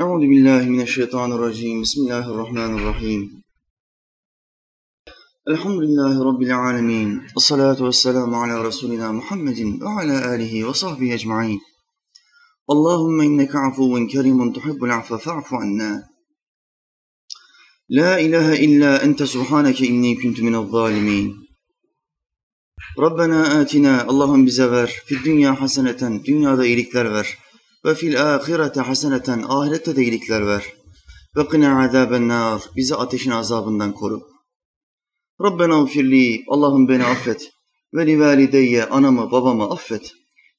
Euzu 0.00 0.30
billahi 0.30 0.70
mineşşeytanirracim. 0.70 1.82
Bismillahirrahmanirrahim. 1.82 3.42
Elhamdülillahi 5.46 6.18
rabbil 6.18 6.58
alamin. 6.58 7.22
Ves 7.36 7.44
salatu 7.44 7.86
vesselamü 7.86 8.36
ala 8.36 8.64
resulina 8.64 9.12
Muhammedin 9.12 9.80
ve 9.80 9.84
ala 9.84 10.28
alihi 10.28 10.68
ve 10.68 10.74
sahbihi 10.74 11.12
ecmaîn. 11.12 11.60
Allahumme 12.68 13.24
inneke 13.24 13.58
afuvun 13.58 14.06
kerimun 14.06 14.52
tuhibbul 14.52 14.90
affe 14.90 15.18
fa'fu 15.18 15.56
anna. 15.56 16.02
La 17.90 18.18
ilahe 18.18 18.58
illa 18.58 18.98
ente 18.98 19.26
subhaneke 19.26 19.86
inni 19.86 20.18
kuntu 20.20 20.42
minel 20.44 20.66
zalimin. 20.70 21.34
Rabbena 22.98 23.42
atina 23.42 24.04
Allah'ım 24.08 24.46
bize 24.46 24.70
ver. 24.70 25.02
Fid 25.06 25.24
dünya 25.24 25.60
haseneten 25.60 26.24
dünyada 26.24 26.66
iyilikler 26.66 27.12
ver 27.12 27.38
ve 27.84 27.94
fil 27.94 28.34
ahirete 28.34 28.80
haseneten 28.80 29.44
ahirette 29.48 29.96
de 29.96 30.02
iyilikler 30.02 30.46
ver. 30.46 30.64
Ve 31.36 31.48
qina 31.48 31.84
azaben 31.84 32.28
nar 32.28 32.62
bizi 32.76 32.94
ateşin 32.94 33.30
azabından 33.30 33.92
koru. 33.92 34.20
Rabbena 35.42 35.82
ufirli 35.82 36.44
Allah'ım 36.48 36.88
beni 36.88 37.04
affet. 37.04 37.50
Ve 37.94 38.06
li 38.06 38.20
valideyye 38.20 38.84
anamı 38.84 39.30
babamı 39.30 39.70
affet. 39.70 40.12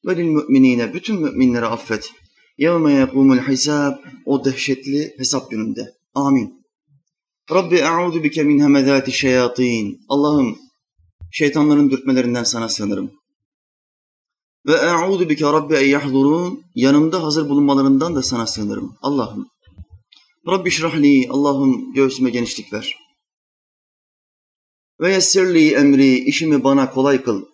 Ve 0.05 0.17
lil 0.17 0.23
müminine 0.23 0.93
bütün 0.93 1.21
müminleri 1.21 1.65
affet. 1.65 2.11
Yevme 2.57 2.93
yekumul 2.93 3.37
hisab 3.37 3.93
o 4.25 4.45
dehşetli 4.45 5.13
hesap 5.17 5.51
gününde. 5.51 5.93
Amin. 6.13 6.59
Rabbi 7.51 7.75
e'udu 7.75 8.23
bike 8.23 8.43
min 8.43 8.59
hemezati 8.59 9.11
şeyatin. 9.11 9.99
Allah'ım 10.09 10.57
şeytanların 11.31 11.89
dürtmelerinden 11.91 12.43
sana 12.43 12.69
sığınırım. 12.69 13.18
Ve 14.69 14.73
e'udu 14.73 15.29
bike 15.29 15.45
rabbi 15.45 15.75
en 15.75 15.87
yahdurun. 15.87 16.63
Yanımda 16.75 17.23
hazır 17.23 17.49
bulunmalarından 17.49 18.15
da 18.15 18.23
sana 18.23 18.47
sığınırım. 18.47 18.95
Allah'ım. 19.01 19.47
Rabbi 20.47 20.71
şrahli. 20.71 21.27
Allah'ım 21.29 21.93
göğsüme 21.93 22.29
genişlik 22.29 22.73
ver. 22.73 22.95
Ve 25.01 25.13
yessirli 25.13 25.73
emri. 25.73 26.17
işimi 26.17 26.63
bana 26.63 26.91
kolay 26.91 27.23
kıl. 27.23 27.45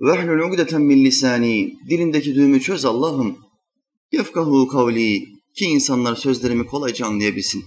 Ve 0.00 0.12
ehlul 0.12 0.50
ugdeten 0.50 0.82
min 0.82 1.04
lisani. 1.04 1.72
Dilimdeki 1.90 2.34
düğümü 2.34 2.60
çöz 2.60 2.84
Allah'ım. 2.84 3.38
Yefkahu 4.12 4.68
kavli. 4.68 5.20
Ki 5.56 5.64
insanlar 5.64 6.16
sözlerimi 6.16 6.66
kolayca 6.66 7.06
anlayabilsin. 7.06 7.64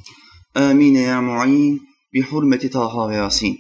Amin 0.56 0.96
ya 0.96 1.22
mu'in. 1.22 1.82
Bi 2.14 2.22
hurmeti 2.22 2.70
Taha 2.70 3.10
ve 3.10 3.16
Yasin. 3.16 3.60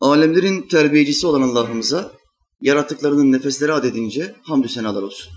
Alemlerin 0.00 0.62
terbiyecisi 0.62 1.26
olan 1.26 1.42
Allah'ımıza 1.42 2.19
yarattıklarının 2.60 3.32
nefesleri 3.32 3.72
adedince 3.72 4.36
hamdü 4.42 4.68
senalar 4.68 5.02
olsun. 5.02 5.32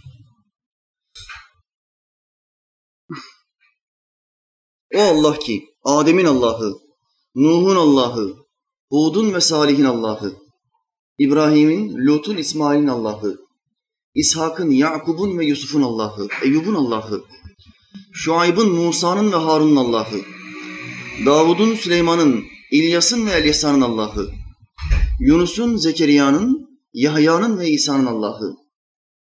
O 4.95 4.99
Allah 4.99 5.39
ki 5.39 5.66
Adem'in 5.83 6.25
Allah'ı, 6.25 6.73
Nuh'un 7.35 7.75
Allah'ı, 7.75 8.35
Hud'un 8.89 9.33
ve 9.33 9.41
Salih'in 9.41 9.85
Allah'ı, 9.85 10.33
İbrahim'in, 11.17 12.07
Lut'un, 12.07 12.38
İsmail'in 12.38 12.88
Allah'ı, 12.88 13.38
İshak'ın, 14.16 14.69
Yakub'un 14.71 15.39
ve 15.39 15.45
Yusuf'un 15.45 15.81
Allah'ı, 15.81 16.27
Eyyub'un 16.44 16.73
Allah'ı, 16.73 17.23
Şuayb'ın, 18.13 18.71
Musa'nın 18.71 19.31
ve 19.31 19.35
Harun'un 19.35 19.75
Allah'ı, 19.75 20.21
Davud'un, 21.25 21.75
Süleyman'ın, 21.75 22.44
İlyas'ın 22.71 23.25
ve 23.25 23.31
Elyasa'nın 23.31 23.81
Allah'ı, 23.81 24.29
Yunus'un, 25.19 25.75
Zekeriya'nın, 25.75 26.62
Yahya'nın 26.94 27.59
ve 27.59 27.69
İsa'nın 27.69 28.05
Allah'ı 28.05 28.55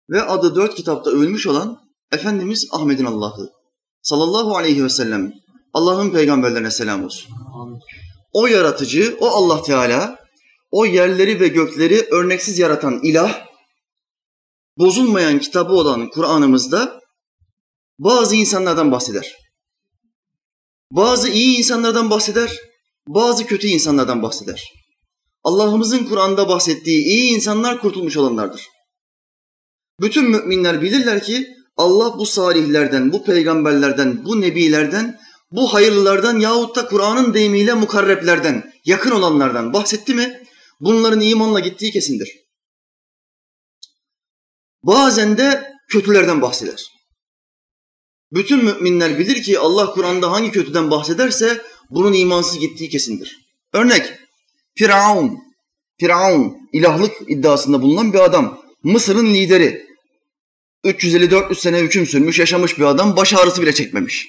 ve 0.09 0.21
adı 0.21 0.55
dört 0.55 0.75
kitapta 0.75 1.11
ölmüş 1.11 1.47
olan 1.47 1.79
Efendimiz 2.11 2.67
Ahmet'in 2.71 3.05
Allah'ı 3.05 3.49
sallallahu 4.01 4.57
aleyhi 4.57 4.83
ve 4.83 4.89
sellem 4.89 5.33
Allah'ın 5.73 6.09
peygamberlerine 6.09 6.71
selam 6.71 7.03
olsun. 7.03 7.33
O 8.33 8.47
yaratıcı, 8.47 9.17
o 9.19 9.27
Allah 9.27 9.63
Teala, 9.63 10.19
o 10.71 10.85
yerleri 10.85 11.39
ve 11.39 11.47
gökleri 11.47 12.07
örneksiz 12.11 12.59
yaratan 12.59 12.99
ilah, 13.03 13.45
bozulmayan 14.77 15.39
kitabı 15.39 15.73
olan 15.73 16.09
Kur'an'ımızda 16.09 16.99
bazı 17.99 18.35
insanlardan 18.35 18.91
bahseder. 18.91 19.35
Bazı 20.91 21.29
iyi 21.29 21.57
insanlardan 21.57 22.09
bahseder, 22.09 22.57
bazı 23.07 23.45
kötü 23.45 23.67
insanlardan 23.67 24.23
bahseder. 24.23 24.78
Allah'ımızın 25.49 26.05
Kur'an'da 26.05 26.49
bahsettiği 26.49 27.05
iyi 27.05 27.35
insanlar 27.35 27.81
kurtulmuş 27.81 28.17
olanlardır. 28.17 28.67
Bütün 30.01 30.29
müminler 30.29 30.81
bilirler 30.81 31.23
ki 31.23 31.47
Allah 31.77 32.17
bu 32.17 32.25
salihlerden, 32.25 33.11
bu 33.11 33.23
peygamberlerden, 33.23 34.25
bu 34.25 34.41
nebilerden, 34.41 35.19
bu 35.51 35.73
hayırlılardan 35.73 36.39
yahut 36.39 36.75
da 36.75 36.87
Kur'an'ın 36.87 37.33
deyimiyle 37.33 37.73
mukarreplerden, 37.73 38.73
yakın 38.85 39.11
olanlardan 39.11 39.73
bahsetti 39.73 40.13
mi 40.13 40.43
bunların 40.79 41.21
imanla 41.21 41.59
gittiği 41.59 41.91
kesindir. 41.91 42.29
Bazen 44.83 45.37
de 45.37 45.73
kötülerden 45.87 46.41
bahseder. 46.41 46.85
Bütün 48.31 48.65
müminler 48.65 49.19
bilir 49.19 49.43
ki 49.43 49.59
Allah 49.59 49.91
Kur'an'da 49.91 50.31
hangi 50.31 50.51
kötüden 50.51 50.91
bahsederse 50.91 51.61
bunun 51.89 52.13
imansız 52.13 52.59
gittiği 52.59 52.89
kesindir. 52.89 53.37
Örnek, 53.73 54.18
Firavun, 54.79 55.39
Firavun 55.99 56.57
ilahlık 56.73 57.13
iddiasında 57.27 57.81
bulunan 57.81 58.13
bir 58.13 58.19
adam. 58.19 58.61
Mısır'ın 58.83 59.33
lideri. 59.33 59.85
350-400 60.85 61.55
sene 61.55 61.79
hüküm 61.79 62.05
sürmüş, 62.05 62.39
yaşamış 62.39 62.77
bir 62.77 62.83
adam. 62.83 63.15
Baş 63.15 63.33
ağrısı 63.33 63.61
bile 63.61 63.73
çekmemiş. 63.73 64.27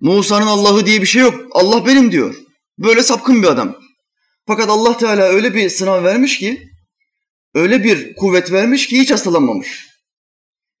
Musa'nın 0.00 0.46
Allah'ı 0.46 0.86
diye 0.86 1.00
bir 1.00 1.06
şey 1.06 1.22
yok. 1.22 1.46
Allah 1.50 1.86
benim 1.86 2.12
diyor. 2.12 2.34
Böyle 2.78 3.02
sapkın 3.02 3.42
bir 3.42 3.48
adam. 3.48 3.76
Fakat 4.46 4.68
Allah 4.68 4.98
Teala 4.98 5.22
öyle 5.22 5.54
bir 5.54 5.70
sınav 5.70 6.04
vermiş 6.04 6.38
ki, 6.38 6.68
öyle 7.54 7.84
bir 7.84 8.14
kuvvet 8.14 8.52
vermiş 8.52 8.86
ki 8.86 9.00
hiç 9.00 9.10
hastalanmamış. 9.10 9.86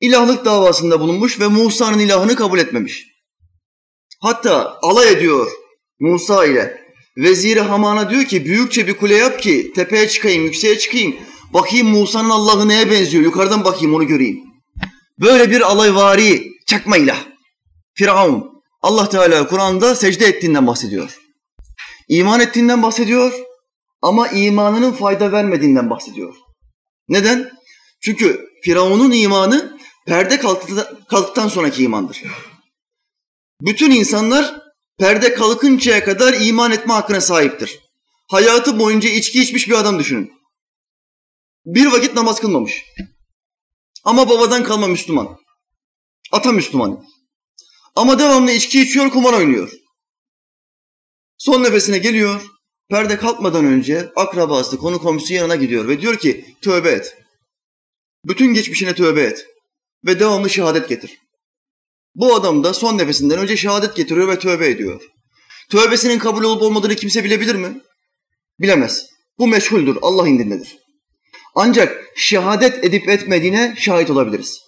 İlahlık 0.00 0.44
davasında 0.44 1.00
bulunmuş 1.00 1.40
ve 1.40 1.48
Musa'nın 1.48 1.98
ilahını 1.98 2.36
kabul 2.36 2.58
etmemiş. 2.58 3.06
Hatta 4.20 4.78
alay 4.82 5.12
ediyor 5.12 5.50
Musa 6.00 6.46
ile. 6.46 6.87
Veziri 7.18 7.60
Haman'a 7.60 8.10
diyor 8.10 8.24
ki 8.24 8.44
büyükçe 8.44 8.86
bir 8.86 8.96
kule 8.96 9.14
yap 9.14 9.42
ki 9.42 9.72
tepeye 9.74 10.08
çıkayım, 10.08 10.44
yükseğe 10.44 10.78
çıkayım. 10.78 11.16
Bakayım 11.54 11.88
Musa'nın 11.88 12.30
Allah'ı 12.30 12.68
neye 12.68 12.90
benziyor? 12.90 13.24
Yukarıdan 13.24 13.64
bakayım 13.64 13.94
onu 13.94 14.06
göreyim. 14.06 14.40
Böyle 15.20 15.50
bir 15.50 15.60
alayvari 15.60 16.50
çakma 16.66 16.96
ilah. 16.96 17.24
Firavun. 17.94 18.62
Allah 18.82 19.08
Teala 19.08 19.48
Kur'an'da 19.48 19.94
secde 19.94 20.26
ettiğinden 20.26 20.66
bahsediyor. 20.66 21.18
İman 22.08 22.40
ettiğinden 22.40 22.82
bahsediyor 22.82 23.32
ama 24.02 24.28
imanının 24.28 24.92
fayda 24.92 25.32
vermediğinden 25.32 25.90
bahsediyor. 25.90 26.34
Neden? 27.08 27.50
Çünkü 28.00 28.48
Firavun'un 28.62 29.10
imanı 29.10 29.78
perde 30.06 30.40
kalktıktan 31.08 31.48
sonraki 31.48 31.82
imandır. 31.82 32.22
Bütün 33.62 33.90
insanlar 33.90 34.67
perde 34.98 35.34
kalkıncaya 35.34 36.04
kadar 36.04 36.34
iman 36.40 36.72
etme 36.72 36.92
hakkına 36.92 37.20
sahiptir. 37.20 37.80
Hayatı 38.28 38.78
boyunca 38.78 39.08
içki 39.08 39.42
içmiş 39.42 39.68
bir 39.68 39.74
adam 39.74 39.98
düşünün. 39.98 40.32
Bir 41.66 41.86
vakit 41.86 42.14
namaz 42.14 42.40
kılmamış. 42.40 42.84
Ama 44.04 44.28
babadan 44.28 44.64
kalma 44.64 44.86
Müslüman. 44.86 45.38
Ata 46.32 46.52
Müslüman. 46.52 47.04
Ama 47.96 48.18
devamlı 48.18 48.50
içki 48.52 48.82
içiyor, 48.82 49.10
kumar 49.10 49.32
oynuyor. 49.32 49.72
Son 51.38 51.62
nefesine 51.62 51.98
geliyor. 51.98 52.42
Perde 52.88 53.16
kalkmadan 53.16 53.64
önce 53.64 54.12
akrabası, 54.16 54.78
konu 54.78 54.98
komşusu 54.98 55.34
yanına 55.34 55.56
gidiyor 55.56 55.88
ve 55.88 56.00
diyor 56.00 56.18
ki 56.18 56.56
tövbe 56.62 56.90
et. 56.90 57.16
Bütün 58.24 58.54
geçmişine 58.54 58.94
tövbe 58.94 59.22
et. 59.22 59.46
Ve 60.04 60.20
devamlı 60.20 60.50
şehadet 60.50 60.88
getir. 60.88 61.18
Bu 62.14 62.34
adam 62.34 62.64
da 62.64 62.74
son 62.74 62.98
nefesinden 62.98 63.38
önce 63.38 63.56
şehadet 63.56 63.96
getiriyor 63.96 64.28
ve 64.28 64.38
tövbe 64.38 64.68
ediyor. 64.68 65.02
Tövbesinin 65.70 66.18
kabul 66.18 66.42
olup 66.42 66.62
olmadığını 66.62 66.94
kimse 66.94 67.24
bilebilir 67.24 67.54
mi? 67.54 67.80
Bilemez. 68.60 69.06
Bu 69.38 69.46
meşhuldür, 69.46 69.98
Allah 70.02 70.28
indindedir. 70.28 70.78
Ancak 71.54 72.04
şehadet 72.16 72.84
edip 72.84 73.08
etmediğine 73.08 73.74
şahit 73.78 74.10
olabiliriz. 74.10 74.60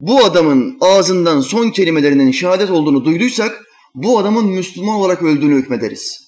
Bu 0.00 0.24
adamın 0.24 0.76
ağzından 0.80 1.40
son 1.40 1.70
kelimelerinin 1.70 2.32
şehadet 2.32 2.70
olduğunu 2.70 3.04
duyduysak, 3.04 3.64
bu 3.94 4.18
adamın 4.18 4.46
Müslüman 4.46 4.94
olarak 4.94 5.22
öldüğünü 5.22 5.54
hükmederiz. 5.54 6.24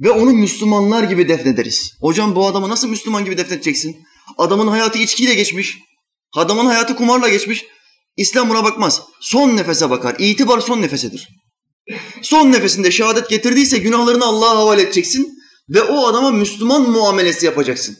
Ve 0.00 0.10
onu 0.10 0.30
Müslümanlar 0.32 1.02
gibi 1.02 1.28
defnederiz. 1.28 1.92
Hocam 2.00 2.34
bu 2.34 2.46
adamı 2.46 2.68
nasıl 2.68 2.88
Müslüman 2.88 3.24
gibi 3.24 3.38
defnedeceksin? 3.38 3.96
Adamın 4.38 4.66
hayatı 4.66 4.98
içkiyle 4.98 5.34
geçmiş. 5.34 5.78
Adamın 6.36 6.66
hayatı 6.66 6.96
kumarla 6.96 7.28
geçmiş. 7.28 7.64
İslam 8.20 8.50
buna 8.50 8.64
bakmaz. 8.64 9.02
Son 9.20 9.56
nefese 9.56 9.90
bakar. 9.90 10.16
İtibar 10.18 10.60
son 10.60 10.82
nefesedir. 10.82 11.28
Son 12.22 12.52
nefesinde 12.52 12.90
şehadet 12.90 13.30
getirdiyse 13.30 13.78
günahlarını 13.78 14.24
Allah'a 14.24 14.56
havale 14.56 14.82
edeceksin 14.82 15.38
ve 15.68 15.82
o 15.82 16.06
adama 16.06 16.30
Müslüman 16.30 16.90
muamelesi 16.90 17.46
yapacaksın. 17.46 17.96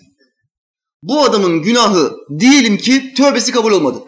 Bu 1.02 1.22
adamın 1.22 1.62
günahı 1.62 2.16
diyelim 2.38 2.78
ki 2.78 3.14
tövbesi 3.14 3.52
kabul 3.52 3.72
olmadı. 3.72 4.04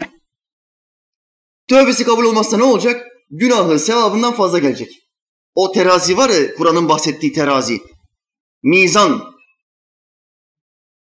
Tövbesi 1.68 2.04
kabul 2.04 2.24
olmazsa 2.24 2.56
ne 2.56 2.64
olacak? 2.64 3.06
Günahı 3.30 3.78
sevabından 3.78 4.34
fazla 4.34 4.58
gelecek. 4.58 4.88
O 5.54 5.72
terazi 5.72 6.16
var 6.16 6.30
ya 6.30 6.54
Kur'an'ın 6.54 6.88
bahsettiği 6.88 7.32
terazi. 7.32 7.80
Mizan. 8.62 9.22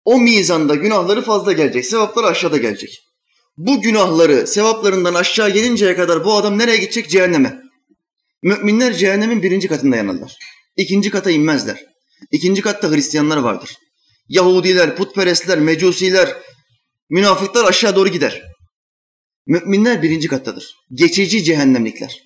O 0.05 0.19
mizanda 0.19 0.75
günahları 0.75 1.21
fazla 1.21 1.51
gelecek, 1.51 1.85
sevapları 1.85 2.27
aşağıda 2.27 2.57
gelecek. 2.57 3.08
Bu 3.59 3.81
günahları 3.81 4.47
sevaplarından 4.47 5.13
aşağı 5.13 5.49
gelinceye 5.49 5.95
kadar 5.95 6.25
bu 6.25 6.33
adam 6.33 6.57
nereye 6.57 6.77
gidecek? 6.77 7.09
Cehenneme. 7.09 7.61
Müminler 8.43 8.93
cehennemin 8.93 9.43
birinci 9.43 9.67
katında 9.67 9.95
yanarlar. 9.95 10.37
İkinci 10.77 11.09
kata 11.09 11.31
inmezler. 11.31 11.85
İkinci 12.31 12.61
katta 12.61 12.91
Hristiyanlar 12.91 13.37
vardır. 13.37 13.77
Yahudiler, 14.29 14.95
putperestler, 14.95 15.59
mecusiler, 15.59 16.37
münafıklar 17.09 17.65
aşağı 17.65 17.95
doğru 17.95 18.09
gider. 18.09 18.41
Müminler 19.47 20.01
birinci 20.01 20.27
kattadır. 20.27 20.75
Geçici 20.93 21.43
cehennemlikler. 21.43 22.23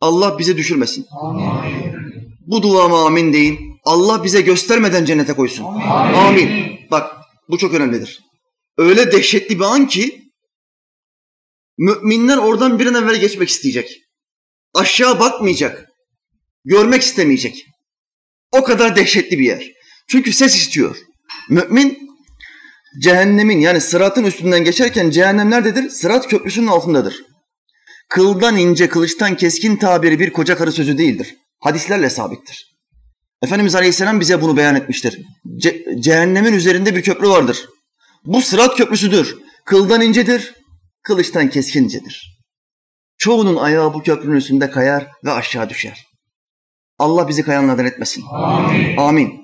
Allah 0.00 0.38
bizi 0.38 0.56
düşürmesin. 0.56 1.06
Amin. 1.22 1.44
Bu 2.46 2.62
duama 2.62 3.06
amin 3.06 3.32
deyin. 3.32 3.58
Allah 3.84 4.24
bize 4.24 4.40
göstermeden 4.40 5.04
cennete 5.04 5.32
koysun. 5.32 5.64
Amin. 5.64 6.14
amin. 6.14 6.78
Bak 6.90 7.12
bu 7.48 7.58
çok 7.58 7.74
önemlidir. 7.74 8.20
Öyle 8.76 9.12
dehşetli 9.12 9.58
bir 9.58 9.64
an 9.64 9.86
ki 9.86 10.27
müminler 11.78 12.36
oradan 12.36 12.78
bir 12.78 12.86
an 12.86 12.94
evvel 12.94 13.20
geçmek 13.20 13.48
isteyecek. 13.48 13.90
Aşağı 14.74 15.20
bakmayacak. 15.20 15.88
Görmek 16.64 17.02
istemeyecek. 17.02 17.64
O 18.52 18.64
kadar 18.64 18.96
dehşetli 18.96 19.38
bir 19.38 19.44
yer. 19.44 19.72
Çünkü 20.08 20.32
ses 20.32 20.56
istiyor. 20.56 20.96
Mümin 21.48 21.98
cehennemin 23.02 23.60
yani 23.60 23.80
sıratın 23.80 24.24
üstünden 24.24 24.64
geçerken 24.64 25.10
cehennem 25.10 25.50
nerededir? 25.50 25.90
Sırat 25.90 26.28
köprüsünün 26.28 26.66
altındadır. 26.66 27.22
Kıldan 28.08 28.56
ince, 28.56 28.88
kılıçtan 28.88 29.36
keskin 29.36 29.76
tabiri 29.76 30.20
bir 30.20 30.32
koca 30.32 30.56
karı 30.56 30.72
sözü 30.72 30.98
değildir. 30.98 31.36
Hadislerle 31.60 32.10
sabittir. 32.10 32.78
Efendimiz 33.42 33.74
Aleyhisselam 33.74 34.20
bize 34.20 34.42
bunu 34.42 34.56
beyan 34.56 34.74
etmiştir. 34.74 35.18
Ce- 35.46 36.02
cehennemin 36.02 36.52
üzerinde 36.52 36.96
bir 36.96 37.02
köprü 37.02 37.28
vardır. 37.28 37.68
Bu 38.24 38.42
sırat 38.42 38.76
köprüsüdür. 38.76 39.36
Kıldan 39.64 40.00
incedir, 40.00 40.54
kılıçtan 41.08 41.50
keskincedir. 41.50 42.38
Çoğunun 43.18 43.56
ayağı 43.56 43.94
bu 43.94 44.02
köprünün 44.02 44.36
üstünde 44.36 44.70
kayar 44.70 45.06
ve 45.24 45.32
aşağı 45.32 45.68
düşer. 45.68 46.06
Allah 46.98 47.28
bizi 47.28 47.42
kayanlardan 47.42 47.86
etmesin. 47.86 48.24
Amin. 48.32 48.96
Amin. 48.96 49.40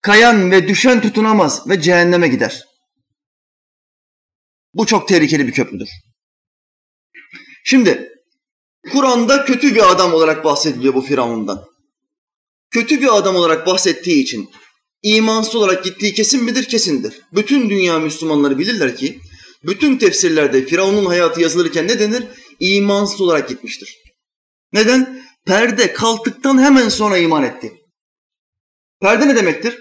Kayan 0.00 0.50
ve 0.50 0.68
düşen 0.68 1.00
tutunamaz 1.00 1.68
ve 1.68 1.80
cehenneme 1.80 2.28
gider. 2.28 2.64
Bu 4.74 4.86
çok 4.86 5.08
tehlikeli 5.08 5.46
bir 5.46 5.52
köprüdür. 5.52 5.88
Şimdi 7.64 8.12
Kur'an'da 8.92 9.44
kötü 9.44 9.74
bir 9.74 9.92
adam 9.92 10.14
olarak 10.14 10.44
bahsediliyor 10.44 10.94
bu 10.94 11.02
Firavun'dan. 11.02 11.64
Kötü 12.70 13.00
bir 13.00 13.16
adam 13.16 13.36
olarak 13.36 13.66
bahsettiği 13.66 14.22
için 14.22 14.50
imansız 15.02 15.54
olarak 15.54 15.84
gittiği 15.84 16.14
kesin 16.14 16.44
midir? 16.44 16.64
Kesindir. 16.64 17.20
Bütün 17.32 17.70
dünya 17.70 17.98
Müslümanları 17.98 18.58
bilirler 18.58 18.96
ki 18.96 19.20
bütün 19.66 19.98
tefsirlerde 19.98 20.66
Firavun'un 20.66 21.04
hayatı 21.04 21.40
yazılırken 21.40 21.88
ne 21.88 22.00
denir? 22.00 22.24
İmansız 22.60 23.20
olarak 23.20 23.48
gitmiştir. 23.48 23.96
Neden? 24.72 25.24
Perde 25.46 25.92
kalktıktan 25.92 26.62
hemen 26.62 26.88
sonra 26.88 27.18
iman 27.18 27.42
etti. 27.42 27.72
Perde 29.00 29.28
ne 29.28 29.36
demektir? 29.36 29.78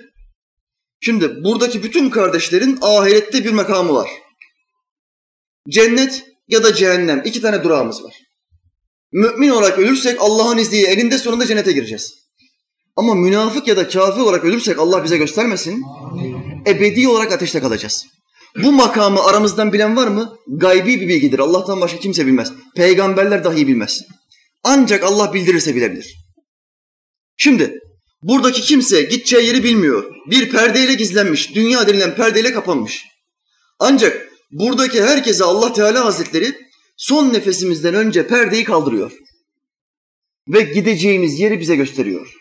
Şimdi 1.02 1.44
buradaki 1.44 1.84
bütün 1.84 2.10
kardeşlerin 2.10 2.80
ahirette 2.82 3.46
bir 3.46 3.52
makamı 3.52 3.94
var. 3.94 4.10
Cennet 5.70 6.24
ya 6.48 6.64
da 6.64 6.74
cehennem 6.74 7.22
iki 7.26 7.42
tane 7.42 7.64
durağımız 7.64 8.04
var. 8.04 8.14
Mümin 9.12 9.50
olarak 9.50 9.80
ölürsek 9.80 10.18
Allah'ın 10.22 10.58
izniyle 10.58 10.88
elinde 10.88 11.18
sonunda 11.18 11.46
cennete 11.46 11.72
gireceğiz. 11.72 12.14
Ama 12.96 13.16
münafık 13.16 13.68
ya 13.68 13.78
da 13.78 13.88
kafir 13.88 14.22
olarak 14.22 14.44
ölürsek 14.44 14.80
Allah 14.80 15.04
bize 15.04 15.18
göstermesin. 15.18 15.84
Ebedi 16.68 17.08
olarak 17.08 17.32
ateşte 17.32 17.60
kalacağız. 17.60 18.06
Bu 18.58 18.72
makamı 18.72 19.24
aramızdan 19.24 19.74
bilen 19.74 19.96
var 19.96 20.08
mı? 20.08 20.38
Gaybi 20.48 21.02
bir 21.02 21.08
bilgidir. 21.08 21.40
Allah'tan 21.40 21.82
başka 21.82 22.00
kimse 22.00 22.28
bilmez. 22.28 22.54
Peygamberler 22.76 23.44
dahi 23.44 23.68
bilmez. 23.68 24.02
Ancak 24.64 25.04
Allah 25.04 25.34
bildirirse 25.34 25.76
bilebilir. 25.76 26.16
Şimdi 27.38 27.80
buradaki 28.22 28.62
kimse 28.62 29.02
gideceği 29.02 29.48
yeri 29.48 29.64
bilmiyor. 29.64 30.16
Bir 30.30 30.50
perdeyle 30.50 30.94
gizlenmiş. 30.94 31.56
Dünya 31.56 31.88
denilen 31.88 32.16
perdeyle 32.16 32.54
kapanmış. 32.54 33.06
Ancak 33.80 34.28
buradaki 34.52 35.04
herkese 35.04 35.44
Allah 35.44 35.74
Teala 35.74 36.06
Hazretleri 36.06 36.56
son 36.98 37.34
nefesimizden 37.34 37.94
önce 37.94 38.28
perdeyi 38.28 38.64
kaldırıyor. 38.64 39.12
Ve 40.48 40.62
gideceğimiz 40.62 41.40
yeri 41.40 41.60
bize 41.60 41.76
gösteriyor. 41.76 42.34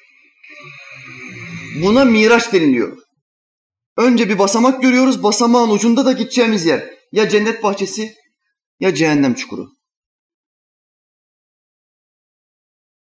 Buna 1.82 2.04
miraç 2.04 2.52
deniliyor. 2.52 3.01
Önce 4.02 4.28
bir 4.28 4.38
basamak 4.38 4.82
görüyoruz. 4.82 5.22
Basamağın 5.22 5.70
ucunda 5.70 6.04
da 6.04 6.12
gideceğimiz 6.12 6.66
yer. 6.66 6.94
Ya 7.12 7.28
cennet 7.28 7.62
bahçesi 7.62 8.14
ya 8.80 8.94
cehennem 8.94 9.34
çukuru. 9.34 9.68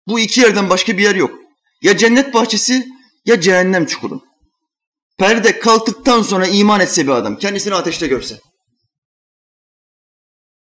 Bu 0.06 0.20
iki 0.20 0.41
yerden 0.41 0.70
başka 0.70 0.99
bir 0.99 1.02
yer 1.02 1.14
yok. 1.14 1.38
Ya 1.82 1.97
cennet 1.97 2.35
bahçesi 2.35 2.88
ya 3.25 3.41
cehennem 3.41 3.87
çukuru. 3.87 4.23
Perde 5.19 5.58
kalktıktan 5.58 6.23
sonra 6.23 6.47
iman 6.47 6.81
etse 6.81 7.02
bir 7.02 7.11
adam, 7.11 7.37
kendisini 7.38 7.75
ateşte 7.75 8.06
görse. 8.06 8.41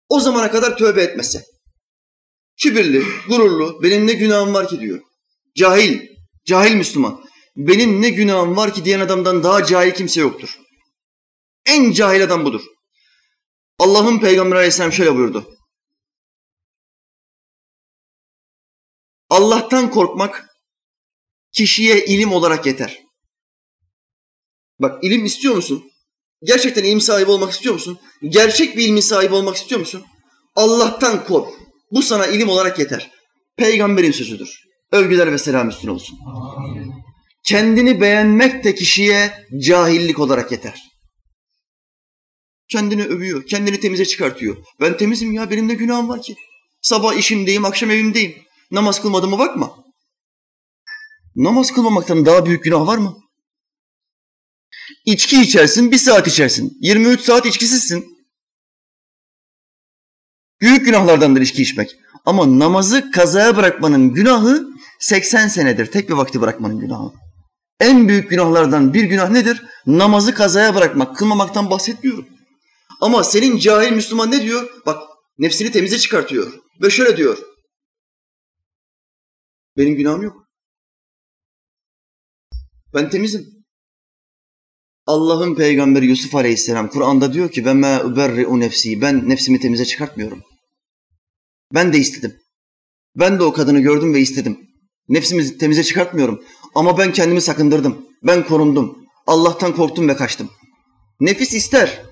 O 0.09 0.19
zamana 0.19 0.51
kadar 0.51 0.77
tövbe 0.77 1.03
etmese. 1.03 1.44
Kibirli, 2.57 3.03
gururlu, 3.30 3.83
benim 3.83 4.07
ne 4.07 4.13
günahım 4.13 4.53
var 4.53 4.68
ki 4.68 4.80
diyor. 4.80 5.01
Cahil, 5.56 6.01
cahil 6.45 6.75
Müslüman. 6.75 7.29
Benim 7.60 8.02
ne 8.02 8.10
günahım 8.10 8.58
var 8.58 8.74
ki 8.74 8.86
diyen 8.86 9.00
adamdan 9.00 9.44
daha 9.44 9.66
cahil 9.66 9.94
kimse 9.94 10.22
yoktur. 10.22 10.60
En 11.66 11.92
cahil 11.92 12.24
adam 12.24 12.46
budur. 12.46 12.62
Allah'ın 13.80 14.20
Peygamberi 14.20 14.58
Aleyhisselam 14.58 14.92
şöyle 14.92 15.16
buyurdu. 15.16 15.56
Allah'tan 19.30 19.92
korkmak 19.92 20.50
kişiye 21.52 22.06
ilim 22.06 22.32
olarak 22.32 22.66
yeter. 22.66 23.00
Bak 24.80 25.04
ilim 25.04 25.26
istiyor 25.26 25.56
musun? 25.56 25.92
Gerçekten 26.44 26.84
ilim 26.84 27.02
sahibi 27.02 27.32
olmak 27.32 27.52
istiyor 27.52 27.74
musun? 27.74 28.00
Gerçek 28.22 28.78
bir 28.78 28.88
ilmin 28.88 29.02
sahibi 29.02 29.34
olmak 29.34 29.56
istiyor 29.56 29.80
musun? 29.80 30.06
Allah'tan 30.56 31.26
kork. 31.26 31.54
Bu 31.92 32.02
sana 32.02 32.28
ilim 32.28 32.50
olarak 32.50 32.80
yeter. 32.80 33.12
Peygamberin 33.58 34.12
sözüdür. 34.12 34.60
Övgüler 34.92 35.32
ve 35.32 35.38
selam 35.38 35.70
üstüne 35.70 35.92
olsun. 35.92 36.20
Kendini 37.43 38.01
beğenmek 38.01 38.63
de 38.63 38.75
kişiye 38.75 39.48
cahillik 39.60 40.19
olarak 40.19 40.51
yeter. 40.51 40.84
Kendini 42.72 43.03
övüyor, 43.03 43.48
kendini 43.48 43.79
temize 43.79 44.05
çıkartıyor. 44.05 44.58
Ben 44.81 44.98
temizim 44.98 45.34
ya, 45.34 45.51
benim 45.51 45.67
ne 45.67 45.74
günahım 45.74 46.10
var 46.10 46.22
ki? 46.22 46.36
Sabah 46.81 47.13
işimdeyim, 47.13 47.65
akşam 47.65 47.91
evimdeyim. 47.91 48.36
Namaz 48.72 49.01
kılmadığıma 49.01 49.39
bakma. 49.39 49.75
Namaz 51.36 51.72
kılmamaktan 51.72 52.25
daha 52.25 52.46
büyük 52.46 52.63
günah 52.63 52.88
var 52.88 52.98
mı? 52.98 53.17
İçki 55.05 55.41
içersin, 55.41 55.91
bir 55.91 55.98
saat 55.98 56.27
içersin. 56.27 56.77
23 56.81 57.22
saat 57.22 57.46
içkisizsin. 57.46 58.05
Büyük 60.62 60.86
günahlardandır 60.86 61.41
içki 61.41 61.62
içmek. 61.62 61.96
Ama 62.25 62.60
namazı 62.60 63.12
kazaya 63.12 63.58
bırakmanın 63.58 64.13
günahı 64.13 64.67
80 65.00 65.48
senedir. 65.48 65.86
Tek 65.86 66.10
bir 66.10 66.13
vakti 66.13 66.41
bırakmanın 66.41 66.79
günahı. 66.79 67.12
En 67.79 68.07
büyük 68.07 68.29
günahlardan 68.29 68.93
bir 68.93 69.03
günah 69.03 69.29
nedir? 69.29 69.63
Namazı 69.86 70.33
kazaya 70.33 70.75
bırakmak. 70.75 71.17
Kılmamaktan 71.17 71.69
bahsetmiyorum. 71.69 72.27
Ama 73.01 73.24
senin 73.24 73.57
cahil 73.57 73.91
Müslüman 73.91 74.31
ne 74.31 74.41
diyor? 74.41 74.81
Bak 74.86 75.03
nefsini 75.38 75.71
temize 75.71 75.98
çıkartıyor. 75.98 76.53
Ve 76.81 76.89
şöyle 76.89 77.17
diyor. 77.17 77.38
Benim 79.77 79.95
günahım 79.95 80.21
yok. 80.21 80.45
Ben 82.93 83.09
temizim. 83.09 83.45
Allah'ın 85.05 85.55
peygamberi 85.55 86.05
Yusuf 86.05 86.36
Aleyhisselam 86.36 86.89
Kur'an'da 86.89 87.33
diyor 87.33 87.51
ki 87.51 87.65
ve 87.65 87.74
ma 87.74 88.03
uberri'u 88.03 88.59
nefsi 88.59 89.01
ben 89.01 89.29
nefsimi 89.29 89.59
temize 89.59 89.86
çıkartmıyorum. 89.86 90.43
Ben 91.74 91.93
de 91.93 91.98
istedim. 91.98 92.39
Ben 93.15 93.39
de 93.39 93.43
o 93.43 93.53
kadını 93.53 93.79
gördüm 93.79 94.13
ve 94.13 94.19
istedim. 94.19 94.69
Nefsimi 95.07 95.57
temize 95.57 95.83
çıkartmıyorum. 95.83 96.43
Ama 96.76 96.98
ben 96.98 97.14
kendimi 97.14 97.42
sakındırdım. 97.42 98.06
Ben 98.24 98.48
korundum. 98.48 98.98
Allah'tan 99.28 99.76
korktum 99.76 100.08
ve 100.08 100.16
kaçtım. 100.16 100.50
Nefis 101.20 101.54
ister. 101.54 102.04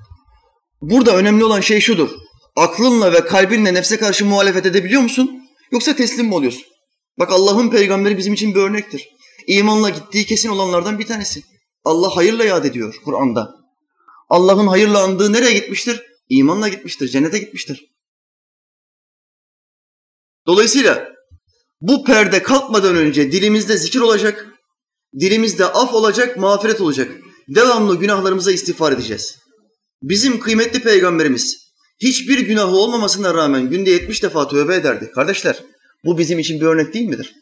Burada 0.82 1.16
önemli 1.16 1.44
olan 1.44 1.62
şey 1.62 1.80
şudur. 1.80 2.10
Aklınla 2.56 3.14
ve 3.14 3.26
kalbinle 3.26 3.74
nefse 3.74 3.98
karşı 3.98 4.26
muhalefet 4.26 4.66
edebiliyor 4.66 5.02
musun? 5.02 5.44
Yoksa 5.72 5.96
teslim 5.96 6.28
mi 6.28 6.36
oluyorsun? 6.36 6.64
Bak 7.20 7.32
Allah'ın 7.32 7.70
peygamberi 7.70 8.18
bizim 8.18 8.34
için 8.34 8.56
bir 8.56 8.60
örnektir. 8.60 9.10
İmanla 9.48 9.90
gittiği 9.90 10.26
kesin 10.26 10.50
olanlardan 10.50 11.00
bir 11.00 11.08
tanesi. 11.08 11.44
Allah 11.84 12.16
hayırla 12.16 12.44
yad 12.44 12.66
ediyor 12.66 13.02
Kur'an'da. 13.06 13.56
Allah'ın 14.30 14.68
hayırla 14.68 15.04
andığı 15.04 15.34
nereye 15.34 15.54
gitmiştir? 15.54 16.02
İmanla 16.30 16.68
gitmiştir, 16.68 17.08
cennete 17.08 17.40
gitmiştir. 17.40 17.86
Dolayısıyla 20.48 21.17
bu 21.82 22.04
perde 22.04 22.44
kalkmadan 22.44 22.96
önce 22.96 23.32
dilimizde 23.32 23.78
zikir 23.78 24.00
olacak, 24.00 24.48
dilimizde 25.20 25.66
af 25.66 25.94
olacak, 25.94 26.38
mağfiret 26.38 26.82
olacak. 26.82 27.12
Devamlı 27.56 28.00
günahlarımıza 28.00 28.52
istiğfar 28.52 28.92
edeceğiz. 28.92 29.38
Bizim 30.02 30.40
kıymetli 30.40 30.84
peygamberimiz 30.84 31.58
hiçbir 32.02 32.40
günahı 32.40 32.76
olmamasına 32.76 33.34
rağmen 33.34 33.70
günde 33.70 33.92
70 33.92 34.24
defa 34.24 34.48
tövbe 34.48 34.76
ederdi. 34.76 35.12
Kardeşler 35.16 35.64
bu 36.06 36.18
bizim 36.18 36.40
için 36.40 36.62
bir 36.62 36.66
örnek 36.66 36.94
değil 36.94 37.10
midir? 37.10 37.34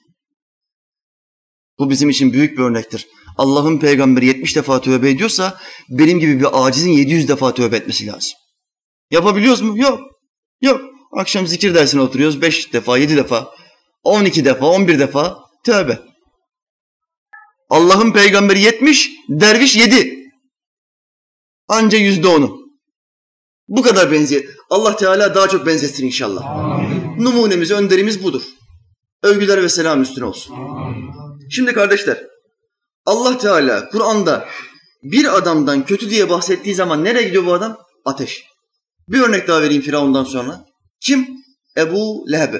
Bu 1.80 1.90
bizim 1.90 2.10
için 2.10 2.34
büyük 2.34 2.58
bir 2.58 2.64
örnektir. 2.64 3.08
Allah'ın 3.38 3.80
peygamberi 3.80 4.26
70 4.26 4.56
defa 4.56 4.82
tövbe 4.82 5.10
ediyorsa 5.10 5.60
benim 5.90 6.20
gibi 6.20 6.40
bir 6.40 6.48
acizin 6.68 6.92
700 6.92 7.28
defa 7.28 7.54
tövbe 7.54 7.76
etmesi 7.78 8.08
lazım. 8.08 8.32
Yapabiliyoruz 9.12 9.62
mu? 9.62 9.78
Yok. 9.78 10.00
Yok. 10.62 10.82
Akşam 11.18 11.48
zikir 11.48 11.76
dersine 11.76 12.02
oturuyoruz 12.02 12.42
5 12.42 12.74
defa, 12.74 12.98
7 12.98 13.16
defa, 13.16 13.56
12 14.06 14.46
defa, 14.46 14.66
11 14.66 15.00
defa 15.00 15.40
tövbe. 15.66 16.00
Allah'ın 17.70 18.12
peygamberi 18.12 18.62
70, 18.62 19.12
derviş 19.30 19.76
7. 19.76 20.32
Anca 21.68 21.98
yüzde 21.98 22.28
onu. 22.28 22.60
Bu 23.68 23.82
kadar 23.82 24.12
benziyor. 24.12 24.44
Allah 24.70 24.96
Teala 24.96 25.36
daha 25.36 25.48
çok 25.48 25.66
benzetsin 25.66 26.06
inşallah. 26.06 26.46
Amin. 26.46 27.24
Numunemiz, 27.24 27.72
önderimiz 27.72 28.24
budur. 28.24 28.42
Övgüler 29.24 29.64
ve 29.64 29.70
selam 29.70 30.02
üstüne 30.02 30.26
olsun. 30.26 30.56
Amin. 30.56 31.10
Şimdi 31.50 31.74
kardeşler, 31.74 32.24
Allah 33.06 33.38
Teala 33.38 33.90
Kur'an'da 33.90 34.48
bir 35.04 35.38
adamdan 35.38 35.86
kötü 35.86 36.10
diye 36.10 36.30
bahsettiği 36.30 36.76
zaman 36.76 37.04
nereye 37.04 37.24
gidiyor 37.24 37.46
bu 37.46 37.54
adam? 37.54 37.78
Ateş. 38.06 38.44
Bir 39.08 39.22
örnek 39.22 39.48
daha 39.48 39.62
vereyim 39.62 39.82
Firavun'dan 39.82 40.24
sonra. 40.24 40.66
Kim? 41.02 41.28
Ebu 41.78 42.26
Leheb. 42.32 42.54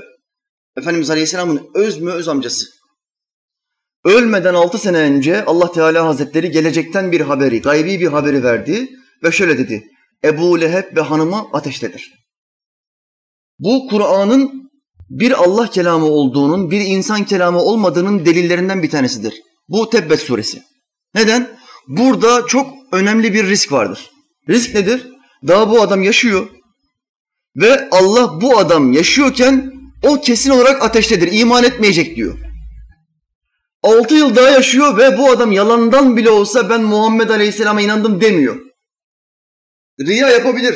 Efendimiz 0.78 1.10
Aleyhisselam'ın 1.10 1.70
öz 1.76 2.02
mü 2.02 2.12
öz 2.12 2.28
amcası. 2.28 2.66
Ölmeden 4.06 4.54
altı 4.54 4.78
sene 4.78 4.98
önce 4.98 5.46
Allah 5.46 5.72
Teala 5.72 6.06
Hazretleri 6.06 6.52
gelecekten 6.52 7.12
bir 7.12 7.22
haberi, 7.22 7.62
gaybi 7.62 8.00
bir 8.00 8.08
haberi 8.08 8.44
verdi 8.44 8.90
ve 9.24 9.32
şöyle 9.32 9.58
dedi. 9.58 9.88
Ebu 10.24 10.62
Leheb 10.62 10.98
ve 10.98 11.02
hanımı 11.02 11.48
ateştedir. 11.54 12.14
Bu 13.60 13.88
Kur'an'ın 13.90 14.72
bir 15.10 15.44
Allah 15.44 15.70
kelamı 15.70 16.06
olduğunun, 16.06 16.72
bir 16.72 16.82
insan 16.82 17.26
kelamı 17.26 17.60
olmadığının 17.60 18.26
delillerinden 18.26 18.84
bir 18.84 18.90
tanesidir. 18.90 19.42
Bu 19.68 19.90
Tebbet 19.90 20.20
suresi. 20.20 20.62
Neden? 21.16 21.58
Burada 21.88 22.46
çok 22.48 22.74
önemli 22.92 23.34
bir 23.34 23.48
risk 23.48 23.72
vardır. 23.72 24.12
Risk 24.50 24.76
nedir? 24.76 25.08
Daha 25.48 25.70
bu 25.70 25.82
adam 25.82 26.04
yaşıyor 26.04 26.50
ve 27.56 27.90
Allah 27.92 28.42
bu 28.42 28.58
adam 28.58 28.94
yaşıyorken 28.94 29.75
o 30.06 30.22
kesin 30.22 30.50
olarak 30.50 30.84
ateştedir, 30.84 31.32
iman 31.32 31.64
etmeyecek 31.64 32.16
diyor. 32.16 32.38
Altı 33.84 34.16
yıl 34.16 34.36
daha 34.36 34.50
yaşıyor 34.50 34.98
ve 34.98 35.18
bu 35.18 35.30
adam 35.30 35.52
yalandan 35.52 36.18
bile 36.18 36.30
olsa 36.30 36.70
ben 36.70 36.84
Muhammed 36.84 37.30
Aleyhisselam'a 37.30 37.82
inandım 37.82 38.22
demiyor. 38.22 38.60
Riya 40.00 40.30
yapabilir. 40.30 40.76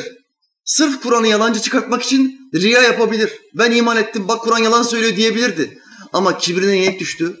Sırf 0.64 1.02
Kur'an'ı 1.02 1.28
yalancı 1.28 1.60
çıkartmak 1.60 2.02
için 2.02 2.50
riya 2.54 2.82
yapabilir. 2.82 3.32
Ben 3.54 3.70
iman 3.70 3.96
ettim 3.96 4.28
bak 4.28 4.40
Kur'an 4.42 4.58
yalan 4.58 4.82
söylüyor 4.82 5.16
diyebilirdi. 5.16 5.78
Ama 6.12 6.38
kibrine 6.38 6.76
yenik 6.76 7.00
düştü. 7.00 7.36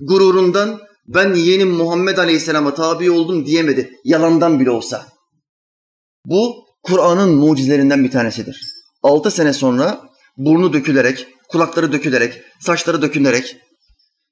Gururundan 0.00 0.80
ben 1.06 1.34
yeğenim 1.34 1.70
Muhammed 1.70 2.18
Aleyhisselam'a 2.18 2.74
tabi 2.74 3.10
oldum 3.10 3.46
diyemedi. 3.46 3.92
Yalandan 4.04 4.60
bile 4.60 4.70
olsa. 4.70 5.06
Bu 6.24 6.64
Kur'an'ın 6.82 7.34
mucizelerinden 7.34 8.04
bir 8.04 8.10
tanesidir. 8.10 8.60
Altı 9.02 9.30
sene 9.30 9.52
sonra 9.52 10.00
burnu 10.36 10.72
dökülerek, 10.72 11.26
kulakları 11.48 11.92
dökülerek, 11.92 12.42
saçları 12.60 13.02
dökülerek, 13.02 13.56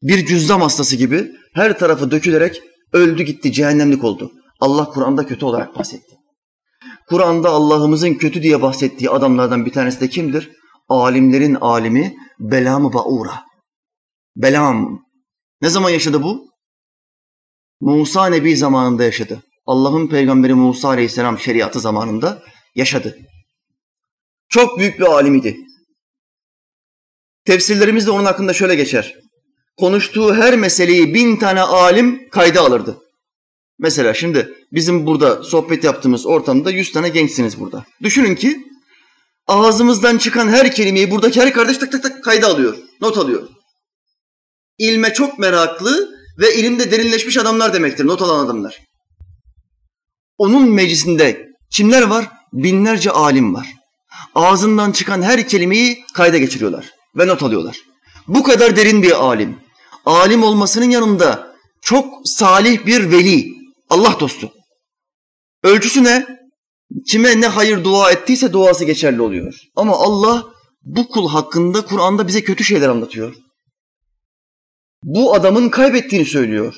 bir 0.02 0.26
cüzzam 0.26 0.61
hastası 0.61 0.96
gibi 0.96 1.30
her 1.54 1.78
tarafı 1.78 2.11
dökülerek 2.11 2.62
öldü 2.92 3.23
gitti, 3.23 3.52
cehennemlik 3.52 4.04
oldu. 4.04 4.32
Allah 4.61 4.84
Kur'an'da 4.84 5.26
kötü 5.26 5.44
olarak 5.44 5.78
bahsetti. 5.78 6.16
Kur'an'da 7.08 7.50
Allah'ımızın 7.50 8.14
kötü 8.14 8.42
diye 8.42 8.62
bahsettiği 8.62 9.11
adamlardan 9.11 9.66
bir 9.66 9.73
tanesi 9.73 10.00
de 10.00 10.08
kimdir? 10.08 10.50
Alimlerin 10.88 11.54
alimi 11.54 12.16
Belam-ı 12.40 12.92
Ba'ura. 12.92 13.44
Belam. 14.37 15.00
Ne 15.61 15.70
zaman 15.70 15.90
yaşadı 15.90 16.23
bu? 16.23 16.50
Musa 17.80 18.26
Nebi 18.26 18.56
zamanında 18.56 19.04
yaşadı. 19.04 19.42
Allah'ın 19.66 20.08
peygamberi 20.08 20.54
Musa 20.54 20.88
Aleyhisselam 20.88 21.38
şeriatı 21.38 21.80
zamanında 21.80 22.42
yaşadı. 22.75 23.18
Çok 24.49 24.78
büyük 24.78 24.99
bir 24.99 25.04
alim 25.04 25.34
idi. 25.34 25.56
Tefsirlerimizde 27.45 28.11
onun 28.11 28.25
hakkında 28.25 28.53
şöyle 28.53 28.75
geçer. 28.75 29.15
Konuştuğu 29.77 30.35
her 30.35 30.57
meseleyi 30.57 31.15
bin 31.15 31.37
tane 31.37 31.61
alim 31.61 32.29
kayda 32.31 32.61
alırdı. 32.61 32.99
Mesela 33.79 34.15
şimdi 34.15 34.55
bizim 34.73 35.07
burada 35.07 35.43
sohbet 35.43 35.85
yaptığımız 35.85 36.27
ortamda 36.27 36.71
yüz 36.71 36.93
tane 36.93 37.09
gençsiniz 37.09 37.61
burada. 37.61 37.85
Düşünün 38.03 38.35
ki 38.35 38.67
ağzımızdan 39.47 40.19
çıkan 40.19 40.49
her 40.49 40.73
kelimeyi 40.73 41.11
buradaki 41.11 41.41
her 41.41 41.53
kardeş 41.53 41.79
tak 41.79 41.93
tak 41.93 42.03
tak 42.03 42.25
kayda 42.25 42.47
alıyor, 42.47 42.77
not 43.01 43.19
alıyor. 43.19 43.49
İlme 44.79 45.13
çok 45.13 45.39
meraklı 45.39 46.09
ve 46.39 46.55
ilimde 46.55 46.91
derinleşmiş 46.91 47.37
adamlar 47.39 47.75
demektir, 47.75 48.07
not 48.07 48.23
alan 48.23 48.45
adamlar. 48.45 48.81
Onun 50.39 50.71
meclisinde 50.71 51.49
kimler 51.71 52.03
var? 52.03 52.29
Binlerce 52.53 53.11
alim 53.11 53.55
var. 53.55 53.67
Ağzından 54.35 54.93
çıkan 54.93 55.23
her 55.23 55.49
kelimeyi 55.49 56.05
kayda 56.15 56.39
geçiriyorlar 56.39 56.95
ve 57.16 57.26
not 57.26 57.42
alıyorlar. 57.42 57.80
Bu 58.28 58.42
kadar 58.42 58.76
derin 58.76 59.02
bir 59.02 59.25
alim. 59.25 59.61
Alim 60.06 60.42
olmasının 60.42 60.90
yanında 60.90 61.54
çok 61.80 62.28
salih 62.28 62.87
bir 62.87 63.11
veli, 63.11 63.52
Allah 63.90 64.16
dostu. 64.21 64.52
Ölçüsü 65.62 66.04
ne? 66.04 66.26
Kime 67.11 67.40
ne 67.40 67.47
hayır 67.47 67.85
dua 67.85 68.11
ettiyse 68.11 68.52
duası 68.52 68.85
geçerli 68.85 69.23
oluyor. 69.23 69.54
Ama 69.76 69.97
Allah 69.97 70.44
bu 70.83 71.09
kul 71.09 71.28
hakkında 71.28 71.85
Kur'an'da 71.85 72.28
bize 72.28 72.44
kötü 72.44 72.64
şeyler 72.64 72.88
anlatıyor. 72.88 73.35
Bu 75.02 75.35
adamın 75.35 75.68
kaybettiğini 75.68 76.26
söylüyor. 76.26 76.75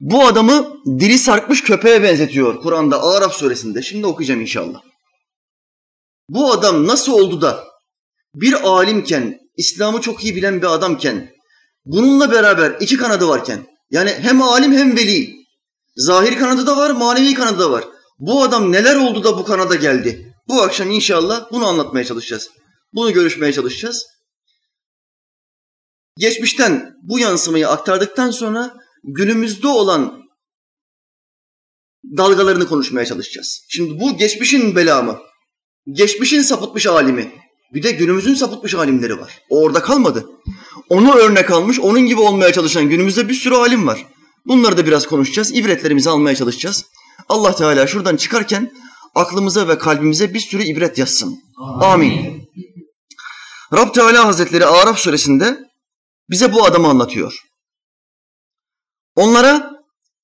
Bu 0.00 0.26
adamı 0.26 0.82
dili 0.86 1.18
sarkmış 1.18 1.62
köpeğe 1.62 2.02
benzetiyor 2.02 2.60
Kur'an'da 2.60 3.02
Araf 3.02 3.32
suresinde. 3.32 3.82
Şimdi 3.82 4.06
okuyacağım 4.06 4.40
inşallah. 4.40 4.80
Bu 6.28 6.52
adam 6.52 6.86
nasıl 6.86 7.12
oldu 7.12 7.40
da 7.40 7.67
bir 8.40 8.68
alimken, 8.68 9.38
İslam'ı 9.56 10.00
çok 10.00 10.24
iyi 10.24 10.36
bilen 10.36 10.62
bir 10.62 10.66
adamken, 10.66 11.30
bununla 11.84 12.32
beraber 12.32 12.76
iki 12.80 12.96
kanadı 12.96 13.28
varken, 13.28 13.66
yani 13.90 14.10
hem 14.10 14.42
alim 14.42 14.72
hem 14.72 14.96
veli, 14.96 15.34
zahir 15.96 16.38
kanadı 16.38 16.66
da 16.66 16.76
var, 16.76 16.90
manevi 16.90 17.34
kanadı 17.34 17.58
da 17.58 17.70
var. 17.70 17.84
Bu 18.18 18.42
adam 18.42 18.72
neler 18.72 18.96
oldu 18.96 19.24
da 19.24 19.38
bu 19.38 19.44
kanada 19.44 19.74
geldi? 19.74 20.34
Bu 20.48 20.62
akşam 20.62 20.90
inşallah 20.90 21.52
bunu 21.52 21.66
anlatmaya 21.66 22.04
çalışacağız. 22.04 22.50
Bunu 22.92 23.12
görüşmeye 23.12 23.52
çalışacağız. 23.52 24.06
Geçmişten 26.18 26.94
bu 27.02 27.18
yansımayı 27.18 27.68
aktardıktan 27.68 28.30
sonra 28.30 28.76
günümüzde 29.04 29.68
olan 29.68 30.22
dalgalarını 32.16 32.68
konuşmaya 32.68 33.06
çalışacağız. 33.06 33.60
Şimdi 33.68 34.00
bu 34.00 34.16
geçmişin 34.16 34.76
belamı, 34.76 35.18
geçmişin 35.92 36.42
sapıtmış 36.42 36.86
alimi, 36.86 37.32
bir 37.74 37.82
de 37.82 37.92
günümüzün 37.92 38.34
sapıtmış 38.34 38.74
alimleri 38.74 39.20
var. 39.20 39.42
O 39.50 39.62
orada 39.62 39.82
kalmadı. 39.82 40.30
Onu 40.88 41.14
örnek 41.14 41.50
almış, 41.50 41.80
onun 41.80 42.00
gibi 42.00 42.20
olmaya 42.20 42.52
çalışan 42.52 42.88
günümüzde 42.88 43.28
bir 43.28 43.34
sürü 43.34 43.54
alim 43.54 43.86
var. 43.86 44.06
Bunları 44.46 44.76
da 44.76 44.86
biraz 44.86 45.06
konuşacağız, 45.06 45.54
ibretlerimizi 45.54 46.10
almaya 46.10 46.36
çalışacağız. 46.36 46.84
Allah 47.28 47.54
Teala 47.54 47.86
şuradan 47.86 48.16
çıkarken 48.16 48.72
aklımıza 49.14 49.68
ve 49.68 49.78
kalbimize 49.78 50.34
bir 50.34 50.40
sürü 50.40 50.62
ibret 50.62 50.98
yazsın. 50.98 51.38
Amin. 51.80 52.10
Amin. 52.10 52.48
Rab 53.72 53.94
Teala 53.94 54.24
Hazretleri 54.24 54.66
Araf 54.66 54.98
suresinde 54.98 55.58
bize 56.30 56.52
bu 56.52 56.64
adamı 56.64 56.88
anlatıyor. 56.88 57.38
Onlara 59.16 59.70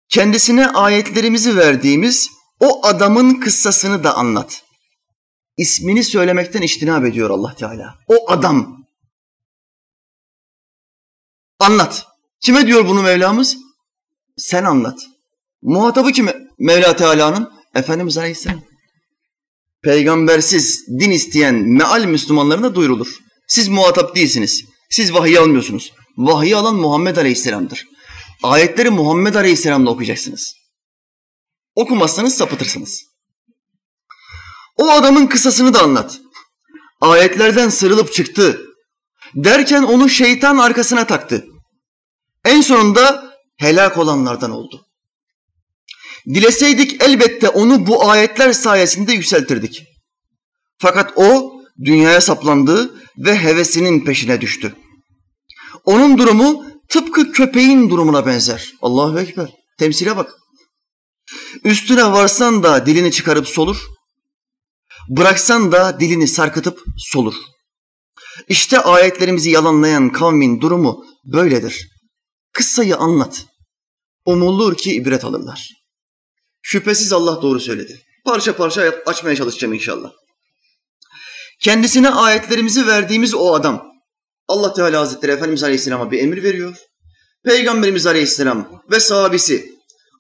kendisine 0.09 0.69
ayetlerimizi 0.69 1.57
verdiğimiz 1.57 2.31
o 2.61 2.87
adamın 2.87 3.41
kıssasını 3.41 4.05
da 4.05 4.17
anlat. 4.17 4.64
İsmini 5.57 6.05
söylemekten 6.05 6.63
iştinab 6.63 7.05
ediyor 7.05 7.31
Allah 7.31 7.55
Teala. 7.55 7.99
O 8.09 8.31
adam. 8.31 8.85
Anlat. 11.59 12.07
Kime 12.41 12.67
diyor 12.67 12.89
bunu 12.89 13.03
Mevlamız? 13.03 13.57
Sen 14.37 14.65
anlat. 14.65 14.99
Muhatabı 15.63 16.13
kime? 16.13 16.35
Mevla 16.59 16.97
Teala'nın 16.97 17.53
Efendimiz 17.75 18.19
Aleyhisselam. 18.19 18.63
Peygambersiz 19.83 20.87
din 20.89 21.11
isteyen 21.11 21.55
meal 21.55 22.05
Müslümanlarına 22.05 22.75
duyurulur. 22.75 23.19
Siz 23.49 23.69
muhatap 23.69 24.17
değilsiniz. 24.17 24.65
Siz 24.91 25.15
vahiy 25.15 25.39
almıyorsunuz. 25.39 25.93
Vahiy 26.17 26.55
alan 26.55 26.77
Muhammed 26.77 27.17
Aleyhisselam'dır. 27.17 27.85
Ayetleri 28.43 28.91
Muhammed 28.91 29.35
Aleyhisselam'la 29.35 29.91
okuyacaksınız. 29.91 30.55
Okumazsanız 31.75 32.35
sapıtırsınız. 32.37 33.14
O 34.77 34.91
adamın 34.91 35.27
kısasını 35.27 35.75
da 35.75 35.83
anlat. 35.83 36.21
Ayetlerden 37.01 37.69
sırılıp 37.69 38.13
çıktı. 38.13 38.61
Derken 39.35 39.83
onu 39.83 40.09
şeytan 40.09 40.59
arkasına 40.59 41.07
taktı. 41.07 41.45
En 42.45 42.61
sonunda 42.61 43.35
helak 43.57 43.99
olanlardan 43.99 44.51
oldu. 44.51 44.87
Dileseydik 46.27 47.03
elbette 47.03 47.49
onu 47.49 47.87
bu 47.87 48.11
ayetler 48.11 48.53
sayesinde 48.53 49.13
yükseltirdik. 49.13 49.83
Fakat 50.79 51.13
o 51.17 51.53
dünyaya 51.85 52.21
saplandı 52.21 52.95
ve 53.19 53.39
hevesinin 53.39 54.05
peşine 54.05 54.41
düştü. 54.41 54.77
Onun 55.85 56.19
durumu 56.19 56.65
tıpkı 56.89 57.33
köpeğin 57.33 57.91
durumuna 57.91 58.27
benzer. 58.27 58.73
Allahu 58.83 59.21
Ekber. 59.21 59.49
Temsile 59.79 60.17
bak. 60.17 60.35
Üstüne 61.65 62.13
varsan 62.13 62.63
da 62.63 62.87
dilini 62.87 63.13
çıkarıp 63.13 63.49
solur. 63.49 63.94
Bıraksan 65.09 65.73
da 65.73 66.01
dilini 66.01 66.29
sarkıtıp 66.29 66.85
solur. 66.99 67.35
İşte 68.49 68.79
ayetlerimizi 68.79 69.51
yalanlayan 69.51 70.13
kavmin 70.13 70.61
durumu 70.61 71.05
böyledir. 71.25 71.89
Kıssayı 72.53 72.97
anlat. 72.97 73.47
Umulur 74.27 74.77
ki 74.77 74.95
ibret 74.95 75.25
alırlar. 75.25 75.69
Şüphesiz 76.63 77.13
Allah 77.13 77.43
doğru 77.43 77.61
söyledi. 77.61 78.01
Parça 78.25 78.57
parça 78.57 78.95
açmaya 79.07 79.37
çalışacağım 79.37 79.75
inşallah. 79.75 80.13
Kendisine 81.61 82.11
ayetlerimizi 82.11 82.87
verdiğimiz 82.87 83.35
o 83.35 83.55
adam, 83.55 83.87
Allah 84.49 84.75
Teala 84.75 85.01
Hazretleri 85.01 85.33
Efendimiz 85.33 85.65
Aleyhisselam'a 85.65 86.11
bir 86.11 86.19
emir 86.19 86.43
veriyor. 86.43 86.77
Peygamberimiz 87.45 88.07
Aleyhisselam 88.07 88.83
ve 88.91 89.01
sahabesi 89.01 89.75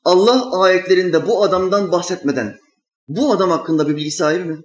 Allah 0.05 0.62
ayetlerinde 0.62 1.26
bu 1.26 1.45
adamdan 1.45 1.93
bahsetmeden 1.93 2.57
bu 3.09 3.33
adam 3.33 3.50
hakkında 3.50 3.88
bir 3.88 3.97
bilgi 3.97 4.11
sahibi 4.11 4.45
mi? 4.45 4.59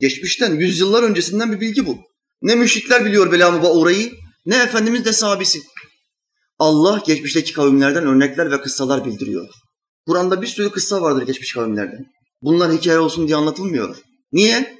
Geçmişten, 0.00 0.54
yüzyıllar 0.54 1.02
öncesinden 1.02 1.52
bir 1.52 1.60
bilgi 1.60 1.86
bu. 1.86 1.98
Ne 2.42 2.54
müşrikler 2.54 3.04
biliyor 3.04 3.32
Belamı 3.32 3.62
Baura'yı, 3.62 4.12
ne 4.46 4.56
Efendimiz 4.56 5.04
de 5.04 5.12
sahabesi. 5.12 5.62
Allah 6.58 7.02
geçmişteki 7.06 7.52
kavimlerden 7.52 8.06
örnekler 8.06 8.50
ve 8.50 8.60
kıssalar 8.60 9.04
bildiriyor. 9.04 9.48
Kur'an'da 10.06 10.42
bir 10.42 10.46
sürü 10.46 10.70
kıssa 10.70 11.02
vardır 11.02 11.26
geçmiş 11.26 11.52
kavimlerden. 11.52 12.06
Bunlar 12.42 12.72
hikaye 12.72 12.98
olsun 12.98 13.26
diye 13.26 13.36
anlatılmıyor. 13.36 13.96
Niye? 14.32 14.78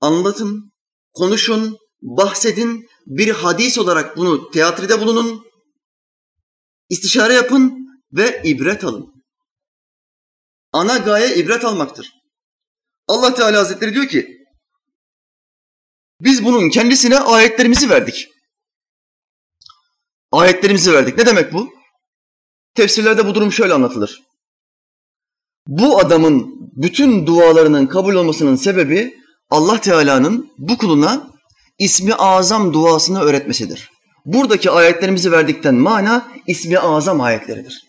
Anlatın, 0.00 0.72
konuşun, 1.12 1.78
bahsedin, 2.02 2.86
bir 3.06 3.28
hadis 3.28 3.78
olarak 3.78 4.16
bunu 4.16 4.50
teatride 4.50 5.00
bulunun, 5.00 5.44
istişare 6.88 7.34
yapın 7.34 7.74
ve 8.12 8.42
ibret 8.44 8.84
alın. 8.84 9.12
Ana 10.72 10.96
gaye 10.96 11.36
ibret 11.36 11.64
almaktır. 11.64 12.19
Allah 13.10 13.34
Teala 13.34 13.58
Hazretleri 13.58 13.94
diyor 13.94 14.06
ki, 14.06 14.38
biz 16.20 16.44
bunun 16.44 16.70
kendisine 16.70 17.18
ayetlerimizi 17.18 17.90
verdik. 17.90 18.28
Ayetlerimizi 20.32 20.92
verdik. 20.92 21.18
Ne 21.18 21.26
demek 21.26 21.52
bu? 21.52 21.72
Tefsirlerde 22.74 23.26
bu 23.26 23.34
durum 23.34 23.52
şöyle 23.52 23.74
anlatılır. 23.74 24.22
Bu 25.66 25.98
adamın 25.98 26.54
bütün 26.76 27.26
dualarının 27.26 27.86
kabul 27.86 28.14
olmasının 28.14 28.56
sebebi 28.56 29.14
Allah 29.50 29.80
Teala'nın 29.80 30.52
bu 30.58 30.78
kuluna 30.78 31.30
ismi 31.78 32.14
azam 32.14 32.72
duasını 32.72 33.20
öğretmesidir. 33.20 33.90
Buradaki 34.24 34.70
ayetlerimizi 34.70 35.32
verdikten 35.32 35.74
mana 35.74 36.32
ismi 36.46 36.78
azam 36.78 37.20
ayetleridir. 37.20 37.82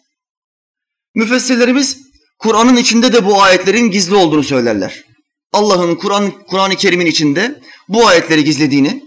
Müfessirlerimiz 1.16 1.98
Kur'an'ın 2.40 2.78
içinde 2.78 3.14
de 3.14 3.26
bu 3.26 3.42
ayetlerin 3.42 3.92
gizli 3.92 4.16
olduğunu 4.16 4.44
söylerler. 4.44 5.11
Allah'ın 5.54 5.96
Kur'an 5.96 6.32
Kur'an-ı 6.32 6.76
Kerim'in 6.76 7.06
içinde 7.06 7.62
bu 7.88 8.08
ayetleri 8.08 8.44
gizlediğini 8.44 9.04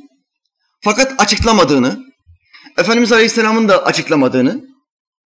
fakat 0.80 1.20
açıklamadığını, 1.20 2.04
Efendimiz 2.78 3.12
Aleyhisselam'ın 3.12 3.68
da 3.68 3.84
açıklamadığını 3.84 4.64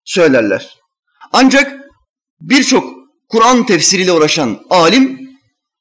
söylerler. 0.04 0.78
Ancak 1.32 1.80
birçok 2.40 2.94
Kur'an 3.28 3.66
tefsiriyle 3.66 4.12
uğraşan 4.12 4.60
alim 4.70 5.30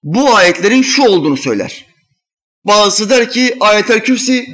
bu 0.03 0.35
ayetlerin 0.35 0.81
şu 0.81 1.03
olduğunu 1.03 1.37
söyler. 1.37 1.85
Bazısı 2.63 3.09
der 3.09 3.31
ki 3.31 3.57
ayetel 3.59 4.03
kürsi 4.03 4.45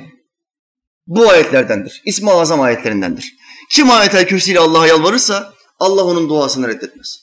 bu 1.08 1.30
ayetlerdendir. 1.30 2.02
İsmi 2.06 2.32
azam 2.32 2.62
ayetlerindendir. 2.62 3.34
Kim 3.72 3.91
ayetel 3.91 4.28
kürsi 4.28 4.52
ile 4.52 4.60
Allah'a 4.60 4.88
yalvarırsa 4.88 5.54
Allah 5.80 6.04
onun 6.04 6.30
duasını 6.30 6.67
reddetmez. 6.67 7.20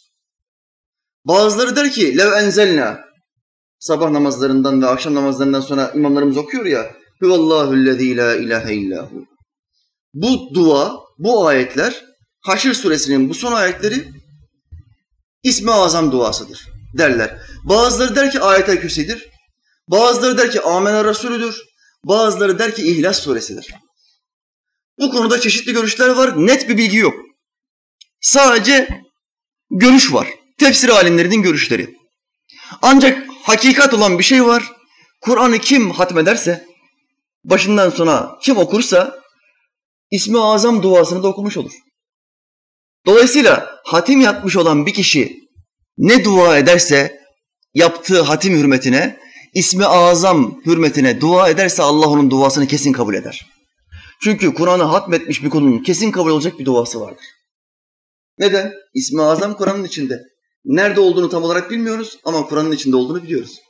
Bazıları 1.25 1.77
der 1.77 1.92
ki 1.92 2.18
lev 2.18 2.33
enzelna 2.33 3.08
sabah 3.79 4.11
namazlarından 4.11 4.83
ve 4.83 4.87
akşam 4.87 5.14
namazlarından 5.14 5.61
sonra 5.61 5.93
imamlarımız 5.95 6.37
okuyor 6.37 6.67
ya 6.67 6.91
Huvallahüllezî 7.21 8.17
la 8.17 8.37
ilahe 8.37 8.75
illahu. 8.75 9.27
Bu 10.14 10.55
dua, 10.55 10.97
bu 11.19 11.47
ayetler 11.47 12.05
Haşr 12.41 12.75
suresinin 12.75 13.29
bu 13.29 13.35
son 13.35 13.53
ayetleri 13.53 14.09
ismi 15.43 15.73
azam 15.73 16.12
duasıdır 16.12 16.69
derler. 16.99 17.41
Bazıları 17.64 18.17
der 18.17 18.31
ki 18.31 18.41
ayet-el 18.41 18.81
kürsidir. 18.81 19.29
Bazıları 19.88 20.38
der 20.38 20.51
ki 20.51 20.61
Amener 20.61 21.07
Resulüdür. 21.07 21.62
Bazıları 22.05 22.59
der 22.59 22.75
ki 22.75 22.83
İhlas 22.83 23.21
suresidir. 23.21 23.75
Bu 24.99 25.11
konuda 25.11 25.41
çeşitli 25.41 25.73
görüşler 25.73 26.09
var. 26.09 26.47
Net 26.47 26.69
bir 26.69 26.77
bilgi 26.77 26.97
yok. 26.97 27.14
Sadece 28.21 28.88
görüş 29.71 30.12
var. 30.12 30.29
Tefsir 30.59 30.88
alimlerinin 30.88 31.43
görüşleri. 31.43 31.97
Ancak 32.83 33.28
hakikat 33.48 33.94
olan 33.94 34.18
bir 34.18 34.24
şey 34.24 34.44
var. 34.44 34.72
Kur'an'ı 35.20 35.58
kim 35.58 35.90
hatmederse, 35.90 36.66
başından 37.44 37.90
sona 37.90 38.38
kim 38.42 38.56
okursa, 38.56 39.20
ismi 40.11 40.40
azam 40.40 40.82
duasını 40.82 41.22
da 41.22 41.28
okumuş 41.28 41.56
olur. 41.56 41.72
Dolayısıyla 43.06 43.80
hatim 43.84 44.20
yapmış 44.20 44.56
olan 44.56 44.87
bir 44.87 44.94
kişi 44.94 45.37
ne 45.98 46.24
dua 46.24 46.58
ederse 46.58 47.20
yaptığı 47.74 48.22
hatim 48.22 48.58
hürmetine, 48.58 49.18
ismi 49.54 49.87
azam 49.87 50.61
hürmetine 50.66 51.20
dua 51.20 51.48
ederse 51.48 51.82
Allah 51.82 52.08
onun 52.08 52.30
duasını 52.30 52.66
kesin 52.66 52.92
kabul 52.92 53.14
eder. 53.14 53.46
Çünkü 54.22 54.54
Kur'an'ı 54.54 54.82
hatmetmiş 54.82 55.44
bir 55.44 55.50
kulun 55.50 55.82
kesin 55.82 56.11
kabul 56.11 56.30
olacak 56.30 56.58
bir 56.58 56.64
duası 56.64 57.00
vardır. 57.00 57.24
Neden? 58.38 58.72
İsmi 58.94 59.22
azam 59.22 59.56
Kur'an'ın 59.56 59.84
içinde. 59.84 60.22
Nerede 60.64 61.01
olduğunu 61.01 61.29
tam 61.29 61.42
olarak 61.42 61.71
bilmiyoruz 61.71 62.18
ama 62.25 62.47
Kur'an'ın 62.47 62.73
içinde 62.73 62.97
olduğunu 62.97 63.23
biliyoruz. 63.23 63.61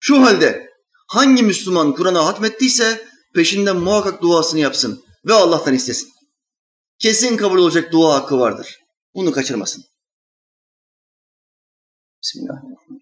Şu 0.00 0.22
halde 0.22 0.70
hangi 1.08 1.42
Müslüman 1.42 1.94
Kur'an'a 1.94 2.26
hatmettiyse 2.26 3.08
peşinden 3.34 3.76
muhakkak 3.76 4.22
duasını 4.22 4.60
yapsın 4.60 5.04
ve 5.26 5.34
Allah'tan 5.34 5.74
istesin. 5.74 6.08
Kesin 6.98 7.36
kabul 7.36 7.58
olacak 7.58 7.92
dua 7.92 8.14
hakkı 8.14 8.38
vardır. 8.38 8.78
Bunu 9.14 9.32
kaçırmasın. 9.32 9.84
Bismillahirrahmanirrahim. 12.22 12.98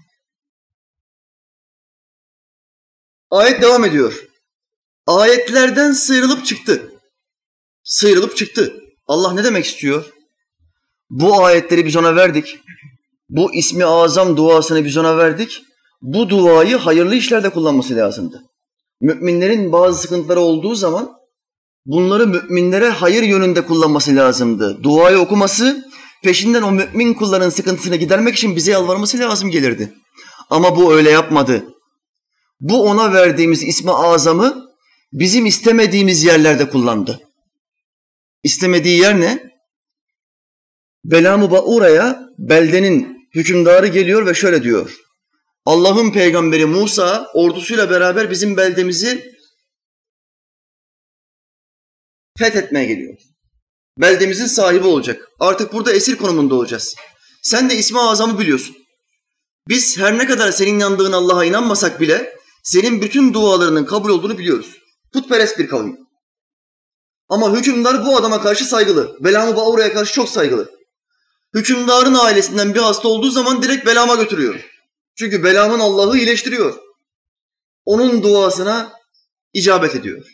Ayet 3.30 3.62
devam 3.62 3.84
ediyor. 3.84 4.24
Ayetlerden 5.06 5.92
sıyrılıp 5.92 6.46
çıktı. 6.46 6.92
Sıyrılıp 7.84 8.36
çıktı. 8.36 8.74
Allah 9.06 9.32
ne 9.32 9.44
demek 9.44 9.64
istiyor? 9.64 10.04
Bu 11.10 11.44
ayetleri 11.44 11.86
biz 11.86 11.96
ona 11.96 12.16
verdik. 12.16 12.58
Bu 13.28 13.54
ismi 13.54 13.84
azam 13.84 14.36
duasını 14.36 14.84
biz 14.84 14.96
ona 14.96 15.18
verdik. 15.18 15.62
Bu 16.02 16.28
duayı 16.28 16.76
hayırlı 16.76 17.14
işlerde 17.14 17.50
kullanması 17.50 17.96
lazımdı. 17.96 18.42
Müminlerin 19.00 19.72
bazı 19.72 20.02
sıkıntıları 20.02 20.40
olduğu 20.40 20.74
zaman 20.74 21.12
bunları 21.86 22.26
müminlere 22.26 22.88
hayır 22.88 23.22
yönünde 23.22 23.66
kullanması 23.66 24.16
lazımdı. 24.16 24.82
Duayı 24.82 25.18
okuması 25.18 25.84
peşinden 26.22 26.62
o 26.62 26.70
mümin 26.72 27.14
kulların 27.14 27.50
sıkıntısını 27.50 27.96
gidermek 27.96 28.34
için 28.34 28.56
bize 28.56 28.72
yalvarması 28.72 29.18
lazım 29.18 29.50
gelirdi. 29.50 29.94
Ama 30.50 30.76
bu 30.76 30.94
öyle 30.94 31.10
yapmadı. 31.10 31.64
Bu 32.60 32.82
ona 32.82 33.12
verdiğimiz 33.12 33.62
ismi 33.62 33.92
azamı 33.92 34.70
bizim 35.12 35.46
istemediğimiz 35.46 36.24
yerlerde 36.24 36.68
kullandı. 36.68 37.20
İstemediği 38.42 38.98
yer 38.98 39.20
ne? 39.20 39.50
Belamı 41.04 41.50
Baura'ya 41.50 42.28
beldenin 42.38 43.28
hükümdarı 43.34 43.86
geliyor 43.86 44.26
ve 44.26 44.34
şöyle 44.34 44.62
diyor. 44.62 44.96
Allah'ın 45.66 46.12
peygamberi 46.12 46.66
Musa 46.66 47.30
ordusuyla 47.34 47.90
beraber 47.90 48.30
bizim 48.30 48.56
beldemizi 48.56 49.34
fethetmeye 52.38 52.86
geliyor. 52.86 53.18
Beldemizin 53.98 54.46
sahibi 54.46 54.86
olacak. 54.86 55.28
Artık 55.40 55.72
burada 55.72 55.92
esir 55.92 56.16
konumunda 56.16 56.54
olacağız. 56.54 56.94
Sen 57.42 57.70
de 57.70 57.76
ismi 57.76 58.00
azamı 58.00 58.38
biliyorsun. 58.38 58.76
Biz 59.68 59.98
her 59.98 60.18
ne 60.18 60.26
kadar 60.26 60.52
senin 60.52 60.74
inandığın 60.74 61.12
Allah'a 61.12 61.44
inanmasak 61.44 62.00
bile 62.00 62.39
senin 62.62 63.02
bütün 63.02 63.34
dualarının 63.34 63.84
kabul 63.84 64.08
olduğunu 64.08 64.38
biliyoruz. 64.38 64.76
Putperest 65.12 65.58
bir 65.58 65.68
kavim. 65.68 65.98
Ama 67.28 67.56
hükümdar 67.56 68.06
bu 68.06 68.16
adama 68.16 68.42
karşı 68.42 68.64
saygılı. 68.64 69.16
Belamı 69.20 69.56
Baura'ya 69.56 69.92
karşı 69.92 70.14
çok 70.14 70.28
saygılı. 70.28 70.70
Hükümdarın 71.54 72.14
ailesinden 72.14 72.74
bir 72.74 72.80
hasta 72.80 73.08
olduğu 73.08 73.30
zaman 73.30 73.62
direkt 73.62 73.86
Belam'a 73.86 74.14
götürüyor. 74.14 74.70
Çünkü 75.18 75.44
Belam'ın 75.44 75.80
Allah'ı 75.80 76.18
iyileştiriyor. 76.18 76.78
Onun 77.84 78.22
duasına 78.22 78.92
icabet 79.52 79.96
ediyor. 79.96 80.26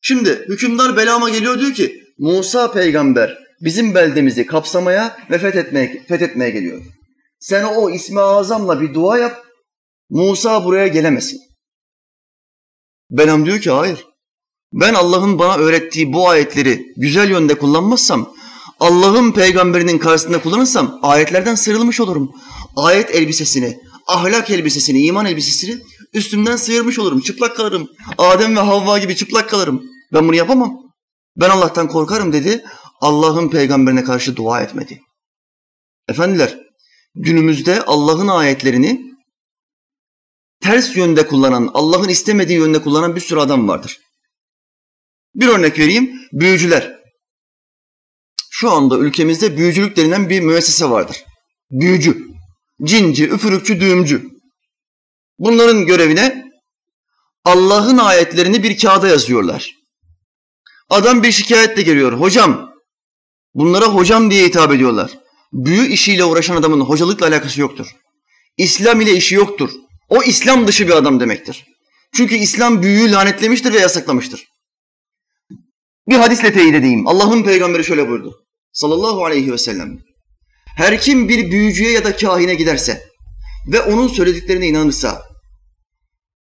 Şimdi 0.00 0.46
hükümdar 0.48 0.96
Belam'a 0.96 1.30
geliyor 1.30 1.58
diyor 1.58 1.74
ki 1.74 2.02
Musa 2.18 2.72
peygamber 2.72 3.38
bizim 3.60 3.94
beldemizi 3.94 4.46
kapsamaya 4.46 5.16
ve 5.30 5.38
fethetmeye, 5.38 6.04
fethetmeye 6.08 6.50
geliyor. 6.50 6.82
Sen 7.38 7.64
o 7.64 7.90
ismi 7.90 8.20
azamla 8.20 8.80
bir 8.80 8.94
dua 8.94 9.18
yap. 9.18 9.45
Musa 10.10 10.64
buraya 10.64 10.86
gelemesin. 10.86 11.40
Belam 13.10 13.46
diyor 13.46 13.60
ki 13.60 13.70
hayır. 13.70 14.06
Ben 14.72 14.94
Allah'ın 14.94 15.38
bana 15.38 15.56
öğrettiği 15.56 16.12
bu 16.12 16.28
ayetleri 16.28 16.92
güzel 16.96 17.30
yönde 17.30 17.58
kullanmazsam, 17.58 18.34
Allah'ın 18.80 19.32
peygamberinin 19.32 19.98
karşısında 19.98 20.42
kullanırsam 20.42 20.98
ayetlerden 21.02 21.54
sıyrılmış 21.54 22.00
olurum. 22.00 22.32
Ayet 22.76 23.14
elbisesini, 23.14 23.78
ahlak 24.06 24.50
elbisesini, 24.50 25.02
iman 25.02 25.26
elbisesini 25.26 25.82
üstümden 26.12 26.56
sıyırmış 26.56 26.98
olurum. 26.98 27.20
Çıplak 27.20 27.56
kalırım. 27.56 27.88
Adem 28.18 28.56
ve 28.56 28.60
Havva 28.60 28.98
gibi 28.98 29.16
çıplak 29.16 29.50
kalırım. 29.50 29.82
Ben 30.12 30.28
bunu 30.28 30.36
yapamam. 30.36 30.78
Ben 31.36 31.50
Allah'tan 31.50 31.88
korkarım 31.88 32.32
dedi. 32.32 32.64
Allah'ın 33.00 33.48
peygamberine 33.48 34.04
karşı 34.04 34.36
dua 34.36 34.60
etmedi. 34.60 35.00
Efendiler, 36.08 36.58
günümüzde 37.14 37.82
Allah'ın 37.82 38.28
ayetlerini 38.28 39.15
ters 40.60 40.96
yönde 40.96 41.26
kullanan, 41.26 41.70
Allah'ın 41.74 42.08
istemediği 42.08 42.58
yönde 42.58 42.82
kullanan 42.82 43.16
bir 43.16 43.20
sürü 43.20 43.40
adam 43.40 43.68
vardır. 43.68 44.00
Bir 45.34 45.48
örnek 45.48 45.78
vereyim, 45.78 46.10
büyücüler. 46.32 46.96
Şu 48.50 48.70
anda 48.70 48.98
ülkemizde 48.98 49.56
büyücülük 49.56 49.96
denilen 49.96 50.30
bir 50.30 50.40
müessese 50.40 50.90
vardır. 50.90 51.24
Büyücü, 51.70 52.26
cinci, 52.82 53.28
üfürükçü, 53.28 53.80
düğümcü. 53.80 54.28
Bunların 55.38 55.86
görevine 55.86 56.46
Allah'ın 57.44 57.98
ayetlerini 57.98 58.62
bir 58.62 58.78
kağıda 58.78 59.08
yazıyorlar. 59.08 59.74
Adam 60.90 61.22
bir 61.22 61.32
şikayetle 61.32 61.82
geliyor. 61.82 62.12
Hocam, 62.12 62.70
bunlara 63.54 63.86
hocam 63.86 64.30
diye 64.30 64.46
hitap 64.46 64.72
ediyorlar. 64.72 65.18
Büyü 65.52 65.86
işiyle 65.86 66.24
uğraşan 66.24 66.56
adamın 66.56 66.80
hocalıkla 66.80 67.26
alakası 67.26 67.60
yoktur. 67.60 67.86
İslam 68.56 69.00
ile 69.00 69.12
işi 69.12 69.34
yoktur. 69.34 69.70
O 70.08 70.22
İslam 70.22 70.68
dışı 70.68 70.86
bir 70.86 70.92
adam 70.92 71.20
demektir. 71.20 71.66
Çünkü 72.14 72.34
İslam 72.34 72.82
büyüyü 72.82 73.12
lanetlemiştir 73.12 73.72
ve 73.72 73.78
yasaklamıştır. 73.78 74.48
Bir 76.08 76.16
hadisle 76.16 76.52
teyit 76.52 76.74
edeyim. 76.74 77.06
Allah'ın 77.06 77.42
peygamberi 77.42 77.84
şöyle 77.84 78.08
buyurdu. 78.08 78.46
Sallallahu 78.72 79.24
aleyhi 79.24 79.52
ve 79.52 79.58
sellem. 79.58 79.98
Her 80.76 81.00
kim 81.00 81.28
bir 81.28 81.50
büyücüye 81.50 81.90
ya 81.90 82.04
da 82.04 82.16
kahine 82.16 82.54
giderse 82.54 83.08
ve 83.72 83.80
onun 83.80 84.08
söylediklerine 84.08 84.68
inanırsa 84.68 85.22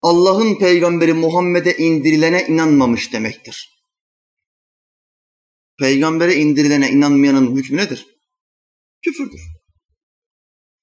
Allah'ın 0.01 0.59
peygamberi 0.59 1.13
Muhammed'e 1.13 1.77
indirilene 1.77 2.47
inanmamış 2.47 3.13
demektir. 3.13 3.69
Peygambere 5.79 6.35
indirilene 6.35 6.89
inanmayanın 6.89 7.55
hükmü 7.55 7.77
nedir? 7.77 8.05
Küfürdür. 9.01 9.41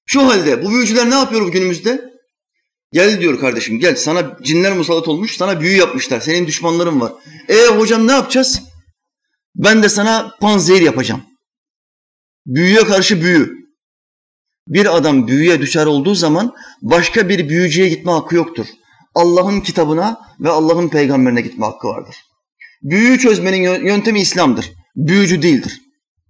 Şu 0.05 0.27
halde 0.27 0.65
bu 0.65 0.71
büyücüler 0.71 1.09
ne 1.09 1.15
yapıyor 1.15 1.51
günümüzde? 1.51 2.13
Gel 2.91 3.21
diyor 3.21 3.39
kardeşim 3.39 3.79
gel 3.79 3.95
sana 3.95 4.37
cinler 4.43 4.73
musallat 4.73 5.07
olmuş 5.07 5.37
sana 5.37 5.61
büyü 5.61 5.77
yapmışlar 5.77 6.19
senin 6.19 6.47
düşmanların 6.47 7.01
var. 7.01 7.13
E 7.49 7.67
hocam 7.67 8.07
ne 8.07 8.11
yapacağız? 8.11 8.61
Ben 9.55 9.83
de 9.83 9.89
sana 9.89 10.35
panzehir 10.41 10.81
yapacağım. 10.81 11.23
Büyüye 12.45 12.83
karşı 12.83 13.21
büyü. 13.21 13.59
Bir 14.67 14.97
adam 14.97 15.27
büyüye 15.27 15.61
düşer 15.61 15.85
olduğu 15.85 16.15
zaman 16.15 16.53
başka 16.81 17.29
bir 17.29 17.49
büyücüye 17.49 17.89
gitme 17.89 18.11
hakkı 18.11 18.35
yoktur. 18.35 18.65
Allah'ın 19.15 19.61
kitabına 19.61 20.21
ve 20.39 20.49
Allah'ın 20.49 20.89
peygamberine 20.89 21.41
gitme 21.41 21.65
hakkı 21.65 21.87
vardır. 21.87 22.15
Büyüyü 22.81 23.19
çözmenin 23.19 23.85
yöntemi 23.85 24.21
İslam'dır. 24.21 24.71
Büyücü 24.95 25.41
değildir. 25.41 25.81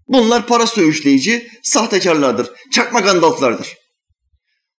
Bunlar 0.08 0.48
para 0.48 0.68
söğüşleyici, 0.68 1.48
sahtekarlardır, 1.64 2.50
çakma 2.72 3.00
gandalflardır. 3.00 3.78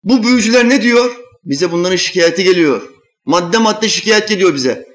Bu 0.03 0.23
büyücüler 0.23 0.69
ne 0.69 0.81
diyor? 0.81 1.15
Bize 1.43 1.71
bunların 1.71 1.95
şikayeti 1.95 2.43
geliyor. 2.43 2.93
Madde 3.25 3.57
madde 3.57 3.89
şikayet 3.89 4.29
geliyor 4.29 4.55
bize. 4.55 4.87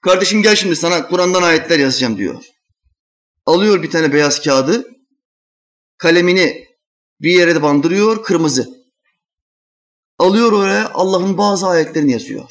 Kardeşim 0.00 0.42
gel 0.42 0.56
şimdi 0.56 0.76
sana 0.76 1.08
Kur'an'dan 1.08 1.42
ayetler 1.42 1.78
yazacağım 1.78 2.18
diyor. 2.18 2.44
Alıyor 3.46 3.82
bir 3.82 3.90
tane 3.90 4.12
beyaz 4.12 4.42
kağıdı, 4.42 4.86
kalemini 5.98 6.66
bir 7.20 7.30
yere 7.30 7.54
de 7.54 7.62
bandırıyor, 7.62 8.24
kırmızı. 8.24 8.68
Alıyor 10.18 10.52
oraya 10.52 10.90
Allah'ın 10.94 11.38
bazı 11.38 11.66
ayetlerini 11.66 12.12
yazıyor. 12.12 12.50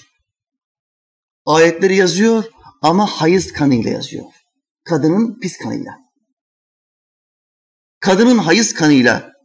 Ayetleri 1.46 1.96
yazıyor 1.96 2.43
ama 2.82 3.06
hayız 3.06 3.54
kanıyla 3.54 3.91
yazıyor. 3.91 4.26
Kadının 4.84 5.39
pis 5.39 5.58
kanıyla. 5.58 5.98
Kadının 8.00 8.38
hayız 8.38 8.74
kanıyla 8.74 9.37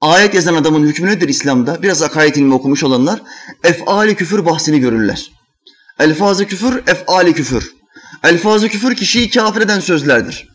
ayet 0.00 0.34
yazan 0.34 0.54
adamın 0.54 0.86
hükmü 0.86 1.08
nedir 1.08 1.28
İslam'da? 1.28 1.82
Biraz 1.82 2.02
akaid 2.02 2.34
ilmi 2.34 2.54
okumuş 2.54 2.84
olanlar 2.84 3.22
efali 3.64 4.14
küfür 4.14 4.44
bahsini 4.44 4.80
görürler. 4.80 5.30
Elfazı 5.98 6.46
küfür, 6.46 6.76
efali 6.86 7.34
küfür. 7.34 7.72
Elfazı 8.24 8.68
küfür 8.68 8.96
kişiyi 8.96 9.30
kafir 9.30 9.60
eden 9.60 9.80
sözlerdir. 9.80 10.48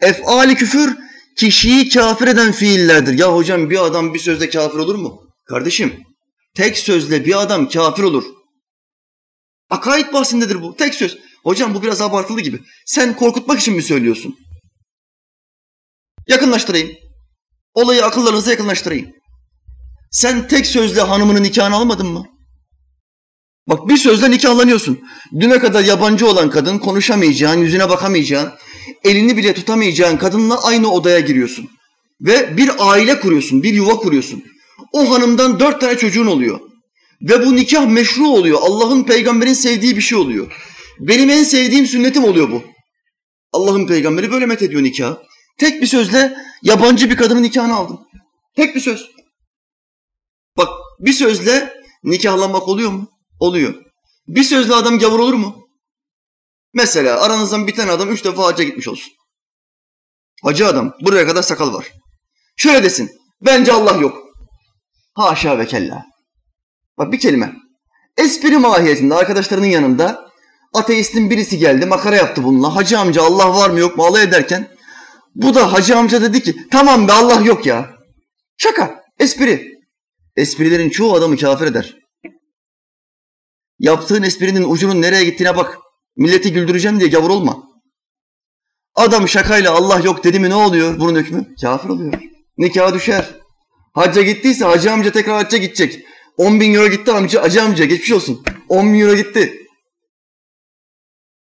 Efali 0.00 0.54
küfür 0.54 0.96
kişiyi 1.36 1.88
kafir 1.88 2.26
eden 2.28 2.52
fiillerdir. 2.52 3.18
Ya 3.18 3.34
hocam 3.34 3.70
bir 3.70 3.84
adam 3.84 4.14
bir 4.14 4.18
sözle 4.18 4.50
kafir 4.50 4.78
olur 4.78 4.94
mu? 4.94 5.20
Kardeşim 5.48 6.00
tek 6.56 6.78
sözle 6.78 7.24
bir 7.24 7.42
adam 7.42 7.68
kafir 7.68 8.02
olur. 8.02 8.24
Akaid 9.70 10.12
bahsindedir 10.12 10.62
bu. 10.62 10.76
Tek 10.76 10.94
söz. 10.94 11.18
Hocam 11.42 11.74
bu 11.74 11.82
biraz 11.82 12.02
abartılı 12.02 12.40
gibi. 12.40 12.60
Sen 12.86 13.16
korkutmak 13.16 13.60
için 13.60 13.74
mi 13.74 13.82
söylüyorsun? 13.82 14.36
Yakınlaştırayım. 16.28 17.03
Olayı 17.74 18.04
akıllarınıza 18.04 18.50
yakınlaştırayım. 18.50 19.06
Sen 20.10 20.48
tek 20.48 20.66
sözle 20.66 21.00
hanımının 21.00 21.42
nikahını 21.42 21.76
almadın 21.76 22.06
mı? 22.06 22.24
Bak 23.68 23.88
bir 23.88 23.96
sözle 23.96 24.30
nikahlanıyorsun. 24.30 25.00
Düne 25.40 25.58
kadar 25.58 25.84
yabancı 25.84 26.26
olan 26.26 26.50
kadın, 26.50 26.78
konuşamayacağın, 26.78 27.58
yüzüne 27.58 27.88
bakamayacağın, 27.88 28.52
elini 29.04 29.36
bile 29.36 29.54
tutamayacağın 29.54 30.16
kadınla 30.16 30.64
aynı 30.64 30.90
odaya 30.90 31.20
giriyorsun. 31.20 31.68
Ve 32.20 32.56
bir 32.56 32.70
aile 32.78 33.20
kuruyorsun, 33.20 33.62
bir 33.62 33.74
yuva 33.74 33.96
kuruyorsun. 33.96 34.44
O 34.92 35.10
hanımdan 35.14 35.60
dört 35.60 35.80
tane 35.80 35.98
çocuğun 35.98 36.26
oluyor. 36.26 36.60
Ve 37.22 37.46
bu 37.46 37.56
nikah 37.56 37.86
meşru 37.86 38.26
oluyor. 38.26 38.58
Allah'ın 38.62 39.04
peygamberin 39.04 39.52
sevdiği 39.52 39.96
bir 39.96 40.02
şey 40.02 40.18
oluyor. 40.18 40.52
Benim 41.00 41.30
en 41.30 41.44
sevdiğim 41.44 41.86
sünnetim 41.86 42.24
oluyor 42.24 42.50
bu. 42.50 42.62
Allah'ın 43.52 43.86
peygamberi 43.86 44.32
böyle 44.32 44.46
met 44.46 44.62
ediyor 44.62 44.82
nikah. 44.82 45.16
Tek 45.58 45.82
bir 45.82 45.86
sözle 45.86 46.36
yabancı 46.62 47.10
bir 47.10 47.16
kadının 47.16 47.42
nikahını 47.42 47.74
aldım. 47.74 48.00
Tek 48.56 48.74
bir 48.74 48.80
söz. 48.80 49.10
Bak 50.56 50.68
bir 51.00 51.12
sözle 51.12 51.74
nikahlanmak 52.04 52.68
oluyor 52.68 52.90
mu? 52.90 53.08
Oluyor. 53.40 53.74
Bir 54.28 54.42
sözle 54.42 54.74
adam 54.74 54.98
gavur 54.98 55.18
olur 55.18 55.34
mu? 55.34 55.68
Mesela 56.74 57.20
aranızdan 57.20 57.66
bir 57.66 57.74
tane 57.74 57.90
adam 57.90 58.12
üç 58.12 58.24
defa 58.24 58.44
hacca 58.44 58.64
gitmiş 58.64 58.88
olsun. 58.88 59.12
Hacı 60.42 60.66
adam 60.66 60.92
buraya 61.00 61.26
kadar 61.26 61.42
sakal 61.42 61.74
var. 61.74 61.92
Şöyle 62.56 62.82
desin. 62.82 63.10
Bence 63.40 63.72
Allah 63.72 63.96
yok. 63.96 64.18
Haşa 65.14 65.58
ve 65.58 65.66
kella. 65.66 66.04
Bak 66.98 67.12
bir 67.12 67.18
kelime. 67.18 67.52
Espri 68.16 68.58
mahiyetinde 68.58 69.14
arkadaşlarının 69.14 69.66
yanında 69.66 70.30
ateistin 70.74 71.30
birisi 71.30 71.58
geldi 71.58 71.86
makara 71.86 72.16
yaptı 72.16 72.44
bununla. 72.44 72.76
Hacı 72.76 72.98
amca 72.98 73.22
Allah 73.22 73.54
var 73.54 73.70
mı 73.70 73.80
yok 73.80 73.96
mu 73.96 74.04
alay 74.04 74.22
ederken 74.22 74.73
bu 75.34 75.54
da 75.54 75.72
hacı 75.72 75.96
amca 75.96 76.22
dedi 76.22 76.42
ki 76.42 76.56
tamam 76.70 77.08
be 77.08 77.12
Allah 77.12 77.40
yok 77.40 77.66
ya. 77.66 77.90
Şaka, 78.56 79.04
espri. 79.18 79.74
Esprilerin 80.36 80.90
çoğu 80.90 81.14
adamı 81.14 81.36
kafir 81.36 81.66
eder. 81.66 81.96
Yaptığın 83.78 84.22
esprinin 84.22 84.70
ucunun 84.70 85.02
nereye 85.02 85.24
gittiğine 85.24 85.56
bak. 85.56 85.78
Milleti 86.16 86.52
güldüreceğim 86.52 87.00
diye 87.00 87.10
gavur 87.10 87.30
olma. 87.30 87.64
Adam 88.94 89.28
şakayla 89.28 89.72
Allah 89.72 90.00
yok 90.00 90.24
dedi 90.24 90.40
mi 90.40 90.50
ne 90.50 90.54
oluyor 90.54 91.00
bunun 91.00 91.18
hükmü? 91.18 91.54
Kafir 91.60 91.88
oluyor. 91.88 92.12
Nikah 92.58 92.94
düşer. 92.94 93.34
Hacca 93.94 94.22
gittiyse 94.22 94.64
hacı 94.64 94.92
amca 94.92 95.12
tekrar 95.12 95.34
hacca 95.44 95.58
gidecek. 95.58 96.04
10 96.36 96.60
bin 96.60 96.74
euro 96.74 96.88
gitti 96.88 97.12
amca, 97.12 97.42
hacı 97.42 97.62
amca 97.62 97.84
geçmiş 97.84 98.12
olsun. 98.12 98.44
10 98.68 98.92
bin 98.92 99.00
euro 99.00 99.14
gitti. 99.14 99.66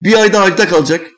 Bir 0.03 0.15
ayda 0.15 0.41
hacda 0.41 0.69
kalacak. 0.69 1.11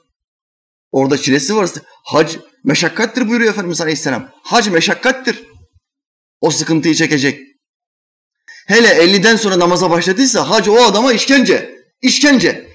Orada 0.91 1.19
çilesi 1.19 1.57
varsa 1.57 1.81
hac 2.05 2.37
meşakkattir 2.64 3.29
buyuruyor 3.29 3.50
Efendimiz 3.53 3.81
Aleyhisselam. 3.81 4.31
Hac 4.42 4.68
meşakkattir. 4.68 5.42
O 6.40 6.50
sıkıntıyı 6.50 6.94
çekecek. 6.94 7.40
Hele 8.66 8.88
50'den 8.88 9.37
sonra 9.37 9.59
namaza 9.59 9.90
başladıysa 9.90 10.50
hac 10.50 10.68
o 10.68 10.85
adama 10.85 11.12
işkence. 11.12 11.74
İşkence. 12.03 12.68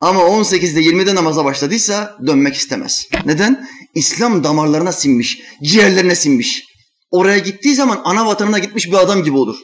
Ama 0.00 0.20
18'de 0.20 0.80
20'de 0.80 1.14
namaza 1.14 1.44
başladıysa 1.44 2.18
dönmek 2.26 2.54
istemez. 2.54 3.06
Neden? 3.24 3.68
İslam 3.94 4.44
damarlarına 4.44 4.92
sinmiş, 4.92 5.40
ciğerlerine 5.62 6.14
sinmiş. 6.14 6.64
Oraya 7.10 7.38
gittiği 7.38 7.74
zaman 7.74 8.00
ana 8.04 8.26
vatanına 8.26 8.58
gitmiş 8.58 8.86
bir 8.86 8.94
adam 8.94 9.24
gibi 9.24 9.36
olur. 9.36 9.56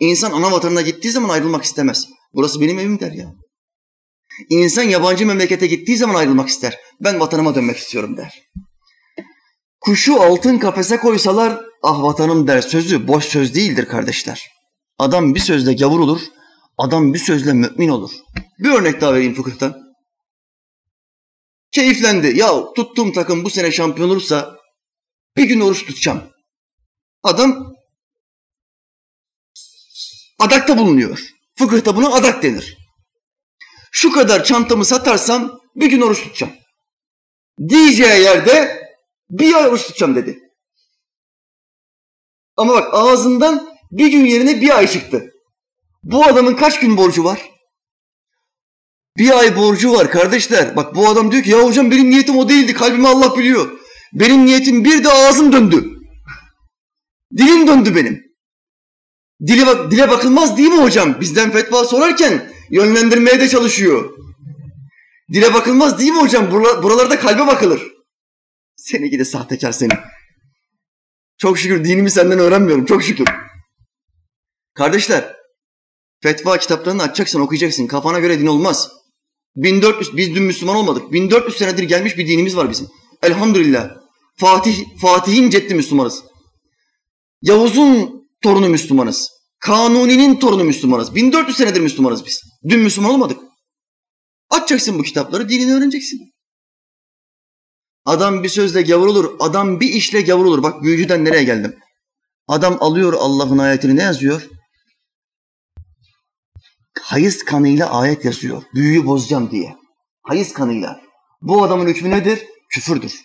İnsan 0.00 0.32
ana 0.32 0.52
vatanına 0.52 0.80
gittiği 0.80 1.10
zaman 1.10 1.28
ayrılmak 1.28 1.64
istemez. 1.64 2.06
Burası 2.34 2.60
benim 2.60 2.78
evim 2.78 3.00
der 3.00 3.12
ya. 3.12 3.26
İnsan 4.50 4.82
yabancı 4.82 5.26
memlekete 5.26 5.66
gittiği 5.66 5.96
zaman 5.96 6.14
ayrılmak 6.14 6.48
ister. 6.48 6.78
Ben 7.00 7.20
vatanıma 7.20 7.54
dönmek 7.54 7.76
istiyorum 7.76 8.16
der. 8.16 8.42
Kuşu 9.80 10.20
altın 10.20 10.58
kafese 10.58 10.96
koysalar 10.96 11.60
ah 11.82 12.02
vatanım 12.02 12.46
der 12.46 12.62
sözü 12.62 13.08
boş 13.08 13.24
söz 13.24 13.54
değildir 13.54 13.86
kardeşler. 13.86 14.50
Adam 14.98 15.34
bir 15.34 15.40
sözle 15.40 15.72
gavur 15.72 16.00
olur, 16.00 16.20
adam 16.78 17.14
bir 17.14 17.18
sözle 17.18 17.52
mümin 17.52 17.88
olur. 17.88 18.10
Bir 18.58 18.70
örnek 18.70 19.00
daha 19.00 19.14
vereyim 19.14 19.34
fıkıhtan. 19.34 19.84
Keyiflendi. 21.72 22.38
Ya 22.38 22.72
tuttuğum 22.76 23.12
takım 23.12 23.44
bu 23.44 23.50
sene 23.50 23.72
şampiyon 23.72 24.08
olursa 24.08 24.56
bir 25.36 25.44
gün 25.44 25.60
oruç 25.60 25.86
tutacağım. 25.86 26.22
Adam 27.22 27.74
adakta 30.38 30.78
bulunuyor. 30.78 31.20
Fıkıhta 31.54 31.96
buna 31.96 32.08
adak 32.14 32.42
denir. 32.42 32.83
Şu 33.96 34.12
kadar 34.12 34.44
çantamı 34.44 34.84
satarsam 34.84 35.60
bir 35.76 35.86
gün 35.86 36.00
oruç 36.00 36.22
tutacağım. 36.22 36.52
Diyeceği 37.68 38.22
yerde 38.22 38.82
bir 39.30 39.54
ay 39.54 39.68
oruç 39.68 39.82
tutacağım 39.82 40.16
dedi. 40.16 40.38
Ama 42.56 42.72
bak 42.74 42.88
ağzından 42.92 43.76
bir 43.90 44.06
gün 44.06 44.24
yerine 44.24 44.60
bir 44.60 44.76
ay 44.78 44.88
çıktı. 44.88 45.30
Bu 46.02 46.24
adamın 46.24 46.54
kaç 46.54 46.80
gün 46.80 46.96
borcu 46.96 47.24
var? 47.24 47.50
Bir 49.16 49.38
ay 49.38 49.56
borcu 49.56 49.92
var 49.92 50.10
kardeşler. 50.10 50.76
Bak 50.76 50.94
bu 50.94 51.08
adam 51.08 51.32
diyor 51.32 51.42
ki 51.42 51.50
ya 51.50 51.64
hocam 51.64 51.90
benim 51.90 52.10
niyetim 52.10 52.36
o 52.36 52.48
değildi. 52.48 52.74
Kalbimi 52.74 53.08
Allah 53.08 53.38
biliyor. 53.38 53.78
Benim 54.12 54.46
niyetim 54.46 54.84
bir 54.84 55.04
de 55.04 55.12
ağzım 55.12 55.52
döndü. 55.52 55.84
Dilim 57.36 57.66
döndü 57.66 57.96
benim. 57.96 58.22
Dile, 59.46 59.66
bak, 59.66 59.90
dile 59.90 60.10
bakılmaz 60.10 60.58
değil 60.58 60.68
mi 60.68 60.82
hocam? 60.82 61.20
Bizden 61.20 61.50
fetva 61.50 61.84
sorarken 61.84 62.53
yönlendirmeye 62.70 63.40
de 63.40 63.48
çalışıyor. 63.48 64.18
Dile 65.32 65.54
bakılmaz 65.54 65.98
değil 65.98 66.12
mi 66.12 66.20
hocam? 66.20 66.50
Buralarda 66.52 67.20
kalbe 67.20 67.46
bakılır. 67.46 67.82
Seni 68.76 69.10
gidi 69.10 69.24
sahtekar 69.24 69.72
seni. 69.72 69.92
Çok 71.38 71.58
şükür 71.58 71.84
dinimi 71.84 72.10
senden 72.10 72.38
öğrenmiyorum. 72.38 72.84
Çok 72.84 73.02
şükür. 73.02 73.26
Kardeşler, 74.74 75.36
fetva 76.22 76.58
kitaplarını 76.58 77.02
açacaksın, 77.02 77.40
okuyacaksın. 77.40 77.86
Kafana 77.86 78.18
göre 78.18 78.40
din 78.40 78.46
olmaz. 78.46 78.90
1400, 79.56 80.16
biz 80.16 80.34
dün 80.34 80.42
Müslüman 80.42 80.76
olmadık. 80.76 81.12
1400 81.12 81.56
senedir 81.56 81.82
gelmiş 81.82 82.18
bir 82.18 82.28
dinimiz 82.28 82.56
var 82.56 82.70
bizim. 82.70 82.88
Elhamdülillah. 83.22 83.90
Fatih, 84.36 84.84
Fatih'in 85.00 85.50
ceddi 85.50 85.74
Müslümanız. 85.74 86.24
Yavuz'un 87.42 88.10
torunu 88.42 88.68
Müslümanız. 88.68 89.30
Kanuni'nin 89.60 90.38
torunu 90.38 90.64
Müslümanız. 90.64 91.14
1400 91.14 91.56
senedir 91.56 91.80
Müslümanız 91.80 92.26
biz. 92.26 92.42
Dün 92.68 92.80
Müslüman 92.80 93.10
olmadık. 93.10 93.40
Açacaksın 94.50 94.98
bu 94.98 95.02
kitapları, 95.02 95.48
dinini 95.48 95.74
öğreneceksin. 95.74 96.34
Adam 98.04 98.42
bir 98.42 98.48
sözle 98.48 98.82
gavur 98.82 99.06
olur, 99.06 99.36
adam 99.40 99.80
bir 99.80 99.88
işle 99.88 100.22
gavur 100.22 100.44
olur. 100.44 100.62
Bak 100.62 100.82
büyücüden 100.82 101.24
nereye 101.24 101.44
geldim? 101.44 101.78
Adam 102.48 102.76
alıyor 102.80 103.12
Allah'ın 103.12 103.58
ayetini 103.58 103.96
ne 103.96 104.02
yazıyor? 104.02 104.48
Hayız 107.00 107.44
kanıyla 107.44 107.90
ayet 107.90 108.24
yazıyor. 108.24 108.62
Büyüyü 108.74 109.06
bozacağım 109.06 109.50
diye. 109.50 109.76
Hayız 110.22 110.52
kanıyla. 110.52 111.00
Bu 111.42 111.64
adamın 111.64 111.86
hükmü 111.86 112.10
nedir? 112.10 112.46
Küfürdür. 112.70 113.22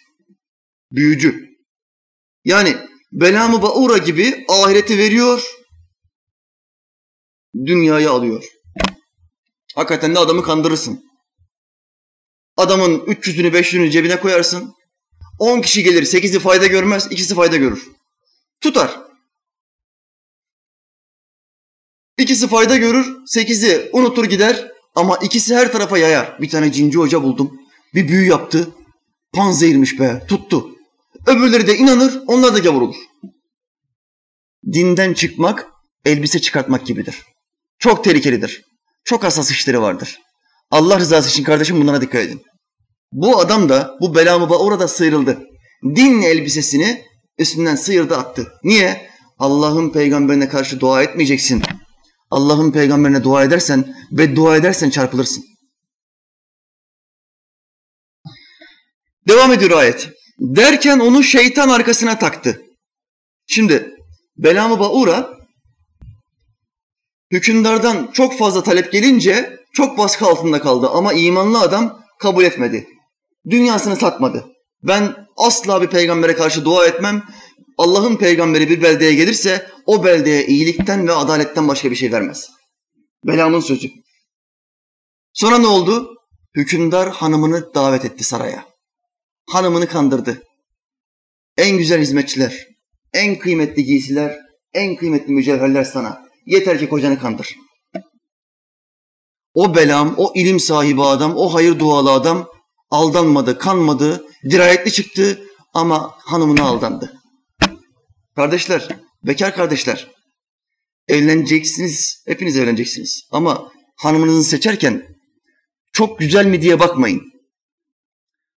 Büyücü. 0.92 1.50
Yani 2.46 2.78
Belamı 3.12 3.62
Baura 3.62 3.98
gibi 3.98 4.46
ahireti 4.50 4.98
veriyor, 4.98 5.52
dünyayı 7.66 8.12
alıyor. 8.12 8.59
Hakikaten 9.80 10.16
de 10.16 10.20
adamı 10.20 10.44
kandırırsın. 10.44 11.06
Adamın 12.58 13.00
300'ünü 13.00 13.48
500'ünü 13.48 13.90
cebine 13.90 14.20
koyarsın. 14.20 14.76
10 15.40 15.62
kişi 15.62 15.84
gelir, 15.84 16.04
8'i 16.04 16.40
fayda 16.40 16.68
görmez, 16.68 17.08
ikisi 17.12 17.36
fayda 17.36 17.58
görür. 17.58 17.88
Tutar. 18.62 19.00
İkisi 22.18 22.48
fayda 22.48 22.78
görür, 22.78 23.06
8'i 23.36 23.90
unutur 23.94 24.26
gider 24.26 24.72
ama 24.96 25.18
ikisi 25.18 25.56
her 25.56 25.72
tarafa 25.72 25.98
yayar. 25.98 26.42
Bir 26.42 26.50
tane 26.50 26.72
cinci 26.72 26.98
hoca 26.98 27.24
buldum. 27.24 27.60
Bir 27.94 28.08
büyü 28.08 28.30
yaptı. 28.30 28.70
Panzehirmiş 29.34 30.00
be, 30.00 30.26
tuttu. 30.28 30.70
Öbürleri 31.28 31.68
de 31.68 31.78
inanır, 31.78 32.20
onlar 32.28 32.54
da 32.54 32.60
gavur 32.60 32.82
olur. 32.82 32.96
Dinden 34.74 35.14
çıkmak, 35.14 35.68
elbise 36.06 36.42
çıkartmak 36.42 36.86
gibidir. 36.86 37.26
Çok 37.78 38.04
tehlikelidir. 38.04 38.69
Çok 39.04 39.24
hassas 39.24 39.52
işleri 39.52 39.82
vardır. 39.82 40.20
Allah 40.72 41.00
rızası 41.00 41.30
için 41.30 41.44
kardeşim 41.44 41.82
bunlara 41.82 42.02
dikkat 42.02 42.22
edin. 42.22 42.42
Bu 43.12 43.40
adam 43.40 43.70
da 43.70 43.98
bu 44.02 44.16
belamı 44.16 44.58
orada 44.58 44.88
sıyrıldı. 44.88 45.40
Din 45.84 46.22
elbisesini 46.22 47.06
üstünden 47.38 47.76
sıyırdı 47.76 48.18
attı. 48.18 48.48
Niye? 48.64 49.10
Allah'ın 49.38 49.90
peygamberine 49.90 50.50
karşı 50.50 50.80
dua 50.80 51.04
etmeyeceksin. 51.04 51.64
Allah'ın 52.32 52.72
peygamberine 52.72 53.24
dua 53.24 53.44
edersen, 53.44 53.96
beddua 54.12 54.58
edersen 54.58 54.90
çarpılırsın. 54.90 55.44
Devam 59.28 59.54
ediyor 59.54 59.72
ayet. 59.72 60.10
Derken 60.40 61.00
onu 61.00 61.24
şeytan 61.24 61.70
arkasına 61.70 62.20
taktı. 62.20 62.62
Şimdi 63.48 63.96
Belamı 64.38 64.80
Baura 64.80 65.39
hükümdardan 67.32 68.10
çok 68.14 68.38
fazla 68.38 68.64
talep 68.64 68.92
gelince 68.92 69.60
çok 69.74 69.98
baskı 69.98 70.26
altında 70.26 70.62
kaldı 70.62 70.90
ama 70.90 71.14
imanlı 71.14 71.60
adam 71.60 72.02
kabul 72.20 72.44
etmedi. 72.44 72.88
Dünyasını 73.50 73.96
satmadı. 73.96 74.46
Ben 74.84 75.16
asla 75.38 75.82
bir 75.82 75.88
peygambere 75.88 76.36
karşı 76.36 76.66
dua 76.66 76.86
etmem. 76.86 77.24
Allah'ın 77.78 78.16
peygamberi 78.16 78.70
bir 78.70 78.82
beldeye 78.82 79.14
gelirse 79.14 79.70
o 79.86 80.04
beldeye 80.04 80.46
iyilikten 80.46 81.08
ve 81.08 81.14
adaletten 81.14 81.68
başka 81.68 81.92
bir 81.92 81.96
şey 81.96 82.12
vermez. 82.12 82.50
Belamın 83.26 83.60
sözü. 83.60 83.90
Sonra 85.34 85.58
ne 85.58 85.68
oldu? 85.68 86.16
Hükümdar 86.56 87.10
hanımını 87.10 87.74
davet 87.74 88.06
etti 88.06 88.24
saraya. 88.24 88.66
Hanımını 89.50 89.88
kandırdı. 89.88 90.44
En 91.58 91.78
güzel 91.78 92.02
hizmetçiler, 92.02 92.68
en 93.14 93.40
kıymetli 93.40 93.84
giysiler, 93.84 94.38
en 94.74 94.96
kıymetli 94.96 95.34
mücevherler 95.34 95.84
sana. 95.84 96.29
Yeter 96.46 96.80
ki 96.80 96.90
kocanı 96.90 97.20
kandır. 97.20 97.56
O 99.54 99.76
belam, 99.76 100.14
o 100.18 100.32
ilim 100.36 100.60
sahibi 100.60 101.04
adam, 101.04 101.34
o 101.36 101.54
hayır 101.54 101.80
dualı 101.80 102.12
adam 102.12 102.48
aldanmadı, 102.92 103.58
kanmadı, 103.58 104.26
dirayetli 104.44 104.92
çıktı 104.92 105.42
ama 105.74 106.16
hanımına 106.26 106.64
aldandı. 106.64 107.14
Kardeşler, 108.36 108.88
bekar 109.24 109.56
kardeşler, 109.56 110.08
evleneceksiniz, 111.08 112.24
hepiniz 112.28 112.58
evleneceksiniz. 112.58 113.22
Ama 113.32 113.72
hanımınızı 113.98 114.44
seçerken 114.44 115.06
çok 115.94 116.20
güzel 116.20 116.46
mi 116.46 116.62
diye 116.62 116.80
bakmayın. 116.80 117.22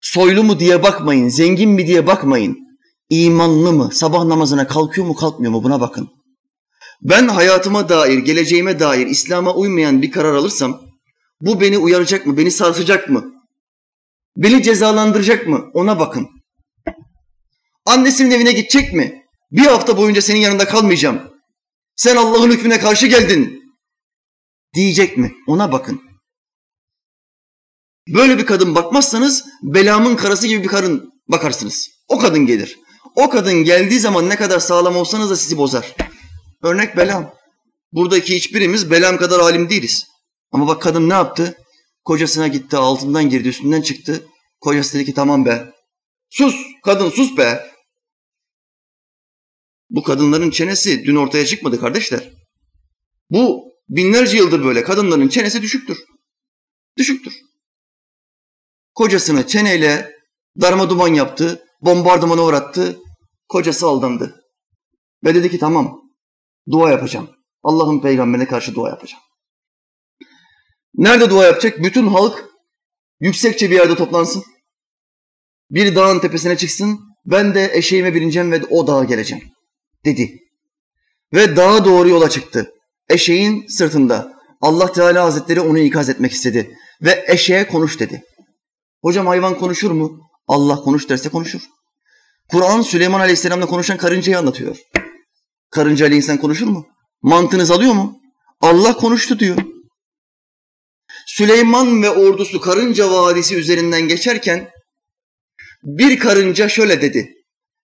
Soylu 0.01 0.43
mu 0.43 0.59
diye 0.59 0.83
bakmayın, 0.83 1.29
zengin 1.29 1.69
mi 1.69 1.87
diye 1.87 2.07
bakmayın. 2.07 2.57
İmanlı 3.09 3.73
mı, 3.73 3.89
sabah 3.93 4.23
namazına 4.23 4.67
kalkıyor 4.67 5.07
mu 5.07 5.15
kalkmıyor 5.15 5.51
mu 5.51 5.63
buna 5.63 5.81
bakın. 5.81 6.09
Ben 7.01 7.27
hayatıma 7.27 7.89
dair, 7.89 8.17
geleceğime 8.17 8.79
dair 8.79 9.07
İslam'a 9.07 9.55
uymayan 9.55 10.01
bir 10.01 10.11
karar 10.11 10.33
alırsam 10.33 10.81
bu 11.41 11.61
beni 11.61 11.77
uyaracak 11.77 12.25
mı, 12.25 12.37
beni 12.37 12.51
sarsacak 12.51 13.09
mı? 13.09 13.33
Beni 14.37 14.63
cezalandıracak 14.63 15.47
mı? 15.47 15.71
Ona 15.73 15.99
bakın. 15.99 16.29
Annesinin 17.85 18.31
evine 18.31 18.51
gidecek 18.51 18.93
mi? 18.93 19.23
Bir 19.51 19.65
hafta 19.65 19.97
boyunca 19.97 20.21
senin 20.21 20.39
yanında 20.39 20.65
kalmayacağım. 20.65 21.21
Sen 21.95 22.15
Allah'ın 22.15 22.51
hükmüne 22.51 22.79
karşı 22.79 23.07
geldin. 23.07 23.61
Diyecek 24.75 25.17
mi? 25.17 25.33
Ona 25.47 25.71
bakın. 25.71 26.01
Böyle 28.07 28.37
bir 28.37 28.45
kadın 28.45 28.75
bakmazsanız 28.75 29.45
belamın 29.63 30.15
karısı 30.15 30.47
gibi 30.47 30.63
bir 30.63 30.67
kadın 30.67 31.11
bakarsınız. 31.27 31.89
O 32.07 32.19
kadın 32.19 32.45
gelir. 32.45 32.79
O 33.15 33.29
kadın 33.29 33.53
geldiği 33.53 33.99
zaman 33.99 34.29
ne 34.29 34.35
kadar 34.35 34.59
sağlam 34.59 34.95
olsanız 34.95 35.29
da 35.29 35.35
sizi 35.35 35.57
bozar. 35.57 35.95
Örnek 36.63 36.97
Belam. 36.97 37.35
Buradaki 37.91 38.35
hiçbirimiz 38.35 38.91
Belam 38.91 39.17
kadar 39.17 39.39
alim 39.39 39.69
değiliz. 39.69 40.07
Ama 40.51 40.67
bak 40.67 40.81
kadın 40.81 41.09
ne 41.09 41.13
yaptı? 41.13 41.57
Kocasına 42.03 42.47
gitti, 42.47 42.77
altından 42.77 43.29
girdi, 43.29 43.47
üstünden 43.47 43.81
çıktı. 43.81 44.25
Kocası 44.59 44.97
dedi 44.97 45.05
ki 45.05 45.13
tamam 45.13 45.45
be. 45.45 45.73
Sus 46.29 46.55
kadın 46.83 47.09
sus 47.09 47.37
be. 47.37 47.71
Bu 49.89 50.03
kadınların 50.03 50.49
çenesi 50.49 51.05
dün 51.05 51.15
ortaya 51.15 51.45
çıkmadı 51.45 51.79
kardeşler. 51.79 52.31
Bu 53.29 53.73
binlerce 53.89 54.37
yıldır 54.37 54.63
böyle 54.63 54.83
kadınların 54.83 55.27
çenesi 55.27 55.61
düşüktür. 55.61 55.97
Düşüktür. 56.97 57.33
kocasını 58.93 59.47
çeneyle 59.47 60.11
darma 60.61 60.89
duman 60.89 61.13
yaptı, 61.13 61.65
bombardımana 61.81 62.43
uğrattı, 62.43 62.99
kocası 63.49 63.87
aldandı. 63.87 64.43
Ve 65.23 65.35
dedi 65.35 65.51
ki 65.51 65.59
tamam, 65.59 66.00
dua 66.71 66.91
yapacağım. 66.91 67.29
Allah'ın 67.63 68.01
peygamberine 68.01 68.47
karşı 68.47 68.75
dua 68.75 68.89
yapacağım. 68.89 69.23
Nerede 70.93 71.29
dua 71.29 71.45
yapacak? 71.45 71.83
Bütün 71.83 72.07
halk 72.07 72.45
yüksekçe 73.19 73.71
bir 73.71 73.75
yerde 73.75 73.95
toplansın. 73.95 74.43
Bir 75.69 75.95
dağın 75.95 76.19
tepesine 76.19 76.57
çıksın. 76.57 76.99
Ben 77.25 77.55
de 77.55 77.71
eşeğime 77.73 78.13
bineceğim 78.13 78.51
ve 78.51 78.61
o 78.69 78.87
dağa 78.87 79.03
geleceğim. 79.03 79.43
Dedi. 80.05 80.39
Ve 81.33 81.55
dağa 81.55 81.85
doğru 81.85 82.09
yola 82.09 82.29
çıktı. 82.29 82.71
Eşeğin 83.09 83.67
sırtında. 83.67 84.33
Allah 84.61 84.91
Teala 84.91 85.23
Hazretleri 85.23 85.61
onu 85.61 85.79
ikaz 85.79 86.09
etmek 86.09 86.31
istedi. 86.31 86.77
Ve 87.01 87.25
eşeğe 87.27 87.67
konuş 87.67 87.99
dedi. 87.99 88.23
Hocam 89.01 89.27
hayvan 89.27 89.57
konuşur 89.57 89.91
mu? 89.91 90.19
Allah 90.47 90.75
konuş 90.75 91.09
derse 91.09 91.29
konuşur. 91.29 91.61
Kur'an 92.51 92.81
Süleyman 92.81 93.19
Aleyhisselam'la 93.19 93.65
konuşan 93.65 93.97
karıncayı 93.97 94.39
anlatıyor. 94.39 94.77
Karınca 95.71 96.07
ile 96.07 96.15
insan 96.15 96.37
konuşur 96.37 96.67
mu? 96.67 96.87
Mantınız 97.21 97.71
alıyor 97.71 97.93
mu? 97.93 98.21
Allah 98.61 98.97
konuştu 98.97 99.39
diyor. 99.39 99.57
Süleyman 101.27 102.03
ve 102.03 102.09
ordusu 102.09 102.61
Karınca 102.61 103.11
Vadisi 103.11 103.55
üzerinden 103.55 104.01
geçerken 104.01 104.71
bir 105.83 106.19
karınca 106.19 106.69
şöyle 106.69 107.01
dedi. 107.01 107.33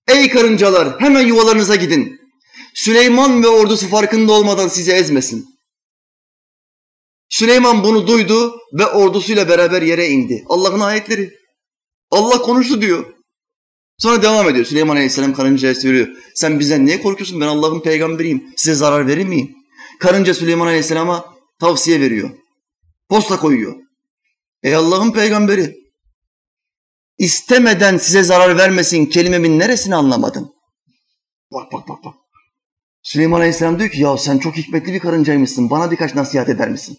Ey 0.08 0.30
karıncalar 0.30 1.00
hemen 1.00 1.28
yuvalarınıza 1.28 1.76
gidin. 1.76 2.20
Süleyman 2.76 3.44
ve 3.44 3.48
ordusu 3.48 3.88
farkında 3.88 4.34
olmadan 4.34 4.68
sizi 4.68 4.92
ezmesin. 4.92 5.46
Süleyman 7.30 7.84
bunu 7.84 8.08
duydu 8.08 8.60
ve 8.74 8.86
ordusuyla 8.86 9.50
beraber 9.50 9.82
yere 9.82 10.08
indi. 10.08 10.44
Allah'ın 10.50 10.80
ayetleri. 10.80 11.34
Allah 12.12 12.42
konuştu 12.42 12.82
diyor. 12.82 13.17
Sonra 13.98 14.22
devam 14.22 14.50
ediyor. 14.50 14.66
Süleyman 14.66 14.96
Aleyhisselam 14.96 15.34
karıncaya 15.34 15.76
söylüyor. 15.76 16.08
Sen 16.36 16.60
bizden 16.60 16.86
niye 16.86 17.02
korkuyorsun? 17.02 17.42
Ben 17.42 17.48
Allah'ın 17.48 17.80
peygamberiyim. 17.80 18.54
Size 18.58 18.74
zarar 18.74 19.08
verir 19.08 19.26
miyim? 19.26 19.56
Karınca 20.00 20.34
Süleyman 20.34 20.68
Aleyhisselam'a 20.68 21.26
tavsiye 21.60 22.02
veriyor. 22.02 22.30
Posta 23.10 23.40
koyuyor. 23.40 23.76
Ey 24.64 24.76
Allah'ın 24.76 25.12
peygamberi. 25.12 25.78
İstemeden 27.18 27.98
size 27.98 28.24
zarar 28.24 28.58
vermesin 28.58 29.06
kelimemin 29.06 29.60
neresini 29.60 29.96
anlamadın? 29.96 30.54
Bak 31.54 31.72
bak 31.74 31.88
bak 31.88 32.04
bak. 32.06 32.16
Süleyman 33.04 33.40
Aleyhisselam 33.40 33.80
diyor 33.80 33.90
ki 33.90 34.02
ya 34.02 34.18
sen 34.18 34.38
çok 34.38 34.58
hikmetli 34.58 34.94
bir 34.94 35.00
karıncaymışsın. 35.00 35.70
Bana 35.70 35.92
birkaç 35.92 36.16
nasihat 36.16 36.50
eder 36.50 36.70
misin? 36.70 36.98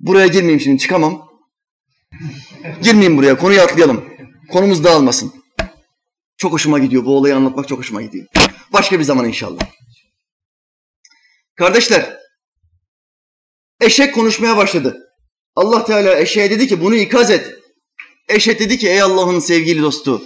Buraya 0.00 0.26
girmeyeyim 0.26 0.60
şimdi 0.60 0.78
çıkamam. 0.78 1.28
Girmeyeyim 2.82 3.16
buraya 3.18 3.38
konuyu 3.38 3.60
atlayalım. 3.60 4.04
Konumuz 4.52 4.84
dağılmasın. 4.84 5.43
Çok 6.36 6.52
hoşuma 6.52 6.78
gidiyor 6.78 7.04
bu 7.04 7.16
olayı 7.16 7.36
anlatmak 7.36 7.68
çok 7.68 7.78
hoşuma 7.78 8.02
gidiyor. 8.02 8.26
Başka 8.72 8.98
bir 8.98 9.04
zaman 9.04 9.28
inşallah. 9.28 9.60
Kardeşler 11.56 12.18
eşek 13.80 14.14
konuşmaya 14.14 14.56
başladı. 14.56 14.98
Allah 15.56 15.84
Teala 15.84 16.18
eşeğe 16.18 16.50
dedi 16.50 16.68
ki 16.68 16.80
bunu 16.80 16.96
ikaz 16.96 17.30
et. 17.30 17.54
Eşek 18.28 18.60
dedi 18.60 18.78
ki 18.78 18.88
ey 18.88 19.02
Allah'ın 19.02 19.40
sevgili 19.40 19.82
dostu 19.82 20.22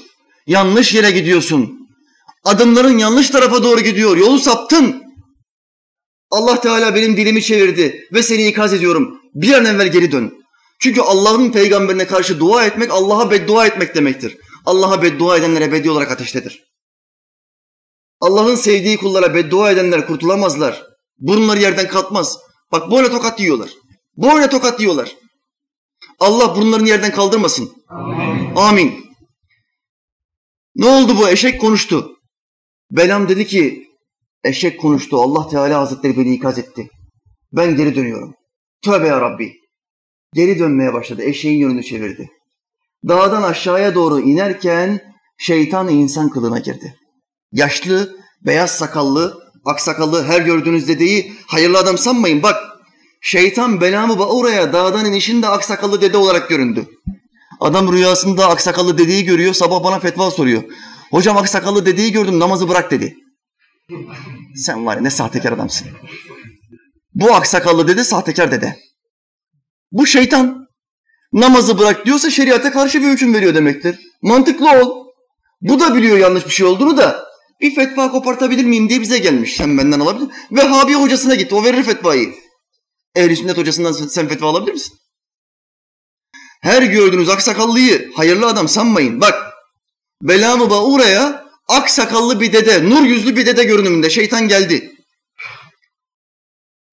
yanlış 0.46 0.94
yere 0.94 1.10
gidiyorsun. 1.10 1.88
Adımların 2.44 2.98
yanlış 2.98 3.30
tarafa 3.30 3.62
doğru 3.62 3.80
gidiyor. 3.80 4.16
Yolu 4.16 4.38
saptın. 4.38 5.02
Allah 6.30 6.60
Teala 6.60 6.94
benim 6.94 7.16
dilimi 7.16 7.42
çevirdi 7.42 8.08
ve 8.12 8.22
seni 8.22 8.46
ikaz 8.46 8.74
ediyorum. 8.74 9.20
Bir 9.34 9.52
an 9.52 9.64
evvel 9.64 9.92
geri 9.92 10.12
dön. 10.12 10.34
Çünkü 10.80 11.00
Allah'ın 11.00 11.52
peygamberine 11.52 12.06
karşı 12.06 12.40
dua 12.40 12.64
etmek 12.64 12.90
Allah'a 12.90 13.30
beddua 13.30 13.66
etmek 13.66 13.94
demektir. 13.94 14.36
Allah'a 14.68 15.02
beddua 15.02 15.36
edenler 15.36 15.60
ebedi 15.60 15.90
olarak 15.90 16.10
ateştedir. 16.10 16.64
Allah'ın 18.20 18.54
sevdiği 18.54 18.96
kullara 18.96 19.34
beddua 19.34 19.70
edenler 19.70 20.06
kurtulamazlar. 20.06 20.82
Burunları 21.18 21.60
yerden 21.60 21.88
kalkmaz. 21.88 22.38
Bak 22.72 22.90
böyle 22.90 23.10
tokat 23.10 23.40
yiyorlar. 23.40 23.70
Böyle 24.16 24.48
tokat 24.48 24.80
yiyorlar. 24.80 25.16
Allah 26.20 26.56
burunlarını 26.56 26.88
yerden 26.88 27.12
kaldırmasın. 27.12 27.72
Amin. 27.88 28.54
Amin. 28.56 29.04
Ne 30.76 30.86
oldu 30.86 31.16
bu? 31.18 31.28
Eşek 31.28 31.60
konuştu. 31.60 32.16
Belam 32.90 33.28
dedi 33.28 33.46
ki, 33.46 33.88
eşek 34.44 34.80
konuştu. 34.80 35.16
Allah 35.22 35.48
Teala 35.48 35.80
Hazretleri 35.80 36.16
beni 36.16 36.34
ikaz 36.34 36.58
etti. 36.58 36.90
Ben 37.52 37.76
geri 37.76 37.96
dönüyorum. 37.96 38.34
Tövbe 38.82 39.06
ya 39.06 39.20
Rabbi. 39.20 39.52
Geri 40.34 40.58
dönmeye 40.58 40.92
başladı. 40.92 41.22
Eşeğin 41.22 41.58
yönünü 41.58 41.82
çevirdi. 41.82 42.30
Dağdan 43.08 43.42
aşağıya 43.42 43.94
doğru 43.94 44.20
inerken 44.20 45.00
şeytan 45.38 45.88
insan 45.88 46.28
kılığına 46.28 46.58
girdi. 46.58 46.94
Yaşlı, 47.52 48.16
beyaz 48.46 48.70
sakallı, 48.70 49.42
aksakallı 49.64 50.24
her 50.24 50.40
gördüğünüz 50.40 50.88
dedeyi 50.88 51.32
hayırlı 51.46 51.78
adam 51.78 51.98
sanmayın. 51.98 52.42
Bak 52.42 52.56
şeytan 53.20 53.80
Belamı 53.80 54.26
oraya 54.26 54.72
dağdan 54.72 55.06
inişinde 55.06 55.48
aksakallı 55.48 56.00
dede 56.00 56.16
olarak 56.16 56.48
göründü. 56.48 56.86
Adam 57.60 57.92
rüyasında 57.92 58.48
aksakallı 58.48 58.98
dedeyi 58.98 59.24
görüyor, 59.24 59.54
sabah 59.54 59.84
bana 59.84 59.98
fetva 59.98 60.30
soruyor. 60.30 60.62
Hocam 61.10 61.36
aksakallı 61.36 61.86
dedeyi 61.86 62.12
gördüm, 62.12 62.38
namazı 62.38 62.68
bırak 62.68 62.90
dedi. 62.90 63.16
Sen 64.56 64.86
var 64.86 64.96
ya 64.96 65.02
ne 65.02 65.10
sahtekar 65.10 65.52
adamsın. 65.52 65.88
Bu 67.14 67.34
aksakallı 67.34 67.88
dede 67.88 68.04
sahtekar 68.04 68.50
dede. 68.50 68.76
Bu 69.92 70.06
şeytan. 70.06 70.67
Namazı 71.32 71.78
bırak 71.78 72.06
diyorsa 72.06 72.30
şeriata 72.30 72.72
karşı 72.72 73.02
bir 73.02 73.08
hüküm 73.08 73.34
veriyor 73.34 73.54
demektir. 73.54 73.98
Mantıklı 74.22 74.70
ol. 74.70 75.06
Bu 75.60 75.80
da 75.80 75.94
biliyor 75.94 76.18
yanlış 76.18 76.46
bir 76.46 76.50
şey 76.50 76.66
olduğunu 76.66 76.96
da 76.96 77.28
bir 77.60 77.74
fetva 77.74 78.10
kopartabilir 78.10 78.64
miyim 78.64 78.88
diye 78.88 79.00
bize 79.00 79.18
gelmiş. 79.18 79.56
Sen 79.56 79.78
benden 79.78 80.00
alabilir 80.00 80.28
Vehhabi 80.52 80.94
hocasına 80.94 81.34
git. 81.34 81.52
O 81.52 81.64
verir 81.64 81.82
fetvayı. 81.82 82.34
Ehl-i 83.14 83.36
sünnet 83.36 83.56
hocasından 83.56 83.92
sen 83.92 84.28
fetva 84.28 84.46
alabilir 84.46 84.72
misin? 84.72 84.98
Her 86.62 86.82
gördüğünüz 86.82 87.28
aksakallıyı 87.28 88.12
hayırlı 88.14 88.46
adam 88.46 88.68
sanmayın. 88.68 89.20
Bak 89.20 89.52
Belamı 90.22 90.70
Baura'ya 90.70 91.44
aksakallı 91.68 92.40
bir 92.40 92.52
dede, 92.52 92.90
nur 92.90 93.02
yüzlü 93.02 93.36
bir 93.36 93.46
dede 93.46 93.64
görünümünde 93.64 94.10
şeytan 94.10 94.48
geldi. 94.48 94.92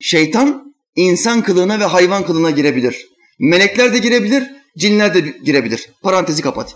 Şeytan 0.01 0.75
insan 0.95 1.43
kılığına 1.43 1.79
ve 1.79 1.85
hayvan 1.85 2.25
kılığına 2.25 2.51
girebilir. 2.51 3.14
Melekler 3.39 3.93
de 3.93 3.97
girebilir, 3.97 4.43
cinler 4.77 5.13
de 5.13 5.19
girebilir. 5.19 5.89
Parantezi 6.01 6.41
kapat. 6.41 6.75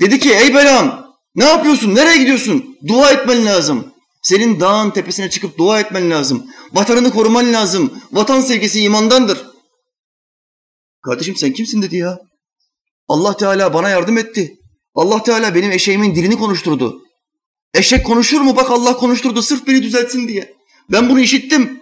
Dedi 0.00 0.18
ki 0.18 0.34
ey 0.34 0.54
Belam 0.54 1.16
ne 1.34 1.44
yapıyorsun? 1.44 1.94
Nereye 1.94 2.16
gidiyorsun? 2.16 2.76
Dua 2.88 3.10
etmen 3.10 3.46
lazım. 3.46 3.92
Senin 4.22 4.60
dağın 4.60 4.90
tepesine 4.90 5.30
çıkıp 5.30 5.58
dua 5.58 5.80
etmen 5.80 6.10
lazım. 6.10 6.46
Vatanını 6.72 7.10
koruman 7.10 7.52
lazım. 7.52 8.00
Vatan 8.12 8.40
sevgisi 8.40 8.80
imandandır. 8.80 9.46
Kardeşim 11.02 11.36
sen 11.36 11.52
kimsin 11.52 11.82
dedi 11.82 11.96
ya. 11.96 12.18
Allah 13.08 13.36
Teala 13.36 13.74
bana 13.74 13.88
yardım 13.90 14.18
etti. 14.18 14.56
Allah 14.94 15.22
Teala 15.22 15.54
benim 15.54 15.70
eşeğimin 15.70 16.14
dilini 16.14 16.38
konuşturdu. 16.38 17.02
Eşek 17.74 18.06
konuşur 18.06 18.40
mu? 18.40 18.56
Bak 18.56 18.70
Allah 18.70 18.96
konuşturdu 18.96 19.42
sırf 19.42 19.66
beni 19.66 19.82
düzeltsin 19.82 20.28
diye. 20.28 20.54
Ben 20.92 21.08
bunu 21.10 21.20
işittim. 21.20 21.80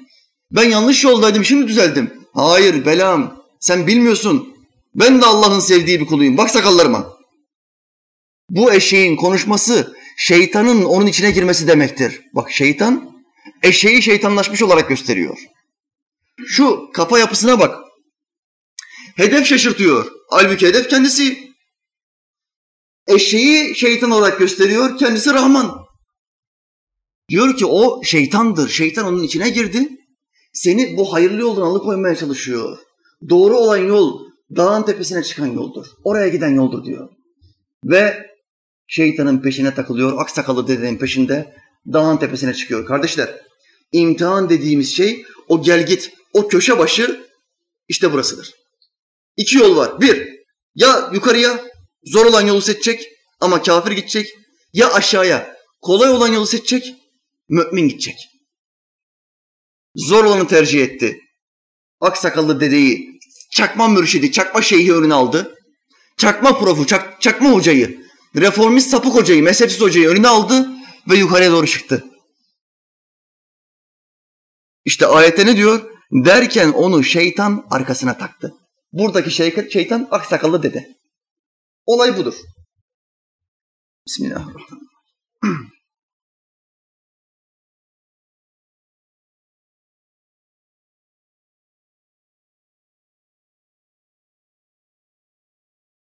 Ben 0.51 0.71
yanlış 0.71 1.05
yoldaydım 1.05 1.45
şimdi 1.45 1.69
düzeldim. 1.69 2.13
Hayır 2.35 2.87
belam 2.87 3.44
sen 3.65 3.87
bilmiyorsun. 3.87 4.57
Ben 4.95 5.23
de 5.23 5.27
Allah'ın 5.27 5.61
sevdiği 5.61 6.01
bir 6.01 6.07
kuluyum. 6.07 6.37
Bak 6.37 6.51
sakallarıma. 6.51 7.19
Bu 8.51 8.73
eşeğin 8.73 9.17
konuşması 9.17 9.97
şeytanın 10.17 10.85
onun 10.85 11.07
içine 11.07 11.31
girmesi 11.31 11.69
demektir. 11.69 12.21
Bak 12.35 12.51
şeytan 12.51 13.23
eşeği 13.63 14.03
şeytanlaşmış 14.03 14.63
olarak 14.63 14.89
gösteriyor. 14.89 15.39
Şu 16.47 16.91
kafa 16.95 17.19
yapısına 17.19 17.61
bak. 17.61 17.79
Hedef 19.17 19.47
şaşırtıyor. 19.47 20.13
Halbuki 20.31 20.67
hedef 20.67 20.91
kendisi. 20.91 21.55
Eşeği 23.07 23.77
şeytan 23.77 24.11
olarak 24.11 24.39
gösteriyor, 24.39 24.99
kendisi 24.99 25.35
Rahman. 25.35 25.87
Diyor 27.31 27.57
ki 27.57 27.67
o 27.67 28.03
şeytandır, 28.05 28.69
şeytan 28.69 29.07
onun 29.07 29.23
içine 29.23 29.51
girdi. 29.51 29.89
Seni 30.53 30.97
bu 30.97 31.13
hayırlı 31.13 31.41
yoldan 31.41 31.63
alıkoymaya 31.63 32.17
çalışıyor. 32.17 32.79
Doğru 33.29 33.57
olan 33.57 33.77
yol 33.77 34.21
dağın 34.57 34.83
tepesine 34.83 35.23
çıkan 35.23 35.47
yoldur. 35.47 35.87
Oraya 36.05 36.29
giden 36.29 36.55
yoldur 36.55 36.85
diyor. 36.85 37.09
Ve 37.85 38.27
şeytanın 38.87 39.43
peşine 39.43 39.75
takılıyor. 39.75 40.21
Aksakalı 40.21 40.69
dedenin 40.69 40.99
peşinde 40.99 41.55
dağın 41.93 42.17
tepesine 42.17 42.55
çıkıyor. 42.55 42.87
Kardeşler 42.87 43.41
imtihan 43.93 44.51
dediğimiz 44.51 44.97
şey 44.97 45.25
o 45.49 45.63
gel 45.63 45.87
git, 45.87 46.13
o 46.33 46.49
köşe 46.49 46.79
başı 46.79 47.27
işte 47.89 48.13
burasıdır. 48.13 48.55
İki 49.37 49.57
yol 49.57 49.77
var. 49.77 50.01
Bir, 50.01 50.29
ya 50.75 51.11
yukarıya 51.15 51.65
zor 52.05 52.27
olan 52.27 52.47
yolu 52.47 52.61
seçecek 52.61 53.09
ama 53.41 53.63
kafir 53.63 53.93
gidecek. 53.93 54.35
Ya 54.73 54.93
aşağıya 54.93 55.57
kolay 55.81 56.11
olan 56.11 56.33
yolu 56.33 56.47
seçecek, 56.47 56.95
mümin 57.49 57.89
gidecek. 57.89 58.17
Zor 59.95 60.25
olanı 60.25 60.49
tercih 60.49 60.83
etti. 60.83 61.21
Aksakallı 62.01 62.61
dedeyi 62.61 63.19
çakma 63.51 63.89
mürşidi, 63.89 64.33
çakma 64.33 64.63
şeyhi 64.63 64.95
önüne 64.95 65.15
aldı. 65.15 65.55
çakma 66.17 66.59
profu, 66.59 66.87
çak, 66.87 67.23
çakma 67.23 67.51
hocayı, 67.51 68.05
reformist 68.37 68.91
sapık 68.91 69.15
hocayı, 69.15 69.43
mezhepsiz 69.43 69.81
hocayı 69.81 70.09
önüne 70.09 70.29
aldı 70.29 70.69
ve 71.11 71.17
yukarıya 71.17 71.51
doğru 71.51 71.67
çıktı. 71.67 72.05
İşte 74.85 75.07
ayette 75.07 75.47
ne 75.47 75.57
diyor? 75.57 75.91
Derken 76.13 76.73
onu 76.73 77.05
şeytan 77.05 77.67
arkasına 77.71 78.19
taktı. 78.19 78.55
Buradaki 78.93 79.31
şey, 79.31 79.71
şeytan 79.71 80.09
aksakallı 80.11 80.63
dede. 80.63 80.97
Olay 81.87 82.17
budur. 82.17 82.35
Bismillahirrahmanirrahim. 84.07 84.89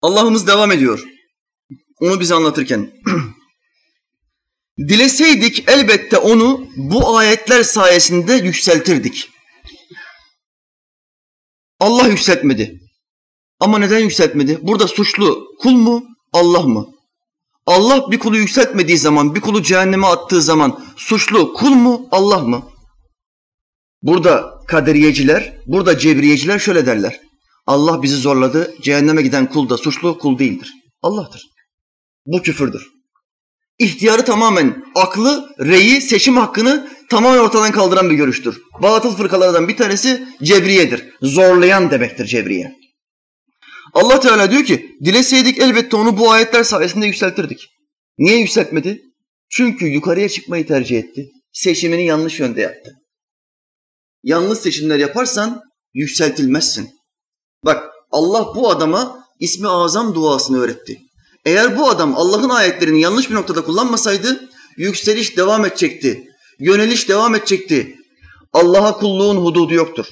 Allah'ımız 0.02 0.46
devam 0.46 0.72
ediyor. 0.72 1.04
Onu 2.00 2.20
bize 2.20 2.34
anlatırken. 2.34 2.92
Dileseydik 4.78 5.68
elbette 5.68 6.16
onu 6.16 6.66
bu 6.76 7.16
ayetler 7.16 7.62
sayesinde 7.62 8.34
yükseltirdik. 8.34 9.30
Allah 11.80 12.08
yükseltmedi. 12.08 12.80
Ama 13.60 13.78
neden 13.78 13.98
yükseltmedi? 13.98 14.58
Burada 14.62 14.88
suçlu 14.88 15.46
kul 15.58 15.72
mu, 15.72 16.04
Allah 16.32 16.62
mı? 16.62 16.86
Allah 17.66 18.10
bir 18.10 18.18
kulu 18.18 18.36
yükseltmediği 18.36 18.98
zaman, 18.98 19.34
bir 19.34 19.40
kulu 19.40 19.62
cehenneme 19.62 20.06
attığı 20.06 20.42
zaman 20.42 20.84
suçlu 20.96 21.52
kul 21.52 21.70
mu, 21.70 22.08
Allah 22.10 22.38
mı? 22.38 22.70
Burada 24.02 24.50
kaderiyeciler, 24.68 25.58
burada 25.66 25.98
cebriyeciler 25.98 26.58
şöyle 26.58 26.86
derler. 26.86 27.20
Allah 27.66 28.02
bizi 28.02 28.16
zorladı, 28.16 28.74
cehenneme 28.82 29.22
giden 29.22 29.46
kul 29.48 29.68
da 29.68 29.76
suçlu 29.76 30.18
kul 30.18 30.38
değildir. 30.38 30.72
Allah'tır. 31.02 31.42
Bu 32.26 32.42
küfürdür. 32.42 32.86
İhtiyarı 33.78 34.24
tamamen 34.24 34.84
aklı, 34.94 35.54
reyi, 35.60 36.00
seçim 36.00 36.36
hakkını 36.36 36.90
tamamen 37.10 37.38
ortadan 37.38 37.72
kaldıran 37.72 38.10
bir 38.10 38.14
görüştür. 38.14 38.60
Batıl 38.82 39.16
fırkalardan 39.16 39.68
bir 39.68 39.76
tanesi 39.76 40.28
cebriyedir. 40.42 41.04
Zorlayan 41.22 41.90
demektir 41.90 42.26
cebriye. 42.26 42.80
Allah 43.94 44.20
Teala 44.20 44.50
diyor 44.50 44.64
ki, 44.64 44.96
dileseydik 45.04 45.58
elbette 45.58 45.96
onu 45.96 46.18
bu 46.18 46.30
ayetler 46.30 46.64
sayesinde 46.64 47.06
yükseltirdik. 47.06 47.66
Niye 48.18 48.38
yükseltmedi? 48.38 49.02
Çünkü 49.50 49.86
yukarıya 49.86 50.28
çıkmayı 50.28 50.66
tercih 50.66 50.98
etti. 50.98 51.28
Seçimini 51.52 52.06
yanlış 52.06 52.40
yönde 52.40 52.60
yaptı. 52.60 52.90
Yanlış 54.22 54.58
seçimler 54.58 54.98
yaparsan 54.98 55.60
yükseltilmezsin. 55.94 56.90
Bak 57.64 57.90
Allah 58.10 58.54
bu 58.54 58.70
adama 58.70 59.24
ismi 59.40 59.68
azam 59.68 60.14
duasını 60.14 60.58
öğretti. 60.58 61.00
Eğer 61.44 61.78
bu 61.78 61.88
adam 61.88 62.14
Allah'ın 62.16 62.48
ayetlerini 62.48 63.00
yanlış 63.00 63.30
bir 63.30 63.34
noktada 63.34 63.64
kullanmasaydı 63.64 64.48
yükseliş 64.76 65.36
devam 65.36 65.64
edecekti. 65.64 66.28
Yöneliş 66.58 67.08
devam 67.08 67.34
edecekti. 67.34 67.96
Allah'a 68.52 68.96
kulluğun 68.96 69.36
hududu 69.36 69.74
yoktur. 69.74 70.06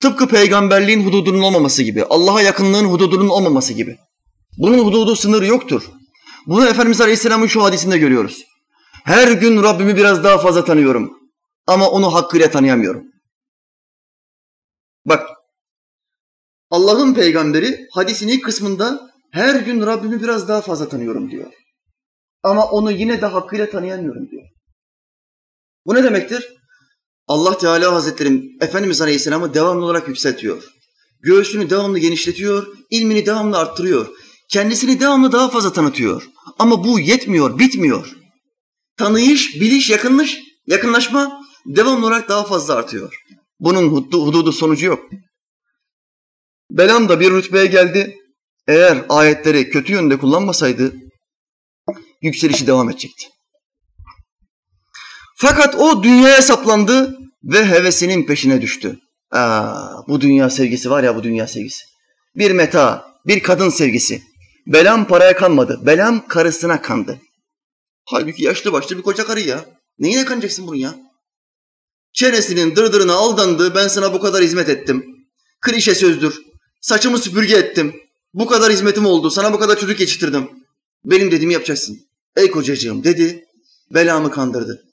Tıpkı 0.00 0.28
peygamberliğin 0.28 1.06
hududunun 1.06 1.42
olmaması 1.42 1.82
gibi, 1.82 2.04
Allah'a 2.04 2.42
yakınlığın 2.42 2.84
hududunun 2.84 3.28
olmaması 3.28 3.72
gibi. 3.72 3.96
Bunun 4.58 4.84
hududu 4.84 5.16
sınırı 5.16 5.46
yoktur. 5.46 5.90
Bunu 6.46 6.66
Efendimiz 6.66 7.00
Aleyhisselam'ın 7.00 7.46
şu 7.46 7.62
hadisinde 7.62 7.98
görüyoruz. 7.98 8.44
Her 9.04 9.32
gün 9.32 9.62
Rabbimi 9.62 9.96
biraz 9.96 10.24
daha 10.24 10.38
fazla 10.38 10.64
tanıyorum 10.64 11.12
ama 11.66 11.88
onu 11.88 12.14
hakkıyla 12.14 12.50
tanıyamıyorum. 12.50 13.04
Bak 15.06 15.28
Allah'ın 16.72 17.14
peygamberi 17.14 17.86
hadisin 17.90 18.28
ilk 18.28 18.44
kısmında 18.44 19.10
her 19.30 19.60
gün 19.60 19.86
Rabbimi 19.86 20.22
biraz 20.22 20.48
daha 20.48 20.60
fazla 20.60 20.88
tanıyorum 20.88 21.30
diyor. 21.30 21.52
Ama 22.42 22.64
onu 22.64 22.92
yine 22.92 23.20
de 23.20 23.26
hakkıyla 23.26 23.70
tanıyamıyorum 23.70 24.30
diyor. 24.30 24.42
Bu 25.86 25.94
ne 25.94 26.04
demektir? 26.04 26.48
Allah 27.26 27.58
Teala 27.58 27.92
Hazretleri 27.92 28.42
Efendimiz 28.60 29.00
Aleyhisselam'ı 29.00 29.54
devamlı 29.54 29.84
olarak 29.84 30.08
yükseltiyor. 30.08 30.64
Göğsünü 31.20 31.70
devamlı 31.70 31.98
genişletiyor, 31.98 32.66
ilmini 32.90 33.26
devamlı 33.26 33.58
arttırıyor. 33.58 34.06
Kendisini 34.48 35.00
devamlı 35.00 35.32
daha 35.32 35.48
fazla 35.48 35.72
tanıtıyor. 35.72 36.28
Ama 36.58 36.84
bu 36.84 37.00
yetmiyor, 37.00 37.58
bitmiyor. 37.58 38.16
Tanıyış, 38.96 39.60
biliş, 39.60 39.90
yakınlaş, 39.90 40.38
yakınlaşma 40.66 41.40
devamlı 41.66 42.06
olarak 42.06 42.28
daha 42.28 42.44
fazla 42.44 42.74
artıyor. 42.74 43.22
Bunun 43.60 43.88
hududu 44.12 44.52
sonucu 44.52 44.86
yok. 44.86 45.00
Belam 46.72 47.08
da 47.08 47.20
bir 47.20 47.30
rütbeye 47.30 47.66
geldi. 47.66 48.18
Eğer 48.68 49.04
ayetleri 49.08 49.70
kötü 49.70 49.92
yönde 49.92 50.18
kullanmasaydı 50.18 50.92
yükselişi 52.22 52.66
devam 52.66 52.90
edecekti. 52.90 53.26
Fakat 55.36 55.74
o 55.74 56.02
dünyaya 56.02 56.42
saplandı 56.42 57.18
ve 57.44 57.66
hevesinin 57.66 58.26
peşine 58.26 58.62
düştü. 58.62 58.98
Aa, 59.30 60.08
bu 60.08 60.20
dünya 60.20 60.50
sevgisi 60.50 60.90
var 60.90 61.02
ya 61.02 61.16
bu 61.16 61.22
dünya 61.22 61.46
sevgisi. 61.46 61.84
Bir 62.36 62.50
meta, 62.50 63.06
bir 63.26 63.42
kadın 63.42 63.70
sevgisi. 63.70 64.22
Belam 64.66 65.06
paraya 65.06 65.36
kanmadı. 65.36 65.80
Belam 65.86 66.26
karısına 66.28 66.82
kandı. 66.82 67.18
Halbuki 68.04 68.44
yaşlı 68.44 68.72
başlı 68.72 68.98
bir 68.98 69.02
koca 69.02 69.26
karı 69.26 69.40
ya. 69.40 69.64
Neyine 69.98 70.24
kanacaksın 70.24 70.66
bunu 70.66 70.76
ya? 70.76 70.94
Çenesinin 72.12 72.76
dırdırına 72.76 73.14
aldandı. 73.14 73.74
Ben 73.74 73.88
sana 73.88 74.12
bu 74.12 74.20
kadar 74.20 74.42
hizmet 74.42 74.68
ettim. 74.68 75.04
Klişe 75.60 75.94
sözdür. 75.94 76.51
Saçımı 76.82 77.18
süpürge 77.18 77.56
ettim. 77.56 77.94
Bu 78.34 78.46
kadar 78.46 78.72
hizmetim 78.72 79.06
oldu. 79.06 79.30
Sana 79.30 79.52
bu 79.52 79.58
kadar 79.58 79.78
çocuk 79.78 80.00
yetiştirdim. 80.00 80.50
Benim 81.04 81.30
dediğimi 81.30 81.52
yapacaksın. 81.52 81.98
Ey 82.36 82.50
kocacığım 82.50 83.04
dedi. 83.04 83.44
Belamı 83.94 84.30
kandırdı. 84.30 84.84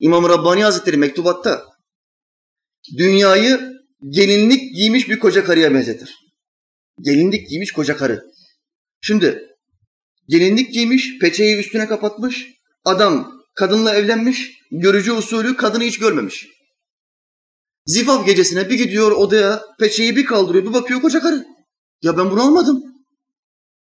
İmam 0.00 0.28
Rabbani 0.28 0.64
Hazretleri 0.64 0.96
mektubatta 0.96 1.64
dünyayı 2.98 3.60
gelinlik 4.08 4.74
giymiş 4.74 5.08
bir 5.08 5.18
koca 5.18 5.44
karıya 5.44 5.74
benzetir. 5.74 6.14
Gelinlik 7.00 7.48
giymiş 7.48 7.72
koca 7.72 7.96
karı. 7.96 8.24
Şimdi 9.00 9.48
gelinlik 10.28 10.72
giymiş, 10.72 11.18
peçeyi 11.20 11.56
üstüne 11.56 11.86
kapatmış. 11.86 12.46
Adam 12.84 13.42
kadınla 13.54 13.94
evlenmiş, 13.94 14.52
görücü 14.70 15.12
usulü 15.12 15.56
kadını 15.56 15.84
hiç 15.84 15.98
görmemiş. 15.98 16.48
Zifaf 17.86 18.26
gecesine 18.26 18.70
bir 18.70 18.74
gidiyor 18.74 19.12
odaya, 19.12 19.62
peçeyi 19.78 20.16
bir 20.16 20.24
kaldırıyor, 20.24 20.64
bir 20.64 20.72
bakıyor 20.72 21.00
koca 21.00 21.20
karı. 21.20 21.46
Ya 22.02 22.18
ben 22.18 22.30
bunu 22.30 22.42
almadım. 22.42 22.82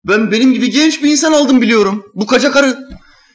Ben 0.04 0.30
benim 0.30 0.52
gibi 0.52 0.70
genç 0.70 1.02
bir 1.02 1.10
insan 1.10 1.32
aldım 1.32 1.62
biliyorum. 1.62 2.12
Bu 2.14 2.26
koca 2.26 2.50
karı. 2.50 2.88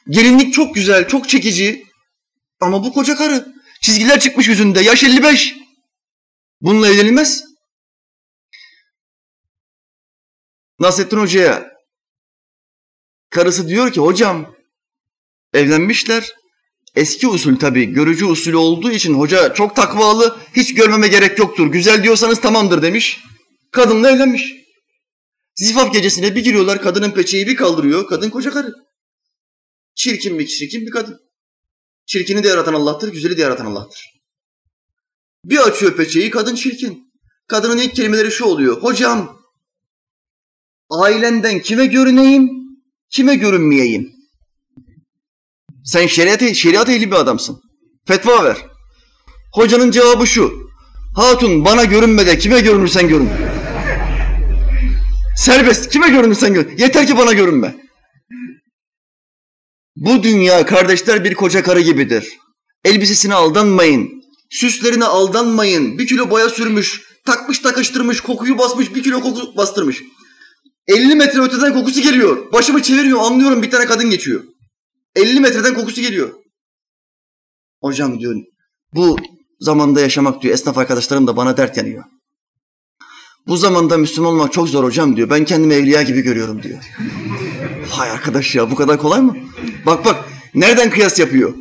Gelinlik 0.09 0.53
çok 0.53 0.75
güzel, 0.75 1.07
çok 1.07 1.29
çekici. 1.29 1.85
Ama 2.59 2.83
bu 2.83 2.93
koca 2.93 3.15
karı. 3.15 3.53
Çizgiler 3.81 4.19
çıkmış 4.19 4.47
yüzünde. 4.47 4.81
Yaş 4.81 5.03
55. 5.03 5.55
Bununla 6.61 6.87
evlenilmez. 6.87 7.43
Nasrettin 10.79 11.17
Hoca'ya 11.17 11.71
karısı 13.29 13.67
diyor 13.67 13.91
ki 13.91 13.99
hocam 13.99 14.55
evlenmişler. 15.53 16.33
Eski 16.95 17.27
usul 17.27 17.59
tabii 17.59 17.85
görücü 17.85 18.25
usulü 18.25 18.55
olduğu 18.55 18.91
için 18.91 19.13
hoca 19.13 19.53
çok 19.53 19.75
takvalı 19.75 20.37
hiç 20.55 20.73
görmeme 20.73 21.07
gerek 21.07 21.39
yoktur. 21.39 21.67
Güzel 21.67 22.03
diyorsanız 22.03 22.41
tamamdır 22.41 22.81
demiş. 22.81 23.19
Kadınla 23.71 24.11
evlenmiş. 24.11 24.53
Zifaf 25.55 25.93
gecesine 25.93 26.35
bir 26.35 26.43
giriyorlar 26.43 26.81
kadının 26.81 27.11
peçeyi 27.11 27.47
bir 27.47 27.55
kaldırıyor. 27.55 28.07
Kadın 28.07 28.29
koca 28.29 28.51
karı. 28.51 28.73
Çirkin 29.95 30.39
bir 30.39 30.47
çirkin 30.47 30.81
bir 30.81 30.91
kadın. 30.91 31.19
Çirkini 32.05 32.43
de 32.43 32.47
yaratan 32.47 32.73
Allah'tır, 32.73 33.11
güzeli 33.11 33.37
de 33.37 33.41
yaratan 33.41 33.65
Allah'tır. 33.65 34.05
Bir 35.43 35.57
açıyor 35.57 35.95
peçeyi 35.95 36.29
kadın 36.29 36.55
çirkin. 36.55 37.11
Kadının 37.47 37.77
ilk 37.77 37.95
kelimeleri 37.95 38.31
şu 38.31 38.45
oluyor. 38.45 38.81
Hocam 38.81 39.41
ailenden 40.89 41.61
kime 41.61 41.85
görüneyim, 41.85 42.49
kime 43.09 43.35
görünmeyeyim? 43.35 44.16
Sen 45.87 46.07
şeriat, 46.07 46.55
şeriat 46.55 46.89
ehli 46.89 47.11
bir 47.11 47.15
adamsın. 47.15 47.61
Fetva 48.07 48.43
ver. 48.43 48.57
Hocanın 49.53 49.91
cevabı 49.91 50.27
şu. 50.27 50.53
Hatun 51.15 51.65
bana 51.65 51.83
görünme 51.83 52.27
de 52.27 52.37
kime 52.37 52.59
görünürsen 52.59 53.07
görün. 53.07 53.29
Serbest. 55.37 55.89
Kime 55.89 56.09
görünürsen 56.09 56.53
görün. 56.53 56.77
Yeter 56.77 57.07
ki 57.07 57.17
bana 57.17 57.33
görünme. 57.33 57.75
Bu 59.95 60.23
dünya 60.23 60.65
kardeşler 60.65 61.23
bir 61.23 61.33
koca 61.33 61.63
karı 61.63 61.81
gibidir. 61.81 62.37
Elbisesine 62.85 63.33
aldanmayın. 63.33 64.09
Süslerine 64.49 65.05
aldanmayın. 65.05 65.97
Bir 65.97 66.07
kilo 66.07 66.29
boya 66.29 66.49
sürmüş, 66.49 67.01
takmış 67.25 67.59
takıştırmış, 67.59 68.21
kokuyu 68.21 68.57
basmış, 68.57 68.95
bir 68.95 69.03
kilo 69.03 69.21
koku 69.21 69.57
bastırmış. 69.57 70.03
50 70.87 71.15
metre 71.15 71.41
öteden 71.41 71.73
kokusu 71.73 72.01
geliyor. 72.01 72.51
Başımı 72.53 72.81
çeviriyor, 72.81 73.19
anlıyorum 73.21 73.63
bir 73.63 73.71
tane 73.71 73.85
kadın 73.85 74.09
geçiyor. 74.09 74.43
50 75.17 75.39
metreden 75.39 75.73
kokusu 75.73 76.01
geliyor. 76.01 76.29
Hocam 77.81 78.19
diyor, 78.19 78.35
bu 78.93 79.17
zamanda 79.59 80.01
yaşamak 80.01 80.41
diyor 80.41 80.53
esnaf 80.53 80.77
arkadaşlarım 80.77 81.27
da 81.27 81.37
bana 81.37 81.57
dert 81.57 81.77
yanıyor. 81.77 82.03
Bu 83.47 83.57
zamanda 83.57 83.97
Müslüman 83.97 84.33
olmak 84.33 84.53
çok 84.53 84.69
zor 84.69 84.83
hocam 84.83 85.15
diyor. 85.15 85.29
Ben 85.29 85.45
kendimi 85.45 85.73
evliya 85.73 86.01
gibi 86.01 86.21
görüyorum 86.21 86.63
diyor. 86.63 86.79
Vay 87.97 88.11
arkadaş 88.11 88.55
ya 88.55 88.71
bu 88.71 88.75
kadar 88.75 88.97
kolay 88.97 89.21
mı? 89.21 89.37
Bak 89.85 90.05
bak 90.05 90.25
nereden 90.55 90.89
kıyas 90.89 91.19
yapıyor? 91.19 91.53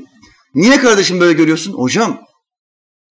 Niye 0.54 0.78
kardeşim 0.78 1.20
böyle 1.20 1.32
görüyorsun? 1.32 1.72
Hocam 1.72 2.20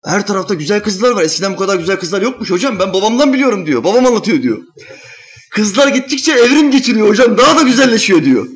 her 0.05 0.27
tarafta 0.27 0.55
güzel 0.55 0.83
kızlar 0.83 1.11
var. 1.11 1.23
Eskiden 1.23 1.53
bu 1.53 1.57
kadar 1.57 1.77
güzel 1.77 1.97
kızlar 1.97 2.23
yokmuş 2.23 2.51
hocam. 2.51 2.79
Ben 2.79 2.93
babamdan 2.93 3.33
biliyorum 3.33 3.67
diyor. 3.67 3.85
Babam 3.85 4.07
anlatıyor 4.07 4.43
diyor. 4.43 4.59
Kızlar 5.51 5.89
gittikçe 5.89 6.33
evrim 6.33 6.71
geçiriyor 6.71 7.09
hocam. 7.09 7.39
Daha 7.39 7.59
da 7.59 7.63
güzelleşiyor 7.63 8.25
diyor. 8.25 8.49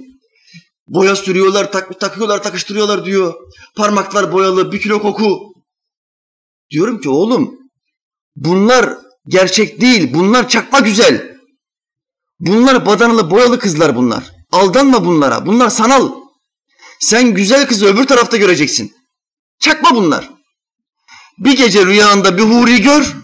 Boya 0.88 1.16
sürüyorlar, 1.16 1.72
tak, 1.72 2.00
takıyorlar, 2.00 2.42
takıştırıyorlar 2.42 3.04
diyor. 3.04 3.34
Parmaklar 3.76 4.32
boyalı, 4.32 4.72
bir 4.72 4.80
kilo 4.80 5.02
koku. 5.02 5.52
Diyorum 6.70 7.00
ki 7.00 7.08
oğlum 7.08 7.58
bunlar 8.36 8.94
gerçek 9.26 9.80
değil. 9.80 10.14
Bunlar 10.14 10.48
çakma 10.48 10.80
güzel. 10.80 11.36
Bunlar 12.40 12.86
badanalı, 12.86 13.30
boyalı 13.30 13.58
kızlar 13.58 13.96
bunlar. 13.96 14.24
Aldanma 14.52 15.04
bunlara. 15.04 15.46
Bunlar 15.46 15.70
sanal. 15.70 16.12
Sen 17.00 17.34
güzel 17.34 17.68
kızı 17.68 17.86
öbür 17.86 18.06
tarafta 18.06 18.36
göreceksin. 18.36 18.92
Çakma 19.60 19.94
bunlar. 19.94 20.30
Bir 21.38 21.56
gece 21.56 21.86
rüyanda 21.86 22.38
bir 22.38 22.42
huri 22.42 22.82
gör. 22.82 23.16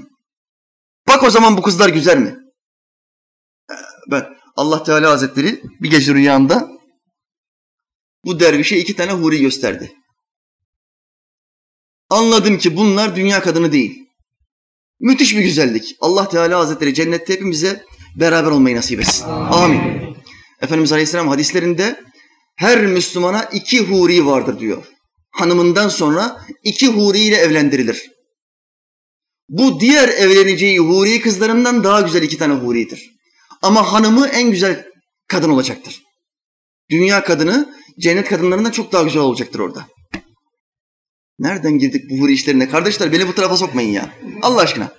Bak 1.09 1.23
o 1.23 1.31
zaman 1.31 1.57
bu 1.57 1.63
kızlar 1.63 1.89
güzel 1.89 2.19
mi? 2.19 2.37
Ben 4.11 4.27
Allah 4.57 4.83
Teala 4.83 5.11
Hazretleri 5.11 5.63
bir 5.81 5.91
gece 5.91 6.15
rüyanda 6.15 6.74
bu 8.25 8.41
dervişe 8.41 8.79
iki 8.79 8.97
tane 8.97 9.13
huri 9.13 9.41
gösterdi. 9.41 9.93
Anladım 12.11 12.59
ki 12.59 12.77
bunlar 12.77 13.17
dünya 13.17 13.43
kadını 13.43 13.73
değil. 13.73 14.05
Müthiş 15.01 15.37
bir 15.37 15.43
güzellik. 15.43 15.97
Allah 16.01 16.29
Teala 16.29 16.59
Hazretleri 16.59 16.95
cennette 16.95 17.33
hepimize 17.33 17.85
beraber 18.17 18.51
olmayı 18.51 18.77
nasip 18.77 19.01
etsin. 19.01 19.25
Amin. 19.29 19.81
Efendimiz 20.61 20.93
Aleyhisselam 20.93 21.29
hadislerinde 21.29 22.05
her 22.57 22.87
Müslümana 22.87 23.45
iki 23.45 23.81
huri 23.81 24.27
vardır 24.27 24.61
diyor. 24.61 24.83
Hanımından 25.31 25.89
sonra 25.89 26.47
iki 26.63 26.89
huri 26.89 27.19
ile 27.19 27.37
evlendirilir. 27.37 28.11
Bu 29.49 29.81
diğer 29.81 30.09
evleneceği 30.09 30.79
huri 30.79 31.21
kızlarından 31.21 31.85
daha 31.85 32.01
güzel 32.01 32.23
iki 32.23 32.39
tane 32.39 32.55
huridir. 32.55 33.11
Ama 33.63 33.93
hanımı 33.93 34.27
en 34.27 34.51
güzel 34.51 34.87
kadın 35.29 35.51
olacaktır. 35.51 36.03
Dünya 36.91 37.25
kadını 37.25 37.75
cennet 37.99 38.29
kadınlarından 38.29 38.71
çok 38.71 38.93
daha 38.93 39.03
güzel 39.03 39.23
olacaktır 39.23 39.59
orada. 39.59 39.87
Nereden 41.39 41.79
girdik 41.79 42.11
bu 42.11 42.21
huri 42.21 42.33
işlerine? 42.33 42.69
Kardeşler 42.69 43.13
beni 43.13 43.29
bu 43.29 43.35
tarafa 43.35 43.57
sokmayın 43.57 43.91
ya. 43.91 44.15
Allah 44.43 44.61
aşkına. 44.61 44.93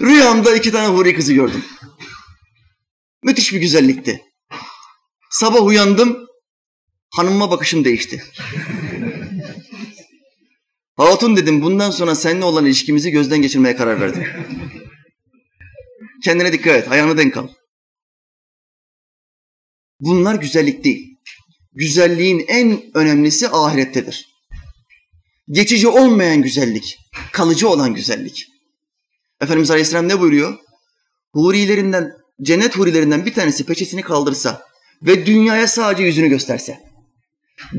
Rüyamda 0.00 0.56
iki 0.56 0.72
tane 0.72 0.96
huri 0.96 1.14
kızı 1.14 1.32
gördüm. 1.32 1.64
Müthiş 3.22 3.52
bir 3.52 3.60
güzellikti. 3.60 4.22
Sabah 5.30 5.62
uyandım, 5.62 6.26
hanımıma 7.10 7.50
bakışım 7.50 7.84
değişti. 7.84 8.24
Hatun 10.96 11.36
dedim 11.36 11.62
bundan 11.62 11.90
sonra 11.90 12.14
seninle 12.14 12.44
olan 12.44 12.66
ilişkimizi 12.66 13.10
gözden 13.10 13.42
geçirmeye 13.42 13.76
karar 13.76 14.00
verdim. 14.00 14.26
Kendine 16.24 16.52
dikkat 16.52 16.76
et, 16.76 16.92
ayağını 16.92 17.18
denk 17.18 17.36
al. 17.36 17.48
Bunlar 20.00 20.34
güzellik 20.34 20.84
değil. 20.84 21.17
Güzelliğin 21.72 22.44
en 22.48 22.82
önemlisi 22.94 23.48
ahirettedir. 23.48 24.28
Geçici 25.50 25.88
olmayan 25.88 26.42
güzellik, 26.42 26.98
kalıcı 27.32 27.68
olan 27.68 27.94
güzellik. 27.94 28.46
Efendimiz 29.40 29.70
Aleyhisselam 29.70 30.08
ne 30.08 30.20
buyuruyor? 30.20 30.58
Hurilerinden, 31.32 32.12
cennet 32.42 32.76
hurilerinden 32.76 33.26
bir 33.26 33.34
tanesi 33.34 33.66
peçesini 33.66 34.02
kaldırsa 34.02 34.62
ve 35.02 35.26
dünyaya 35.26 35.66
sadece 35.66 36.02
yüzünü 36.02 36.28
gösterse, 36.28 36.80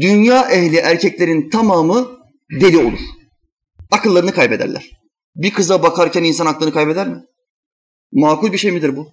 dünya 0.02 0.52
ehli 0.52 0.78
erkeklerin 0.78 1.50
tamamı 1.50 2.20
deli 2.62 2.78
olur. 2.78 3.00
Akıllarını 3.92 4.32
kaybederler. 4.32 4.90
Bir 5.36 5.54
kıza 5.54 5.84
bakarken 5.84 6.24
insan 6.24 6.46
aklını 6.46 6.74
kaybeder 6.74 7.08
mi? 7.08 7.22
Makul 8.12 8.52
bir 8.52 8.58
şey 8.58 8.72
midir 8.72 8.98
bu? 8.98 9.12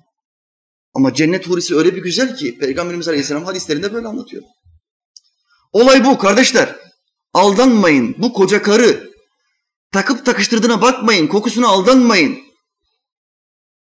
Ama 0.95 1.15
cennet 1.15 1.49
hurisi 1.49 1.77
öyle 1.77 1.97
bir 1.97 2.03
güzel 2.03 2.37
ki 2.37 2.59
Peygamberimiz 2.59 3.09
Aleyhisselam 3.09 3.45
hadislerinde 3.45 3.93
böyle 3.93 4.09
anlatıyor. 4.09 4.43
Olay 5.77 6.05
bu 6.05 6.19
kardeşler. 6.19 6.77
Aldanmayın. 7.35 8.15
Bu 8.19 8.33
koca 8.33 8.63
karı. 8.63 9.11
Takıp 9.93 10.27
takıştırdığına 10.27 10.83
bakmayın. 10.83 11.27
Kokusuna 11.27 11.69
aldanmayın. 11.69 12.39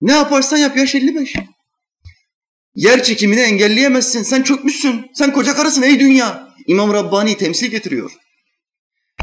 Ne 0.01 0.12
yaparsan 0.12 0.57
yap 0.57 0.76
yaş 0.76 0.95
55. 0.95 1.34
Yer 2.74 3.03
çekimini 3.03 3.40
engelleyemezsin. 3.40 4.22
Sen 4.22 4.42
çökmüşsün. 4.42 5.07
Sen 5.14 5.32
koca 5.32 5.55
karısın 5.55 5.82
ey 5.82 6.01
dünya. 6.01 6.49
İmam 6.66 6.92
Rabbani 6.92 7.36
temsil 7.36 7.70
getiriyor. 7.70 8.12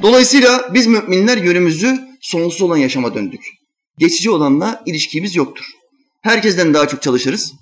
Dolayısıyla 0.01 0.73
biz 0.73 0.87
müminler 0.87 1.37
yönümüzü 1.37 1.99
sonsuz 2.21 2.61
olan 2.61 2.77
yaşama 2.77 3.15
döndük. 3.15 3.41
Geçici 3.97 4.29
olanla 4.29 4.83
ilişkimiz 4.85 5.35
yoktur. 5.35 5.65
Herkesten 6.21 6.73
daha 6.73 6.87
çok 6.87 7.01
çalışırız. 7.01 7.53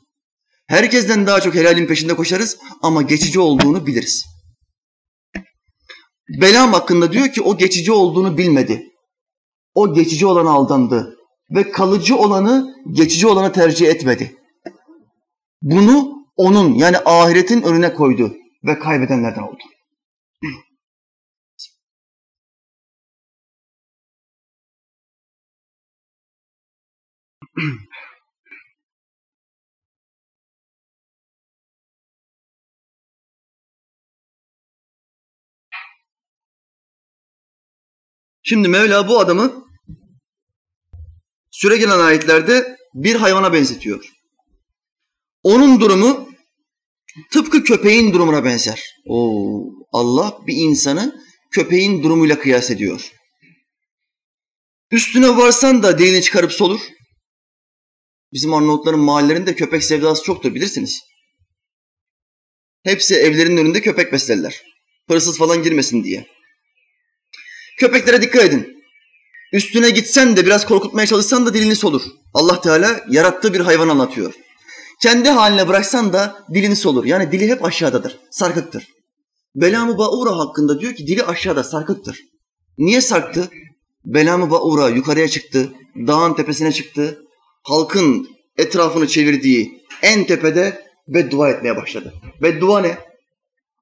Herkesten 0.67 1.27
daha 1.27 1.41
çok 1.41 1.55
helalin 1.55 1.87
peşinde 1.87 2.15
koşarız 2.15 2.57
ama 2.81 3.01
geçici 3.01 3.39
olduğunu 3.39 3.87
biliriz. 3.87 4.38
Belam 6.29 6.73
hakkında 6.73 7.11
diyor 7.11 7.27
ki 7.27 7.41
o 7.41 7.57
geçici 7.57 7.91
olduğunu 7.91 8.37
bilmedi. 8.37 8.91
O 9.73 9.93
geçici 9.93 10.25
olana 10.25 10.49
aldandı 10.51 11.17
ve 11.51 11.71
kalıcı 11.71 12.17
olanı 12.17 12.75
geçici 12.91 13.27
olanı 13.27 13.51
tercih 13.51 13.87
etmedi. 13.87 14.35
Bunu 15.61 16.25
onun 16.35 16.73
yani 16.73 16.97
ahiretin 17.05 17.61
önüne 17.61 17.93
koydu 17.93 18.35
ve 18.63 18.79
kaybedenlerden 18.79 19.41
oldu. 19.41 19.63
Şimdi 38.49 38.67
Mevla 38.67 39.07
bu 39.07 39.19
adamı 39.19 39.65
süre 41.51 41.77
gelen 41.77 41.99
ayetlerde 41.99 42.77
bir 42.93 43.15
hayvana 43.15 43.53
benzetiyor. 43.53 44.05
Onun 45.43 45.79
durumu 45.79 46.29
tıpkı 47.31 47.63
köpeğin 47.63 48.13
durumuna 48.13 48.45
benzer. 48.45 48.81
Oo, 49.05 49.63
Allah 49.93 50.39
bir 50.47 50.55
insanı 50.55 51.21
köpeğin 51.51 52.03
durumuyla 52.03 52.39
kıyas 52.39 52.71
ediyor. 52.71 53.11
Üstüne 54.91 55.37
varsan 55.37 55.83
da 55.83 55.99
dilini 55.99 56.21
çıkarıp 56.21 56.51
solur. 56.51 56.81
Bizim 58.33 58.53
Arnavutların 58.53 58.99
mahallelerinde 58.99 59.55
köpek 59.55 59.83
sevdası 59.83 60.23
çoktur 60.23 60.55
bilirsiniz. 60.55 61.01
Hepsi 62.83 63.15
evlerinin 63.15 63.57
önünde 63.57 63.81
köpek 63.81 64.13
beslerler. 64.13 64.61
Hırsız 65.07 65.37
falan 65.37 65.63
girmesin 65.63 66.03
diye. 66.03 66.38
Köpeklere 67.79 68.21
dikkat 68.21 68.43
edin. 68.43 68.83
Üstüne 69.53 69.89
gitsen 69.89 70.37
de 70.37 70.45
biraz 70.45 70.65
korkutmaya 70.65 71.07
çalışsan 71.07 71.45
da 71.45 71.53
dilini 71.53 71.75
solur. 71.75 72.01
Allah 72.33 72.61
Teala 72.61 73.01
yarattığı 73.09 73.53
bir 73.53 73.59
hayvan 73.59 73.89
anlatıyor. 73.89 74.33
Kendi 75.01 75.29
haline 75.29 75.67
bıraksan 75.67 76.13
da 76.13 76.45
dilini 76.53 76.75
solur. 76.75 77.05
Yani 77.05 77.31
dili 77.31 77.49
hep 77.49 77.65
aşağıdadır, 77.65 78.19
sarkıktır. 78.31 78.87
Belamı 79.55 79.97
Baura 79.97 80.37
hakkında 80.37 80.79
diyor 80.79 80.93
ki 80.93 81.07
dili 81.07 81.23
aşağıda, 81.23 81.63
sarkıktır. 81.63 82.19
Niye 82.77 83.01
sarktı? 83.01 83.49
Belamı 84.05 84.49
Baura 84.49 84.89
yukarıya 84.89 85.27
çıktı, 85.27 85.69
dağın 86.07 86.33
tepesine 86.33 86.71
çıktı. 86.71 87.21
Halkın 87.63 88.27
etrafını 88.57 89.07
çevirdiği 89.07 89.81
en 90.01 90.23
tepede 90.23 90.85
beddua 91.07 91.49
etmeye 91.49 91.75
başladı. 91.75 92.13
Beddua 92.41 92.79
ne? 92.79 92.97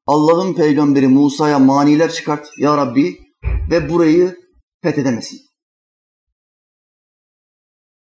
Allah'ın 0.07 0.53
peygamberi 0.53 1.07
Musa'ya 1.07 1.59
maniler 1.59 2.11
çıkart 2.11 2.47
ya 2.57 2.77
Rabbi 2.77 3.26
ve 3.71 3.89
burayı 3.89 4.35
fethedemesin. 4.83 5.39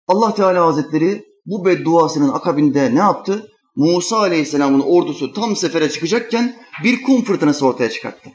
Allah 0.07 0.35
Teala 0.35 0.65
Hazretleri 0.65 1.23
bu 1.45 1.65
bedduasının 1.65 2.29
akabinde 2.29 2.95
ne 2.95 2.99
yaptı? 2.99 3.47
Musa 3.75 4.17
Aleyhisselam'ın 4.17 4.79
ordusu 4.79 5.33
tam 5.33 5.55
sefere 5.55 5.89
çıkacakken 5.89 6.59
bir 6.83 7.03
kum 7.03 7.23
fırtınası 7.23 7.65
ortaya 7.65 7.89
çıkarttı. 7.89 8.29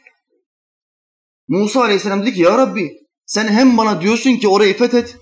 Musa 1.49 1.81
Aleyhisselam 1.81 2.23
dedi 2.23 2.35
ki 2.35 2.41
ya 2.41 2.59
Rabbi 2.59 2.93
sen 3.27 3.49
hem 3.49 3.77
bana 3.79 4.01
diyorsun 4.01 4.37
ki 4.37 4.49
orayı 4.49 4.77
fethet 4.77 5.17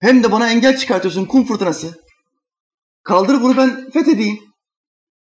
hem 0.00 0.22
de 0.22 0.32
bana 0.32 0.50
engel 0.50 0.76
çıkartıyorsun 0.76 1.24
kum 1.24 1.44
fırtınası. 1.44 2.02
Kaldır 3.02 3.42
bunu 3.42 3.56
ben 3.56 3.90
fethedeyim. 3.90 4.38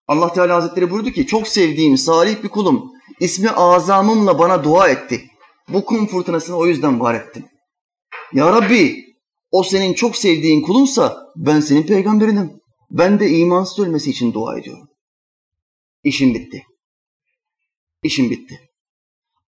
Allah 0.08 0.34
Teala 0.34 0.56
Hazretleri 0.56 0.92
buyurdu 0.92 1.12
ki 1.12 1.28
çok 1.28 1.48
sevdiğim 1.48 1.98
salih 1.98 2.44
bir 2.44 2.50
kulum 2.50 2.92
ismi 3.20 3.50
azamımla 3.50 4.40
bana 4.40 4.64
dua 4.64 4.90
etti. 4.90 5.31
Bu 5.74 5.86
kum 5.86 6.08
fırtınasını 6.08 6.58
o 6.58 6.68
yüzden 6.68 7.00
var 7.00 7.16
ettim. 7.16 7.46
Ya 8.34 8.48
Rabbi 8.54 9.06
O 9.52 9.64
senin 9.64 9.94
çok 9.94 10.18
sevdiğin 10.18 10.62
kulunsa 10.62 11.28
ben 11.36 11.60
senin 11.60 11.84
peygamberinim. 11.84 12.52
Ben 12.92 13.20
de 13.20 13.30
imansız 13.30 13.80
ölmesi 13.80 14.10
için 14.10 14.34
dua 14.34 14.60
ediyorum. 14.60 14.88
İşim 16.04 16.34
bitti. 16.34 16.64
İşim 18.04 18.30
bitti. 18.30 18.60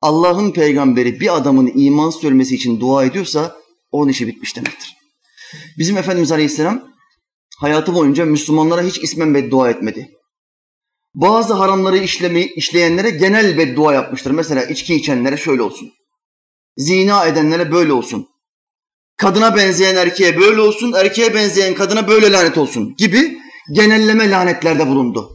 Allah'ın 0.02 0.52
peygamberi 0.52 1.20
bir 1.20 1.36
adamın 1.38 1.72
imansız 1.76 2.24
ölmesi 2.24 2.56
için 2.56 2.80
dua 2.80 3.06
ediyorsa 3.06 3.56
onun 3.92 4.10
işi 4.10 4.28
bitmiş 4.28 4.56
demektir. 4.56 4.96
Bizim 5.78 5.98
Efendimiz 5.98 6.32
Aleyhisselam 6.32 6.94
hayatı 7.58 7.94
boyunca 7.96 8.26
Müslümanlara 8.26 8.82
hiç 8.82 8.98
ismen 9.04 9.34
beddua 9.34 9.70
etmedi. 9.70 10.12
Bazı 11.16 11.54
haramları 11.54 11.98
işlemeyi, 11.98 12.54
işleyenlere 12.54 13.10
genel 13.10 13.58
beddua 13.58 13.94
yapmıştır. 13.94 14.32
Mesela 14.32 14.64
içki 14.64 14.96
içenlere 14.96 15.38
şöyle 15.38 15.62
olsun. 15.62 15.92
Zina 16.78 17.26
edenlere 17.26 17.72
böyle 17.72 17.94
olsun. 17.94 18.28
Kadına 19.18 19.56
benzeyen 19.56 19.96
erkeğe 19.96 20.40
böyle 20.40 20.62
olsun, 20.62 20.94
erkeğe 20.94 21.34
benzeyen 21.34 21.76
kadına 21.76 22.08
böyle 22.08 22.32
lanet 22.32 22.58
olsun 22.58 22.96
gibi 22.98 23.38
genelleme 23.72 24.30
lanetlerde 24.30 24.88
bulundu. 24.88 25.32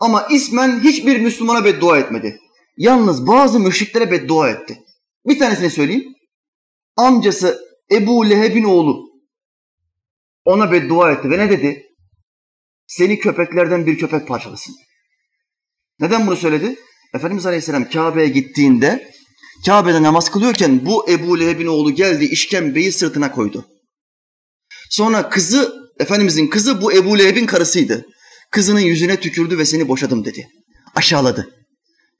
Ama 0.00 0.26
ismen 0.30 0.80
hiçbir 0.80 1.20
Müslümana 1.20 1.64
beddua 1.64 1.98
etmedi. 1.98 2.38
Yalnız 2.76 3.26
bazı 3.26 3.60
müşriklere 3.60 4.10
beddua 4.10 4.50
etti. 4.50 4.78
Bir 5.26 5.38
tanesini 5.38 5.70
söyleyeyim. 5.70 6.14
Amcası 6.96 7.60
Ebu 7.92 8.30
Leheb'in 8.30 8.64
oğlu 8.64 9.12
ona 10.44 10.72
beddua 10.72 11.12
etti 11.12 11.30
ve 11.30 11.38
ne 11.38 11.50
dedi? 11.50 11.86
Seni 12.86 13.18
köpeklerden 13.18 13.86
bir 13.86 13.98
köpek 13.98 14.28
parçalasın. 14.28 14.74
Neden 16.00 16.26
bunu 16.26 16.36
söyledi? 16.36 16.76
Efendimiz 17.14 17.46
Aleyhisselam 17.46 17.90
Kabe'ye 17.90 18.28
gittiğinde 18.28 19.12
Kabe'de 19.66 20.02
namaz 20.02 20.30
kılıyorken 20.30 20.86
bu 20.86 21.10
Ebu 21.10 21.40
Leheb'in 21.40 21.66
oğlu 21.66 21.94
geldi 21.94 22.24
işkembeyi 22.24 22.92
sırtına 22.92 23.32
koydu. 23.32 23.64
Sonra 24.90 25.28
kızı, 25.28 25.74
Efendimizin 26.00 26.46
kızı 26.46 26.82
bu 26.82 26.92
Ebu 26.92 27.18
Leheb'in 27.18 27.46
karısıydı. 27.46 28.06
Kızının 28.50 28.80
yüzüne 28.80 29.20
tükürdü 29.20 29.58
ve 29.58 29.64
seni 29.64 29.88
boşadım 29.88 30.24
dedi. 30.24 30.48
Aşağıladı. 30.94 31.50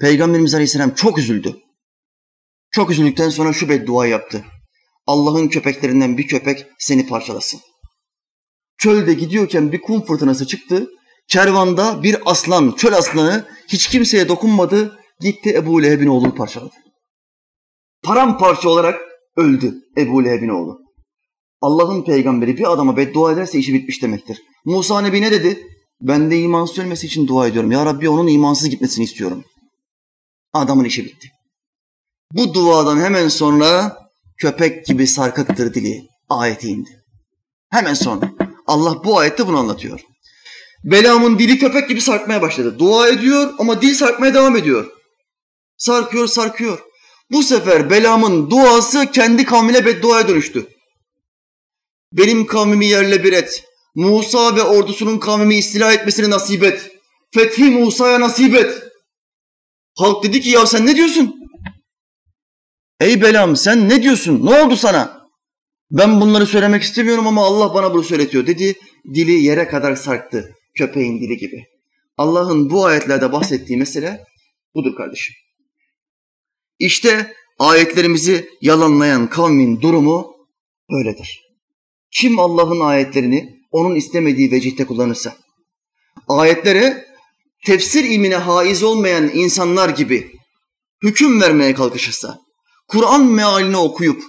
Peygamberimiz 0.00 0.54
Aleyhisselam 0.54 0.94
çok 0.94 1.18
üzüldü. 1.18 1.56
Çok 2.70 2.90
üzüldükten 2.90 3.28
sonra 3.28 3.52
şu 3.52 3.68
beddua 3.68 4.06
yaptı. 4.06 4.44
Allah'ın 5.06 5.48
köpeklerinden 5.48 6.18
bir 6.18 6.26
köpek 6.26 6.66
seni 6.78 7.06
parçalasın. 7.06 7.60
Çölde 8.78 9.14
gidiyorken 9.14 9.72
bir 9.72 9.80
kum 9.80 10.04
fırtınası 10.04 10.46
çıktı. 10.46 10.86
Kervanda 11.28 12.02
bir 12.02 12.16
aslan, 12.26 12.74
çöl 12.76 12.92
aslanı 12.92 13.48
hiç 13.68 13.88
kimseye 13.88 14.28
dokunmadı. 14.28 14.98
Gitti 15.20 15.54
Ebu 15.54 15.82
Leheb'in 15.82 16.06
oğlunu 16.06 16.34
parçaladı. 16.34 16.74
Paramparça 18.02 18.68
olarak 18.68 19.00
öldü 19.36 19.74
Ebu 19.98 20.24
Leheb'in 20.24 20.48
oğlu. 20.48 20.78
Allah'ın 21.60 22.04
peygamberi 22.04 22.56
bir 22.56 22.72
adama 22.72 22.96
beddua 22.96 23.32
ederse 23.32 23.58
işi 23.58 23.74
bitmiş 23.74 24.02
demektir. 24.02 24.42
Musa 24.64 25.00
Nebi 25.00 25.22
ne 25.22 25.32
dedi? 25.32 25.66
Ben 26.00 26.30
de 26.30 26.40
imansız 26.40 26.78
ölmesi 26.78 27.06
için 27.06 27.26
dua 27.26 27.48
ediyorum. 27.48 27.70
Ya 27.70 27.86
Rabbi 27.86 28.08
onun 28.08 28.26
imansız 28.26 28.68
gitmesini 28.68 29.04
istiyorum. 29.04 29.44
Adamın 30.52 30.84
işi 30.84 31.04
bitti. 31.04 31.28
Bu 32.32 32.54
duadan 32.54 33.00
hemen 33.00 33.28
sonra 33.28 33.98
köpek 34.38 34.86
gibi 34.86 35.06
sarkıktır 35.06 35.74
dili 35.74 36.08
ayeti 36.28 36.68
indi. 36.68 37.02
Hemen 37.70 37.94
sonra. 37.94 38.32
Allah 38.66 39.04
bu 39.04 39.18
ayette 39.18 39.46
bunu 39.46 39.58
anlatıyor. 39.58 40.00
Belamın 40.84 41.38
dili 41.38 41.58
köpek 41.58 41.88
gibi 41.88 42.00
sarkmaya 42.00 42.42
başladı. 42.42 42.78
Dua 42.78 43.08
ediyor 43.08 43.54
ama 43.58 43.82
dil 43.82 43.94
sarkmaya 43.94 44.34
devam 44.34 44.56
ediyor. 44.56 44.92
Sarkıyor, 45.76 46.26
sarkıyor. 46.26 46.91
Bu 47.32 47.42
sefer 47.42 47.90
Belam'ın 47.90 48.50
duası 48.50 49.10
kendi 49.10 49.44
kavmine 49.44 49.86
bedduaya 49.86 50.28
dönüştü. 50.28 50.66
Benim 52.12 52.46
kavmimi 52.46 52.86
yerle 52.86 53.24
bir 53.24 53.32
et. 53.32 53.64
Musa 53.94 54.56
ve 54.56 54.62
ordusunun 54.62 55.18
kavmimi 55.18 55.54
istila 55.58 55.92
etmesini 55.92 56.30
nasip 56.30 56.62
et. 56.62 56.90
Fethi 57.34 57.70
Musa'ya 57.70 58.20
nasip 58.20 58.54
et. 58.54 58.82
Halk 59.98 60.24
dedi 60.24 60.40
ki 60.40 60.50
ya 60.50 60.66
sen 60.66 60.86
ne 60.86 60.96
diyorsun? 60.96 61.34
Ey 63.00 63.22
Belam 63.22 63.56
sen 63.56 63.88
ne 63.88 64.02
diyorsun? 64.02 64.46
Ne 64.46 64.62
oldu 64.62 64.76
sana? 64.76 65.28
Ben 65.90 66.20
bunları 66.20 66.46
söylemek 66.46 66.82
istemiyorum 66.82 67.26
ama 67.26 67.46
Allah 67.46 67.74
bana 67.74 67.94
bunu 67.94 68.02
söyletiyor 68.02 68.46
dedi. 68.46 68.74
Dili 69.14 69.44
yere 69.44 69.68
kadar 69.68 69.96
sarktı. 69.96 70.54
Köpeğin 70.78 71.20
dili 71.20 71.36
gibi. 71.36 71.64
Allah'ın 72.16 72.70
bu 72.70 72.84
ayetlerde 72.86 73.32
bahsettiği 73.32 73.78
mesele 73.78 74.24
budur 74.74 74.96
kardeşim. 74.96 75.34
İşte 76.82 77.34
ayetlerimizi 77.58 78.48
yalanlayan 78.60 79.30
kavmin 79.30 79.80
durumu 79.80 80.36
böyledir. 80.90 81.40
Kim 82.10 82.38
Allah'ın 82.38 82.80
ayetlerini 82.80 83.58
onun 83.70 83.94
istemediği 83.94 84.52
vecihte 84.52 84.84
kullanırsa, 84.84 85.36
ayetlere 86.28 87.04
tefsir 87.66 88.04
ilmine 88.04 88.36
haiz 88.36 88.82
olmayan 88.82 89.30
insanlar 89.34 89.88
gibi 89.88 90.32
hüküm 91.02 91.40
vermeye 91.40 91.74
kalkışırsa, 91.74 92.38
Kur'an 92.88 93.26
mealini 93.26 93.76
okuyup 93.76 94.22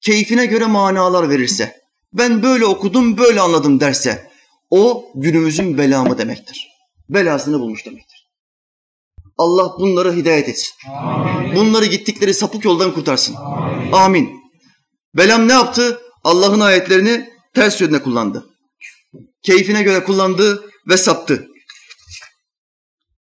keyfine 0.00 0.46
göre 0.46 0.66
manalar 0.66 1.30
verirse, 1.30 1.76
ben 2.12 2.42
böyle 2.42 2.64
okudum, 2.64 3.18
böyle 3.18 3.40
anladım 3.40 3.80
derse, 3.80 4.30
o 4.70 5.12
günümüzün 5.14 5.78
belamı 5.78 6.18
demektir. 6.18 6.68
Belasını 7.08 7.60
bulmuş 7.60 7.86
demektir. 7.86 8.17
Allah 9.38 9.78
bunları 9.78 10.16
hidayet 10.16 10.48
etsin. 10.48 10.72
Amin. 10.96 11.56
Bunları 11.56 11.86
gittikleri 11.86 12.34
sapık 12.34 12.64
yoldan 12.64 12.94
kurtarsın. 12.94 13.34
Amin. 13.34 13.92
Amin. 13.92 14.30
Belam 15.14 15.48
ne 15.48 15.52
yaptı? 15.52 16.00
Allah'ın 16.24 16.60
ayetlerini 16.60 17.30
ters 17.54 17.80
yönde 17.80 18.02
kullandı. 18.02 18.46
Keyfine 19.42 19.82
göre 19.82 20.04
kullandı 20.04 20.70
ve 20.88 20.96
saptı. 20.96 21.46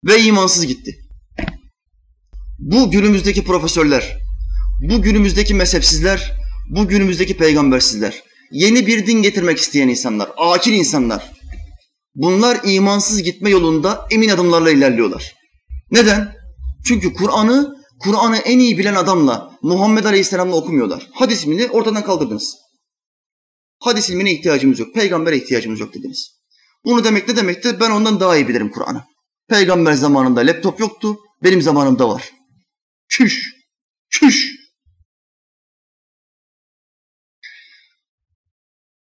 Ve 0.05 0.21
imansız 0.21 0.67
gitti. 0.67 0.99
Bu 2.59 2.91
günümüzdeki 2.91 3.45
profesörler, 3.45 4.17
bu 4.81 5.03
günümüzdeki 5.03 5.55
mezhepsizler, 5.55 6.33
bu 6.71 6.89
günümüzdeki 6.89 7.37
peygambersizler, 7.37 8.23
yeni 8.53 8.87
bir 8.87 9.07
din 9.07 9.23
getirmek 9.23 9.59
isteyen 9.59 9.89
insanlar, 9.89 10.31
akil 10.37 10.73
insanlar, 10.73 11.33
bunlar 12.15 12.61
imansız 12.65 13.23
gitme 13.23 13.51
yolunda 13.51 14.07
emin 14.11 14.29
adımlarla 14.29 14.71
ilerliyorlar. 14.71 15.36
Neden? 15.91 16.37
Çünkü 16.85 17.15
Kur'an'ı 17.15 17.77
Kur'an'ı 17.99 18.37
en 18.37 18.59
iyi 18.59 18.79
bilen 18.79 18.95
adamla 18.95 19.59
Muhammed 19.63 20.05
Aleyhisselam'la 20.05 20.57
okumuyorlar. 20.57 21.11
Hadis 21.15 21.45
ilmini 21.45 21.67
ortadan 21.67 22.05
kaldırdınız. 22.05 22.57
Hadis 23.79 24.11
ilmine 24.11 24.33
ihtiyacımız 24.33 24.79
yok, 24.79 24.95
peygambere 24.95 25.37
ihtiyacımız 25.37 25.81
yok 25.81 25.95
dediniz. 25.95 26.37
Bunu 26.85 27.05
demek 27.05 27.29
ne 27.29 27.37
demekti? 27.37 27.81
Ben 27.81 27.91
ondan 27.91 28.21
daha 28.21 28.37
iyi 28.37 28.49
bilirim 28.49 28.71
Kur'an'ı. 28.71 29.05
Peygamber 29.49 29.93
zamanında 29.93 30.41
laptop 30.41 30.81
yoktu, 30.81 31.19
benim 31.43 31.63
zamanımda 31.63 32.09
var. 32.09 32.33
Çüş, 33.09 33.55
çüş. 34.11 34.57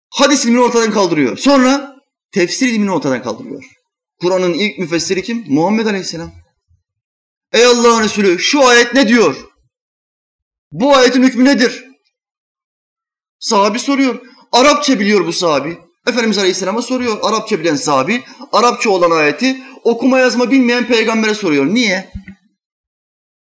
Hadis 0.10 0.46
ilmini 0.46 0.62
ortadan 0.62 0.92
kaldırıyor. 0.92 1.38
Sonra 1.38 1.96
tefsir 2.32 2.68
ilmini 2.68 2.92
ortadan 2.92 3.24
kaldırıyor. 3.24 3.64
Kur'an'ın 4.22 4.54
ilk 4.54 4.78
müfessiri 4.80 5.24
kim? 5.24 5.46
Muhammed 5.48 5.86
Aleyhisselam. 5.86 6.32
Ey 7.54 7.66
Allah'ın 7.66 8.04
Resulü 8.04 8.40
şu 8.40 8.68
ayet 8.68 8.94
ne 8.94 9.08
diyor? 9.08 9.36
Bu 10.72 10.96
ayetin 10.96 11.24
hükmü 11.24 11.46
nedir? 11.46 11.86
Sahabi 13.40 13.80
soruyor. 13.80 14.22
Arapça 14.52 15.00
biliyor 15.00 15.28
bu 15.28 15.34
sahabi. 15.34 15.78
Efendimiz 16.08 16.38
Aleyhisselam'a 16.38 16.82
soruyor. 16.82 17.18
Arapça 17.22 17.60
bilen 17.60 17.76
sahabi. 17.76 18.24
Arapça 18.52 18.90
olan 18.90 19.12
ayeti 19.12 19.58
okuma 19.84 20.20
yazma 20.20 20.52
bilmeyen 20.52 20.88
peygambere 20.88 21.34
soruyor. 21.34 21.66
Niye? 21.66 22.12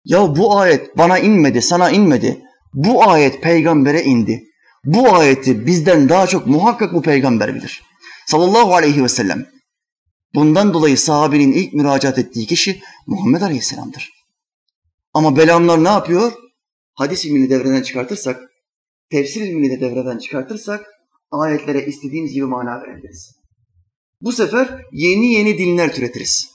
Ya 0.05 0.36
bu 0.36 0.59
ayet 0.59 0.99
bana 0.99 1.18
inmedi, 1.18 1.62
sana 1.62 1.90
inmedi. 1.90 2.42
Bu 2.74 3.11
ayet 3.11 3.42
peygambere 3.42 4.03
indi. 4.03 4.44
Bu 4.84 5.14
ayeti 5.14 5.66
bizden 5.66 6.09
daha 6.09 6.26
çok 6.26 6.47
muhakkak 6.47 6.94
bu 6.94 7.03
peygamber 7.03 7.55
bilir. 7.55 7.82
Sallallahu 8.26 8.74
aleyhi 8.74 9.05
ve 9.05 9.09
sellem. 9.09 9.47
Bundan 10.35 10.74
dolayı 10.74 10.99
sahabenin 10.99 11.53
ilk 11.53 11.72
müracaat 11.72 12.18
ettiği 12.18 12.47
kişi 12.47 12.81
Muhammed 13.07 13.43
Aleyhisselam'dır. 13.43 14.11
Ama 15.14 15.37
belamlar 15.37 15.85
ne 15.85 15.89
yapıyor? 15.89 16.33
Hadis 16.95 17.24
ilmini 17.24 17.51
devreden 17.51 17.83
çıkartırsak, 17.83 18.41
tefsir 19.11 19.41
ilmini 19.41 19.70
de 19.70 19.81
devreden 19.81 20.18
çıkartırsak 20.18 20.87
ayetlere 21.31 21.87
istediğimiz 21.87 22.33
gibi 22.33 22.45
mana 22.45 22.83
verebiliriz. 22.83 23.33
Bu 24.20 24.33
sefer 24.33 24.81
yeni 24.93 25.33
yeni 25.33 25.59
dinler 25.59 25.95
türetiriz. 25.95 26.49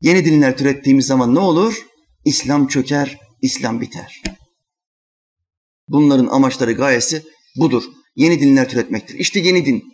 Yeni 0.00 0.24
dinler 0.24 0.56
türettiğimiz 0.56 1.06
zaman 1.06 1.34
ne 1.34 1.38
olur? 1.38 1.86
İslam 2.24 2.66
çöker, 2.66 3.18
İslam 3.42 3.80
biter. 3.80 4.22
Bunların 5.88 6.26
amaçları, 6.26 6.72
gayesi 6.72 7.22
budur. 7.56 7.84
Yeni 8.16 8.40
dinler 8.40 8.68
türetmektir. 8.68 9.18
İşte 9.18 9.40
yeni 9.40 9.66
din. 9.66 9.84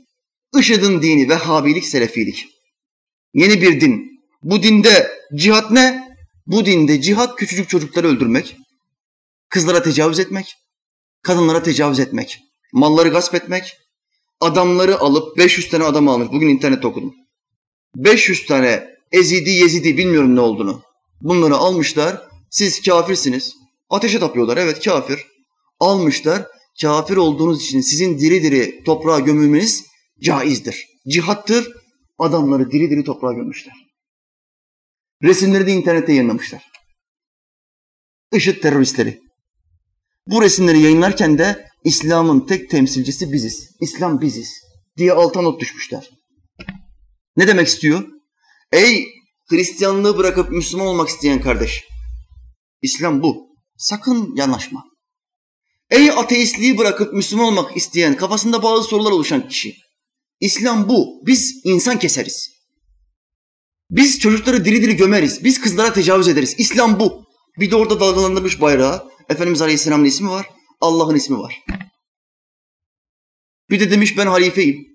IŞİD'in 0.58 1.02
dini, 1.02 1.28
Vehhabilik, 1.28 1.84
Selefilik. 1.84 2.46
Yeni 3.34 3.62
bir 3.62 3.80
din. 3.80 4.20
Bu 4.42 4.62
dinde 4.62 5.10
cihat 5.34 5.70
ne? 5.70 6.10
Bu 6.46 6.66
dinde 6.66 7.00
cihat 7.00 7.36
küçücük 7.36 7.68
çocukları 7.68 8.08
öldürmek, 8.08 8.56
kızlara 9.48 9.82
tecavüz 9.82 10.18
etmek, 10.18 10.56
kadınlara 11.22 11.62
tecavüz 11.62 12.00
etmek, 12.00 12.38
malları 12.72 13.08
gasp 13.08 13.34
etmek, 13.34 13.76
adamları 14.40 14.98
alıp 14.98 15.36
500 15.36 15.68
tane 15.68 15.84
adam 15.84 16.08
almış. 16.08 16.28
Bugün 16.32 16.48
internette 16.48 16.86
okudum. 16.86 17.14
500 17.96 18.46
tane 18.46 18.90
Ezidi, 19.12 19.50
Yezidi 19.50 19.96
bilmiyorum 19.96 20.36
ne 20.36 20.40
olduğunu. 20.40 20.82
Bunları 21.20 21.56
almışlar. 21.56 22.22
Siz 22.50 22.82
kafirsiniz. 22.82 23.54
Ateşe 23.90 24.18
tapıyorlar. 24.18 24.56
Evet 24.56 24.84
kafir. 24.84 25.26
Almışlar. 25.80 26.46
Kafir 26.82 27.16
olduğunuz 27.16 27.62
için 27.62 27.80
sizin 27.80 28.18
diri 28.18 28.42
diri 28.42 28.84
toprağa 28.84 29.20
gömülmeniz 29.20 29.84
caizdir. 30.22 30.86
Cihattır. 31.08 31.72
Adamları 32.20 32.70
diri 32.70 32.90
diri 32.90 33.04
toprağa 33.04 33.32
gömmüşler. 33.32 33.74
Resimleri 35.22 35.66
de 35.66 35.72
internette 35.72 36.12
yayınlamışlar. 36.12 36.62
IŞİD 38.32 38.62
teröristleri. 38.62 39.20
Bu 40.26 40.42
resimleri 40.42 40.80
yayınlarken 40.80 41.38
de 41.38 41.68
İslam'ın 41.84 42.46
tek 42.46 42.70
temsilcisi 42.70 43.32
biziz. 43.32 43.76
İslam 43.80 44.20
biziz 44.20 44.60
diye 44.96 45.12
alta 45.12 45.42
not 45.42 45.60
düşmüşler. 45.60 46.10
Ne 47.36 47.46
demek 47.46 47.66
istiyor? 47.66 48.08
Ey 48.72 49.06
Hristiyanlığı 49.50 50.18
bırakıp 50.18 50.50
Müslüman 50.50 50.86
olmak 50.86 51.08
isteyen 51.08 51.40
kardeş. 51.40 51.84
İslam 52.82 53.22
bu. 53.22 53.56
Sakın 53.76 54.36
yanaşma. 54.36 54.84
Ey 55.90 56.10
ateistliği 56.10 56.78
bırakıp 56.78 57.12
Müslüman 57.12 57.46
olmak 57.46 57.76
isteyen, 57.76 58.16
kafasında 58.16 58.62
bazı 58.62 58.82
sorular 58.82 59.10
oluşan 59.10 59.48
kişi. 59.48 59.74
İslam 60.40 60.88
bu. 60.88 61.22
Biz 61.26 61.60
insan 61.64 61.98
keseriz. 61.98 62.50
Biz 63.90 64.18
çocukları 64.18 64.64
diri 64.64 64.82
diri 64.82 64.96
gömeriz. 64.96 65.44
Biz 65.44 65.60
kızlara 65.60 65.92
tecavüz 65.92 66.28
ederiz. 66.28 66.54
İslam 66.58 67.00
bu. 67.00 67.24
Bir 67.60 67.70
de 67.70 67.76
orada 67.76 68.00
dalgalandırmış 68.00 68.60
bayrağı. 68.60 69.10
Efendimiz 69.28 69.62
Aleyhisselam'ın 69.62 70.04
ismi 70.04 70.28
var. 70.28 70.46
Allah'ın 70.80 71.14
ismi 71.14 71.38
var. 71.38 71.62
Bir 73.70 73.80
de 73.80 73.90
demiş 73.90 74.16
ben 74.16 74.26
halifeyim. 74.26 74.86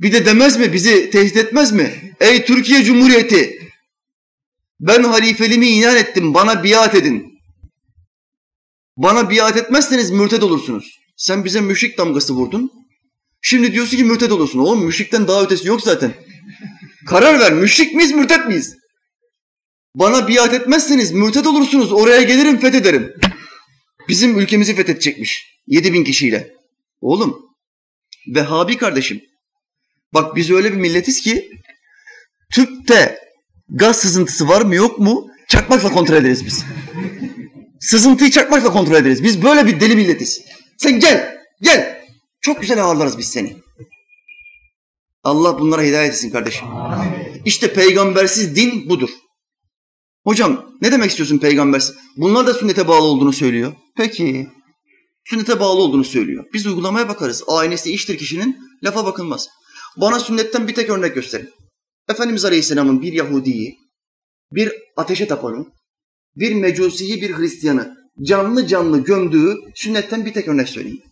Bir 0.00 0.12
de 0.12 0.26
demez 0.26 0.56
mi 0.56 0.72
bizi 0.72 1.10
tehdit 1.10 1.36
etmez 1.36 1.72
mi? 1.72 2.14
Ey 2.20 2.44
Türkiye 2.44 2.82
Cumhuriyeti 2.82 3.60
ben 4.80 5.02
halifeliğimi 5.02 5.68
ilan 5.68 5.96
ettim 5.96 6.34
bana 6.34 6.64
biat 6.64 6.94
edin. 6.94 7.40
Bana 8.96 9.30
biat 9.30 9.56
etmezseniz 9.56 10.10
mürted 10.10 10.42
olursunuz. 10.42 10.98
Sen 11.16 11.44
bize 11.44 11.60
müşrik 11.60 11.98
damgası 11.98 12.34
vurdun. 12.34 12.70
Şimdi 13.42 13.72
diyorsun 13.72 13.96
ki 13.96 14.04
mürted 14.04 14.30
olursun. 14.30 14.58
Oğlum 14.58 14.84
müşrikten 14.84 15.28
daha 15.28 15.42
ötesi 15.42 15.68
yok 15.68 15.80
zaten. 15.80 16.14
Karar 17.06 17.40
ver 17.40 17.52
müşrik 17.52 17.94
miyiz 17.94 18.12
mürted 18.12 18.46
miyiz? 18.46 18.76
Bana 19.94 20.28
biat 20.28 20.54
etmezseniz 20.54 21.12
mürted 21.12 21.44
olursunuz. 21.44 21.92
Oraya 21.92 22.22
gelirim 22.22 22.58
fethederim. 22.58 23.14
Bizim 24.08 24.38
ülkemizi 24.38 24.74
fethedecekmiş. 24.74 25.60
Yedi 25.66 25.92
bin 25.92 26.04
kişiyle. 26.04 26.50
Oğlum 27.00 27.50
Vehhabi 28.34 28.76
kardeşim 28.76 29.20
Bak 30.14 30.36
biz 30.36 30.50
öyle 30.50 30.72
bir 30.72 30.76
milletiz 30.76 31.20
ki 31.20 31.50
tüpte 32.52 33.18
gaz 33.68 33.96
sızıntısı 33.96 34.48
var 34.48 34.62
mı 34.62 34.74
yok 34.74 34.98
mu 34.98 35.30
çakmakla 35.48 35.92
kontrol 35.92 36.16
ederiz 36.16 36.46
biz. 36.46 36.64
Sızıntıyı 37.80 38.30
çakmakla 38.30 38.72
kontrol 38.72 38.94
ederiz. 38.94 39.24
Biz 39.24 39.42
böyle 39.42 39.66
bir 39.66 39.80
deli 39.80 39.96
milletiz. 39.96 40.42
Sen 40.76 41.00
gel, 41.00 41.38
gel. 41.62 41.99
Çok 42.40 42.60
güzel 42.60 42.84
ağırlarız 42.84 43.18
biz 43.18 43.28
seni. 43.28 43.56
Allah 45.22 45.58
bunlara 45.58 45.82
hidayet 45.82 46.12
etsin 46.12 46.30
kardeşim. 46.30 46.68
İşte 47.44 47.72
peygambersiz 47.72 48.56
din 48.56 48.88
budur. 48.88 49.10
Hocam 50.24 50.70
ne 50.82 50.92
demek 50.92 51.10
istiyorsun 51.10 51.38
peygambersiz? 51.38 51.96
Bunlar 52.16 52.46
da 52.46 52.54
sünnete 52.54 52.88
bağlı 52.88 53.04
olduğunu 53.04 53.32
söylüyor. 53.32 53.72
Peki. 53.96 54.48
Sünnete 55.24 55.60
bağlı 55.60 55.80
olduğunu 55.80 56.04
söylüyor. 56.04 56.44
Biz 56.54 56.66
uygulamaya 56.66 57.08
bakarız. 57.08 57.44
Aynesi 57.48 57.92
iştir 57.92 58.18
kişinin, 58.18 58.58
lafa 58.84 59.06
bakılmaz. 59.06 59.48
Bana 59.96 60.20
sünnetten 60.20 60.68
bir 60.68 60.74
tek 60.74 60.90
örnek 60.90 61.14
gösterin. 61.14 61.50
Efendimiz 62.08 62.44
Aleyhisselam'ın 62.44 63.02
bir 63.02 63.12
Yahudiyi, 63.12 63.78
bir 64.52 64.72
ateşe 64.96 65.28
tapanı, 65.28 65.66
bir 66.36 66.54
mecusiyi, 66.54 67.22
bir 67.22 67.38
Hristiyanı 67.38 67.96
canlı 68.22 68.66
canlı 68.66 69.04
gömdüğü 69.04 69.56
sünnetten 69.74 70.26
bir 70.26 70.32
tek 70.32 70.48
örnek 70.48 70.68
söyleyin. 70.68 71.09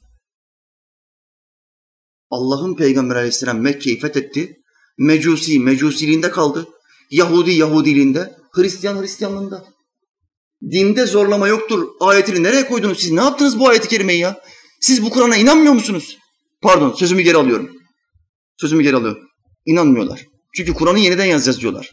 Allah'ın 2.30 2.76
Peygamber 2.76 3.16
Aleyhisselam 3.16 3.60
Mekke'yi 3.60 3.98
fethetti. 3.98 4.56
Mecusi 4.98 5.60
mecusiliğinde 5.60 6.30
kaldı. 6.30 6.68
Yahudi 7.10 7.50
Yahudiliğinde, 7.50 8.36
Hristiyan 8.52 9.02
Hristiyanlığında. 9.02 9.64
Dinde 10.62 11.06
zorlama 11.06 11.48
yoktur. 11.48 11.88
Ayetini 12.00 12.42
nereye 12.42 12.66
koydunuz 12.66 13.00
siz? 13.00 13.10
Ne 13.10 13.20
yaptınız 13.20 13.58
bu 13.58 13.68
ayeti 13.68 13.88
kerimeyi 13.88 14.20
ya? 14.20 14.40
Siz 14.80 15.02
bu 15.04 15.10
Kur'an'a 15.10 15.36
inanmıyor 15.36 15.72
musunuz? 15.72 16.18
Pardon 16.62 16.92
sözümü 16.92 17.22
geri 17.22 17.36
alıyorum. 17.36 17.70
Sözümü 18.60 18.82
geri 18.82 18.96
alıyorum. 18.96 19.22
İnanmıyorlar. 19.66 20.26
Çünkü 20.56 20.74
Kur'an'ı 20.74 20.98
yeniden 20.98 21.24
yazacağız 21.24 21.60
diyorlar. 21.60 21.90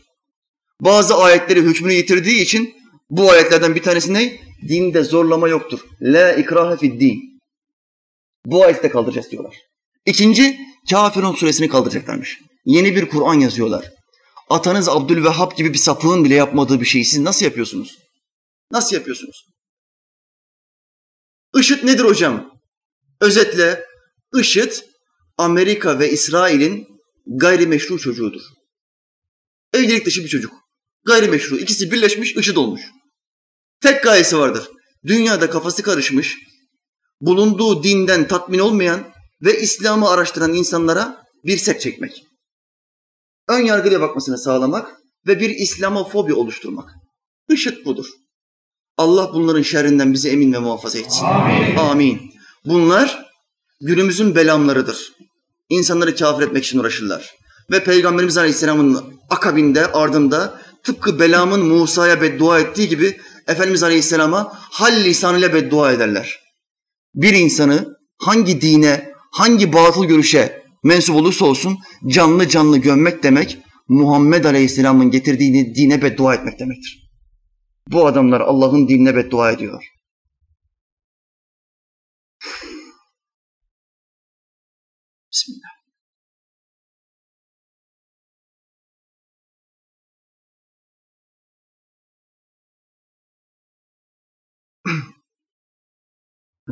Bazı 0.81 1.15
ayetleri 1.15 1.61
hükmünü 1.61 1.93
yitirdiği 1.93 2.41
için 2.41 2.73
bu 3.09 3.31
ayetlerden 3.31 3.75
bir 3.75 3.83
tanesi 3.83 4.13
ne? 4.13 4.39
Dinde 4.67 5.03
zorlama 5.03 5.47
yoktur. 5.47 5.79
La 6.01 6.33
ikrahe 6.33 6.77
fid 6.77 6.99
din. 6.99 7.41
Bu 8.45 8.63
ayette 8.63 8.89
kaldıracağız 8.89 9.31
diyorlar. 9.31 9.55
İkinci, 10.05 10.59
Kafirun 10.89 11.35
suresini 11.35 11.69
kaldıracaklarmış. 11.69 12.39
Yeni 12.65 12.95
bir 12.95 13.09
Kur'an 13.09 13.33
yazıyorlar. 13.33 13.91
Atanız 14.49 14.89
Abdülvehhab 14.89 15.57
gibi 15.57 15.73
bir 15.73 15.77
sapığın 15.77 16.25
bile 16.25 16.35
yapmadığı 16.35 16.81
bir 16.81 16.85
şeyi 16.85 17.05
siz 17.05 17.19
nasıl 17.19 17.45
yapıyorsunuz? 17.45 17.97
Nasıl 18.71 18.95
yapıyorsunuz? 18.95 19.45
IŞİD 21.59 21.85
nedir 21.85 22.03
hocam? 22.03 22.51
Özetle 23.21 23.85
IŞİD 24.39 24.71
Amerika 25.37 25.99
ve 25.99 26.11
İsrail'in 26.11 26.87
gayrimeşru 27.27 27.99
çocuğudur. 27.99 28.41
Evlilik 29.73 30.05
dışı 30.05 30.23
bir 30.23 30.29
çocuk. 30.29 30.53
Gayrimeşru. 31.05 31.57
İkisi 31.57 31.91
birleşmiş, 31.91 32.35
IŞİD 32.35 32.55
olmuş. 32.55 32.81
Tek 33.81 34.03
gayesi 34.03 34.37
vardır. 34.37 34.69
Dünyada 35.05 35.49
kafası 35.49 35.83
karışmış, 35.83 36.37
bulunduğu 37.21 37.83
dinden 37.83 38.27
tatmin 38.27 38.59
olmayan 38.59 39.14
ve 39.41 39.61
İslam'ı 39.61 40.09
araştıran 40.09 40.53
insanlara 40.53 41.23
bir 41.45 41.57
set 41.57 41.81
çekmek. 41.81 42.23
Ön 43.47 43.59
yargıyla 43.59 44.01
bakmasını 44.01 44.37
sağlamak 44.37 44.91
ve 45.27 45.39
bir 45.39 45.49
İslamofobi 45.49 46.33
oluşturmak. 46.33 46.89
IŞİD 47.49 47.85
budur. 47.85 48.05
Allah 48.97 49.31
bunların 49.33 49.61
şerrinden 49.61 50.13
bizi 50.13 50.29
emin 50.29 50.53
ve 50.53 50.59
muhafaza 50.59 50.99
etsin. 50.99 51.25
Amin. 51.25 51.75
Amin. 51.75 52.21
Bunlar 52.65 53.25
günümüzün 53.81 54.35
belamlarıdır. 54.35 55.13
İnsanları 55.69 56.15
kafir 56.15 56.45
etmek 56.45 56.63
için 56.63 56.79
uğraşırlar. 56.79 57.35
Ve 57.71 57.83
Peygamberimiz 57.83 58.37
Aleyhisselam'ın 58.37 59.19
akabinde, 59.29 59.91
ardında 59.91 60.61
tıpkı 60.83 61.19
Belam'ın 61.19 61.65
Musa'ya 61.65 62.21
beddua 62.21 62.59
ettiği 62.59 62.89
gibi 62.89 63.17
Efendimiz 63.47 63.83
Aleyhisselam'a 63.83 64.53
hal 64.53 65.03
lisanıyla 65.03 65.53
beddua 65.53 65.91
ederler. 65.91 66.39
Bir 67.15 67.33
insanı 67.33 67.95
hangi 68.17 68.61
dine, 68.61 69.14
hangi 69.35 69.73
batıl 69.73 70.05
görüşe 70.05 70.63
mensup 70.83 71.15
olursa 71.15 71.45
olsun 71.45 71.77
canlı 72.07 72.49
canlı 72.49 72.77
gömmek 72.77 73.23
demek 73.23 73.57
Muhammed 73.87 74.45
Aleyhisselam'ın 74.45 75.11
getirdiği 75.11 75.75
dine 75.75 76.01
beddua 76.01 76.35
etmek 76.35 76.59
demektir. 76.59 77.09
Bu 77.87 78.07
adamlar 78.07 78.41
Allah'ın 78.41 78.87
dinine 78.87 79.15
beddua 79.15 79.51
ediyor. 79.51 79.83
Bismillah. 85.31 85.75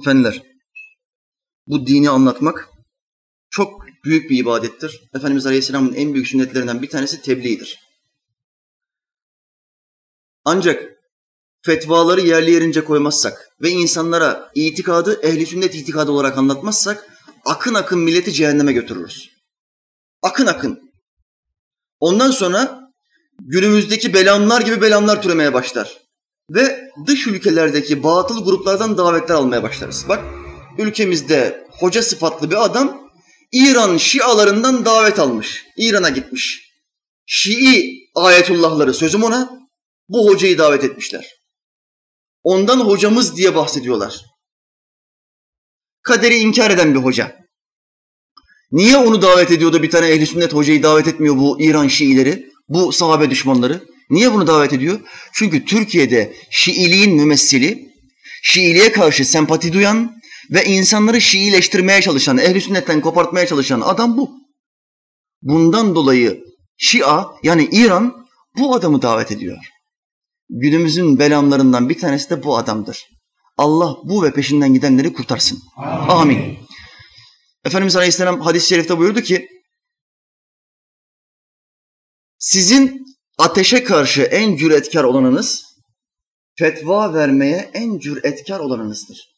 Efendiler, 0.01 0.52
bu 1.73 1.87
dini 1.87 2.09
anlatmak 2.09 2.69
çok 3.49 3.85
büyük 4.05 4.29
bir 4.29 4.37
ibadettir. 4.37 5.01
Efendimiz 5.15 5.45
Aleyhisselam'ın 5.45 5.93
en 5.93 6.13
büyük 6.13 6.27
sünnetlerinden 6.27 6.81
bir 6.81 6.89
tanesi 6.89 7.21
tebliğdir. 7.21 7.79
Ancak 10.45 10.83
fetvaları 11.65 12.21
yerli 12.21 12.51
yerince 12.51 12.83
koymazsak 12.83 13.49
ve 13.61 13.69
insanlara 13.69 14.51
itikadı 14.55 15.19
ehli 15.23 15.45
sünnet 15.45 15.75
itikadı 15.75 16.11
olarak 16.11 16.37
anlatmazsak 16.37 17.07
akın 17.45 17.73
akın 17.73 17.99
milleti 17.99 18.33
cehenneme 18.33 18.73
götürürüz. 18.73 19.29
Akın 20.21 20.45
akın. 20.47 20.91
Ondan 21.99 22.31
sonra 22.31 22.91
günümüzdeki 23.39 24.13
belamlar 24.13 24.61
gibi 24.61 24.81
belamlar 24.81 25.21
türemeye 25.21 25.53
başlar. 25.53 26.01
Ve 26.49 26.91
dış 27.07 27.27
ülkelerdeki 27.27 28.03
batıl 28.03 28.45
gruplardan 28.45 28.97
davetler 28.97 29.35
almaya 29.35 29.63
başlarız. 29.63 30.05
Bak 30.09 30.42
ülkemizde 30.77 31.67
hoca 31.79 32.03
sıfatlı 32.03 32.51
bir 32.51 32.65
adam 32.65 33.09
İran 33.51 33.97
Şialarından 33.97 34.85
davet 34.85 35.19
almış. 35.19 35.65
İran'a 35.77 36.09
gitmiş. 36.09 36.73
Şii 37.25 38.09
ayetullahları 38.15 38.93
sözüm 38.93 39.23
ona 39.23 39.49
bu 40.09 40.27
hocayı 40.27 40.57
davet 40.57 40.83
etmişler. 40.83 41.25
Ondan 42.43 42.79
hocamız 42.79 43.37
diye 43.37 43.55
bahsediyorlar. 43.55 44.25
Kaderi 46.01 46.37
inkar 46.37 46.71
eden 46.71 46.93
bir 46.95 46.99
hoca. 46.99 47.43
Niye 48.71 48.97
onu 48.97 49.21
davet 49.21 49.51
ediyordu 49.51 49.83
bir 49.83 49.89
tane 49.89 50.07
ehli 50.07 50.27
sünnet 50.27 50.53
hocayı 50.53 50.83
davet 50.83 51.07
etmiyor 51.07 51.37
bu 51.37 51.61
İran 51.61 51.87
Şiileri, 51.87 52.49
bu 52.67 52.91
sahabe 52.91 53.29
düşmanları? 53.29 53.83
Niye 54.09 54.33
bunu 54.33 54.47
davet 54.47 54.73
ediyor? 54.73 54.99
Çünkü 55.33 55.65
Türkiye'de 55.65 56.33
Şiiliğin 56.51 57.15
mümessili, 57.15 57.93
Şiiliğe 58.43 58.91
karşı 58.91 59.25
sempati 59.25 59.73
duyan 59.73 60.21
ve 60.51 60.65
insanları 60.65 61.21
Şiileştirmeye 61.21 62.01
çalışan, 62.01 62.37
ehli 62.37 62.61
sünnetten 62.61 63.01
kopartmaya 63.01 63.47
çalışan 63.47 63.81
adam 63.81 64.17
bu. 64.17 64.31
Bundan 65.41 65.95
dolayı 65.95 66.43
Şia 66.77 67.25
yani 67.43 67.69
İran 67.71 68.27
bu 68.57 68.75
adamı 68.75 69.01
davet 69.01 69.31
ediyor. 69.31 69.57
Günümüzün 70.49 71.19
belamlarından 71.19 71.89
bir 71.89 71.99
tanesi 71.99 72.29
de 72.29 72.43
bu 72.43 72.57
adamdır. 72.57 73.05
Allah 73.57 73.95
bu 74.03 74.23
ve 74.23 74.33
peşinden 74.33 74.73
gidenleri 74.73 75.13
kurtarsın. 75.13 75.59
Amin. 75.77 76.09
Amin. 76.09 76.57
Efendimiz 77.65 77.95
Aleyhisselam 77.95 78.41
hadis-i 78.41 78.67
şerifte 78.67 78.97
buyurdu 78.97 79.21
ki 79.21 79.47
sizin 82.37 83.05
ateşe 83.37 83.83
karşı 83.83 84.21
en 84.21 84.55
cüretkar 84.55 85.03
olanınız 85.03 85.63
fetva 86.55 87.13
vermeye 87.13 87.71
en 87.73 87.99
cüretkar 87.99 88.59
olanınızdır. 88.59 89.32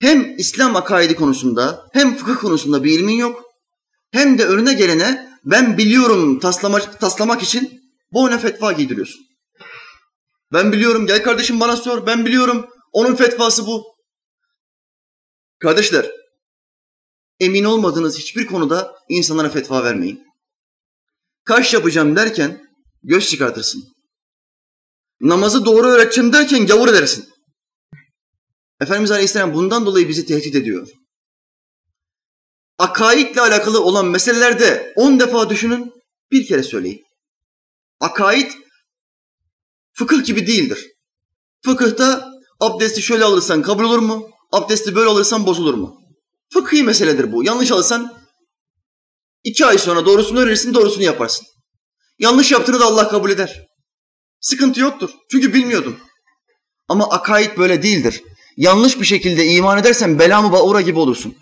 Hem 0.00 0.36
İslam 0.38 0.76
akaidi 0.76 1.16
konusunda 1.16 1.88
hem 1.92 2.16
fıkıh 2.16 2.40
konusunda 2.40 2.84
bir 2.84 2.98
ilmin 2.98 3.16
yok 3.16 3.44
hem 4.10 4.38
de 4.38 4.46
önüne 4.46 4.74
gelene 4.74 5.38
ben 5.44 5.78
biliyorum 5.78 6.38
taslamak, 6.40 7.00
taslamak 7.00 7.42
için 7.42 7.80
boyuna 8.12 8.38
fetva 8.38 8.72
giydiriyorsun. 8.72 9.26
Ben 10.52 10.72
biliyorum 10.72 11.06
gel 11.06 11.22
kardeşim 11.22 11.60
bana 11.60 11.76
sor 11.76 12.06
ben 12.06 12.26
biliyorum 12.26 12.68
onun 12.92 13.14
fetvası 13.14 13.66
bu. 13.66 13.84
Kardeşler 15.58 16.10
emin 17.40 17.64
olmadığınız 17.64 18.18
hiçbir 18.18 18.46
konuda 18.46 18.96
insanlara 19.08 19.48
fetva 19.48 19.84
vermeyin. 19.84 20.24
Kaş 21.44 21.74
yapacağım 21.74 22.16
derken 22.16 22.68
göz 23.02 23.30
çıkartırsın. 23.30 23.84
Namazı 25.20 25.64
doğru 25.64 25.86
öğreteceğim 25.86 26.32
derken 26.32 26.66
gavur 26.66 26.88
edersin. 26.88 27.28
Efendimiz 28.80 29.10
Aleyhisselam 29.10 29.54
bundan 29.54 29.86
dolayı 29.86 30.08
bizi 30.08 30.26
tehdit 30.26 30.54
ediyor. 30.54 30.88
Akaidle 32.78 33.40
alakalı 33.40 33.84
olan 33.84 34.06
meselelerde 34.06 34.92
on 34.96 35.20
defa 35.20 35.50
düşünün, 35.50 35.92
bir 36.30 36.46
kere 36.46 36.62
söyleyin. 36.62 37.04
Akaid 38.00 38.52
fıkıh 39.92 40.24
gibi 40.24 40.46
değildir. 40.46 40.86
Fıkıhta 41.64 42.32
abdesti 42.60 43.02
şöyle 43.02 43.24
alırsan 43.24 43.62
kabul 43.62 43.84
olur 43.84 43.98
mu? 43.98 44.30
Abdesti 44.52 44.94
böyle 44.94 45.08
alırsan 45.08 45.46
bozulur 45.46 45.74
mu? 45.74 46.00
Fıkhi 46.52 46.82
meseledir 46.82 47.32
bu. 47.32 47.44
Yanlış 47.44 47.70
alırsan 47.70 48.18
iki 49.44 49.66
ay 49.66 49.78
sonra 49.78 50.06
doğrusunu 50.06 50.40
öğrenirsin, 50.40 50.74
doğrusunu 50.74 51.04
yaparsın. 51.04 51.46
Yanlış 52.18 52.52
yaptığını 52.52 52.80
da 52.80 52.84
Allah 52.84 53.08
kabul 53.08 53.30
eder. 53.30 53.66
Sıkıntı 54.40 54.80
yoktur. 54.80 55.10
Çünkü 55.30 55.54
bilmiyordun. 55.54 55.98
Ama 56.88 57.10
akaid 57.10 57.58
böyle 57.58 57.82
değildir. 57.82 58.22
Yanlış 58.58 59.00
bir 59.00 59.04
şekilde 59.04 59.46
iman 59.46 59.78
edersen 59.78 60.18
belamı 60.18 60.52
baura 60.52 60.80
gibi 60.80 60.98
olursun. 60.98 61.36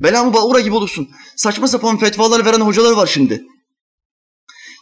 Belamı 0.00 0.34
baura 0.34 0.60
gibi 0.60 0.74
olursun. 0.74 1.10
Saçma 1.36 1.68
sapan 1.68 1.98
fetvalar 1.98 2.44
veren 2.44 2.60
hocalar 2.60 2.92
var 2.92 3.06
şimdi. 3.06 3.44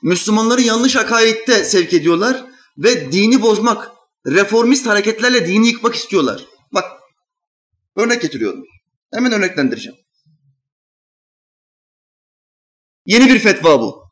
Müslümanları 0.02 0.60
yanlış 0.60 0.96
akaidde 0.96 1.64
sevk 1.64 1.92
ediyorlar 1.92 2.44
ve 2.78 3.12
dini 3.12 3.42
bozmak, 3.42 3.90
reformist 4.26 4.86
hareketlerle 4.86 5.46
dini 5.46 5.68
yıkmak 5.68 5.94
istiyorlar. 5.94 6.46
Bak, 6.72 6.84
örnek 7.96 8.22
getiriyorum. 8.22 8.64
Hemen 9.14 9.32
örneklendireceğim. 9.32 9.98
Yeni 13.06 13.28
bir 13.28 13.38
fetva 13.38 13.80
bu. 13.80 14.04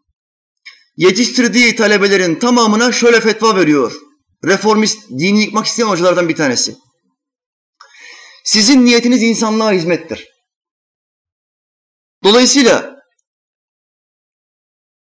Yetiştirdiği 0.96 1.76
talebelerin 1.76 2.34
tamamına 2.34 2.92
şöyle 2.92 3.20
fetva 3.20 3.56
veriyor. 3.56 3.92
Reformist, 4.44 5.10
dini 5.10 5.40
yıkmak 5.40 5.66
isteyen 5.66 5.88
hocalardan 5.88 6.28
bir 6.28 6.36
tanesi. 6.36 6.81
Sizin 8.44 8.84
niyetiniz 8.84 9.22
insanlığa 9.22 9.72
hizmettir. 9.72 10.28
Dolayısıyla 12.24 13.02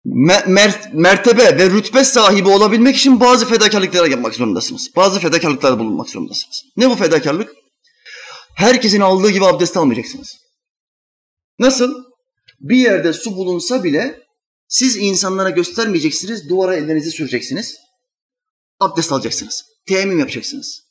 mer 0.05 0.91
mertebe 0.93 1.57
ve 1.57 1.69
rütbe 1.69 2.03
sahibi 2.03 2.49
olabilmek 2.49 2.95
için 2.95 3.19
bazı 3.19 3.45
fedakarlıklara 3.45 4.07
yapmak 4.07 4.35
zorundasınız. 4.35 4.95
Bazı 4.95 5.19
fedakarlıklarda 5.19 5.79
bulunmak 5.79 6.09
zorundasınız. 6.09 6.63
Ne 6.77 6.89
bu 6.89 6.95
fedakarlık? 6.95 7.55
Herkesin 8.55 9.01
aldığı 9.01 9.29
gibi 9.29 9.45
abdest 9.45 9.77
almayacaksınız. 9.77 10.37
Nasıl? 11.59 12.03
Bir 12.59 12.77
yerde 12.77 13.13
su 13.13 13.35
bulunsa 13.35 13.83
bile 13.83 14.19
siz 14.67 14.97
insanlara 14.97 15.49
göstermeyeceksiniz, 15.49 16.49
duvara 16.49 16.75
ellerinizi 16.75 17.11
süreceksiniz. 17.11 17.75
Abdest 18.79 19.11
alacaksınız. 19.11 19.65
Teyemmüm 19.87 20.19
yapacaksınız. 20.19 20.81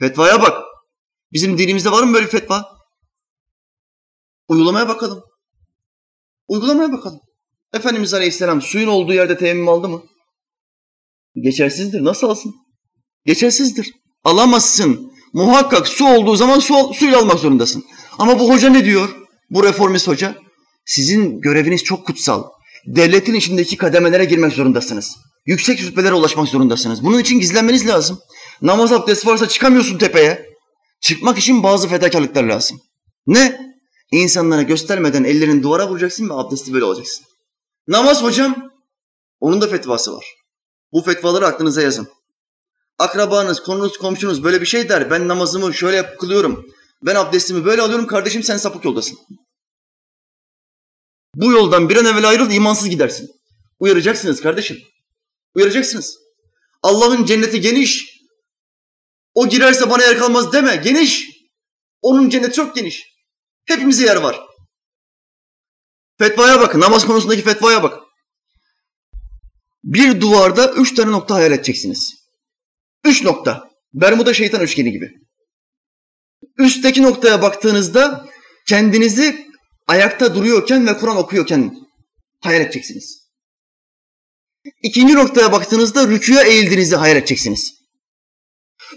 Fetvaya 0.00 0.42
bak. 0.42 0.73
Bizim 1.34 1.58
dinimizde 1.58 1.90
var 1.90 2.02
mı 2.02 2.14
böyle 2.14 2.26
bir 2.26 2.30
fetva? 2.30 2.64
Uygulamaya 4.48 4.88
bakalım. 4.88 5.22
Uygulamaya 6.48 6.92
bakalım. 6.92 7.20
Efendimiz 7.74 8.14
Aleyhisselam 8.14 8.62
suyun 8.62 8.88
olduğu 8.88 9.12
yerde 9.12 9.38
teyemmüm 9.38 9.68
aldı 9.68 9.88
mı? 9.88 10.02
Geçersizdir. 11.42 12.04
Nasıl 12.04 12.28
alsın? 12.28 12.54
Geçersizdir. 13.24 13.92
Alamazsın. 14.24 15.12
Muhakkak 15.32 15.88
su 15.88 16.06
olduğu 16.06 16.36
zaman 16.36 16.58
su, 16.58 16.94
suyla 16.94 17.18
almak 17.18 17.38
zorundasın. 17.38 17.84
Ama 18.18 18.38
bu 18.38 18.50
hoca 18.52 18.70
ne 18.70 18.84
diyor? 18.84 19.16
Bu 19.50 19.64
reformist 19.64 20.08
hoca. 20.08 20.38
Sizin 20.86 21.40
göreviniz 21.40 21.84
çok 21.84 22.06
kutsal. 22.06 22.44
Devletin 22.86 23.34
içindeki 23.34 23.76
kademelere 23.76 24.24
girmek 24.24 24.52
zorundasınız. 24.52 25.16
Yüksek 25.46 25.82
rütbelere 25.82 26.14
ulaşmak 26.14 26.48
zorundasınız. 26.48 27.04
Bunun 27.04 27.18
için 27.18 27.40
gizlenmeniz 27.40 27.86
lazım. 27.86 28.18
Namaz 28.62 28.92
abdesti 28.92 29.26
varsa 29.26 29.48
çıkamıyorsun 29.48 29.98
tepeye. 29.98 30.53
Çıkmak 31.04 31.38
için 31.38 31.62
bazı 31.62 31.88
fedakarlıklar 31.88 32.44
lazım. 32.44 32.80
Ne? 33.26 33.74
İnsanlara 34.10 34.62
göstermeden 34.62 35.24
ellerini 35.24 35.62
duvara 35.62 35.88
vuracaksın 35.88 36.28
ve 36.28 36.34
abdesti 36.34 36.72
böyle 36.72 36.84
olacaksın. 36.84 37.24
Namaz 37.88 38.22
hocam, 38.22 38.70
onun 39.40 39.60
da 39.60 39.68
fetvası 39.68 40.12
var. 40.12 40.24
Bu 40.92 41.02
fetvaları 41.02 41.46
aklınıza 41.46 41.82
yazın. 41.82 42.08
Akrabanız, 42.98 43.62
konunuz, 43.62 43.98
komşunuz 43.98 44.44
böyle 44.44 44.60
bir 44.60 44.66
şey 44.66 44.88
der. 44.88 45.10
Ben 45.10 45.28
namazımı 45.28 45.74
şöyle 45.74 46.16
kılıyorum. 46.16 46.66
Ben 47.02 47.14
abdestimi 47.14 47.64
böyle 47.64 47.82
alıyorum. 47.82 48.06
Kardeşim 48.06 48.42
sen 48.42 48.56
sapık 48.56 48.84
yoldasın. 48.84 49.18
Bu 51.34 51.52
yoldan 51.52 51.88
bir 51.88 51.96
an 51.96 52.04
evvel 52.04 52.28
ayrıl, 52.28 52.50
imansız 52.50 52.88
gidersin. 52.88 53.30
Uyaracaksınız 53.78 54.40
kardeşim. 54.40 54.78
Uyaracaksınız. 55.54 56.18
Allah'ın 56.82 57.24
cenneti 57.24 57.60
geniş. 57.60 58.13
O 59.34 59.48
girerse 59.48 59.90
bana 59.90 60.02
yer 60.02 60.18
kalmaz 60.18 60.52
deme. 60.52 60.76
Geniş. 60.76 61.30
Onun 62.02 62.28
cenneti 62.28 62.52
çok 62.52 62.74
geniş. 62.74 63.06
Hepimize 63.64 64.04
yer 64.04 64.16
var. 64.16 64.40
Fetvaya 66.18 66.60
bakın. 66.60 66.80
Namaz 66.80 67.06
konusundaki 67.06 67.42
fetvaya 67.42 67.82
bak. 67.82 68.00
Bir 69.84 70.20
duvarda 70.20 70.72
üç 70.72 70.94
tane 70.94 71.12
nokta 71.12 71.34
hayal 71.34 71.52
edeceksiniz. 71.52 72.14
Üç 73.04 73.22
nokta. 73.22 73.70
Bermuda 73.92 74.34
şeytan 74.34 74.60
üçgeni 74.60 74.92
gibi. 74.92 75.10
Üstteki 76.58 77.02
noktaya 77.02 77.42
baktığınızda 77.42 78.28
kendinizi 78.68 79.48
ayakta 79.86 80.34
duruyorken 80.34 80.86
ve 80.86 80.98
Kur'an 80.98 81.16
okuyorken 81.16 81.76
hayal 82.40 82.60
edeceksiniz. 82.60 83.24
İkinci 84.82 85.14
noktaya 85.14 85.52
baktığınızda 85.52 86.08
rüküye 86.08 86.42
eğildiğinizi 86.42 86.96
hayal 86.96 87.16
edeceksiniz. 87.16 87.73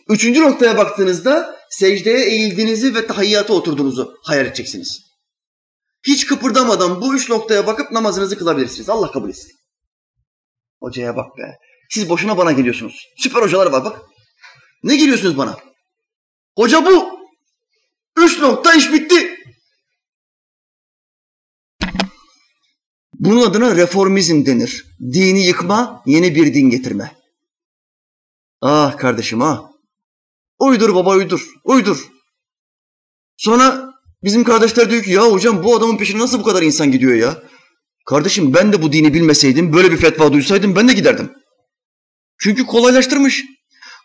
Üçüncü 0.09 0.41
noktaya 0.41 0.77
baktığınızda 0.77 1.59
secdeye 1.69 2.25
eğildiğinizi 2.25 2.95
ve 2.95 3.07
tahiyyata 3.07 3.53
oturduğunuzu 3.53 4.15
hayal 4.23 4.45
edeceksiniz. 4.45 5.07
Hiç 6.07 6.25
kıpırdamadan 6.25 7.01
bu 7.01 7.15
üç 7.15 7.29
noktaya 7.29 7.67
bakıp 7.67 7.91
namazınızı 7.91 8.37
kılabilirsiniz. 8.37 8.89
Allah 8.89 9.11
kabul 9.11 9.29
etsin. 9.29 9.51
Hocaya 10.79 11.15
bak 11.15 11.37
be. 11.37 11.57
Siz 11.89 12.09
boşuna 12.09 12.37
bana 12.37 12.51
geliyorsunuz. 12.51 13.07
Süper 13.17 13.41
hocalar 13.41 13.71
var 13.71 13.85
bak. 13.85 14.01
Ne 14.83 14.95
geliyorsunuz 14.95 15.37
bana? 15.37 15.57
Hoca 16.57 16.85
bu. 16.85 17.19
Üç 18.17 18.39
nokta 18.39 18.73
iş 18.73 18.93
bitti. 18.93 19.37
Bunun 23.13 23.41
adına 23.41 23.75
reformizm 23.75 24.45
denir. 24.45 24.85
Dini 24.99 25.45
yıkma, 25.45 26.03
yeni 26.05 26.35
bir 26.35 26.53
din 26.53 26.69
getirme. 26.69 27.11
Ah 28.61 28.97
kardeşim 28.97 29.41
ah. 29.41 29.76
Uydur 30.59 30.95
baba 30.95 31.15
uydur, 31.15 31.47
uydur. 31.63 32.07
Sonra 33.37 33.93
bizim 34.23 34.43
kardeşler 34.43 34.91
diyor 34.91 35.03
ki 35.03 35.11
ya 35.11 35.31
hocam 35.31 35.63
bu 35.63 35.75
adamın 35.75 35.97
peşine 35.97 36.19
nasıl 36.19 36.39
bu 36.39 36.43
kadar 36.43 36.61
insan 36.61 36.91
gidiyor 36.91 37.13
ya? 37.13 37.43
Kardeşim 38.05 38.53
ben 38.53 38.73
de 38.73 38.81
bu 38.81 38.93
dini 38.93 39.13
bilmeseydim, 39.13 39.73
böyle 39.73 39.91
bir 39.91 39.97
fetva 39.97 40.33
duysaydım 40.33 40.75
ben 40.75 40.87
de 40.87 40.93
giderdim. 40.93 41.31
Çünkü 42.39 42.65
kolaylaştırmış. 42.65 43.43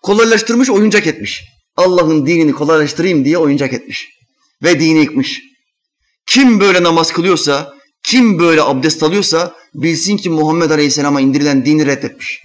Kolaylaştırmış, 0.03 0.71
oyuncak 0.71 1.07
etmiş. 1.07 1.45
Allah'ın 1.77 2.27
dinini 2.27 2.53
kolaylaştırayım 2.53 3.25
diye 3.25 3.39
oyuncak 3.39 3.73
etmiş. 3.73 4.09
Ve 4.63 4.81
dini 4.81 5.01
yıkmış. 5.01 5.41
Kim 6.27 6.61
böyle 6.61 6.83
namaz 6.83 7.13
kılıyorsa, 7.13 7.75
kim 8.03 8.39
böyle 8.39 8.63
abdest 8.63 9.03
alıyorsa 9.03 9.55
bilsin 9.75 10.17
ki 10.17 10.31
Muhammed 10.31 10.71
Aleyhisselam'a 10.71 11.21
indirilen 11.21 11.65
dini 11.65 11.87
reddetmiş. 11.87 12.41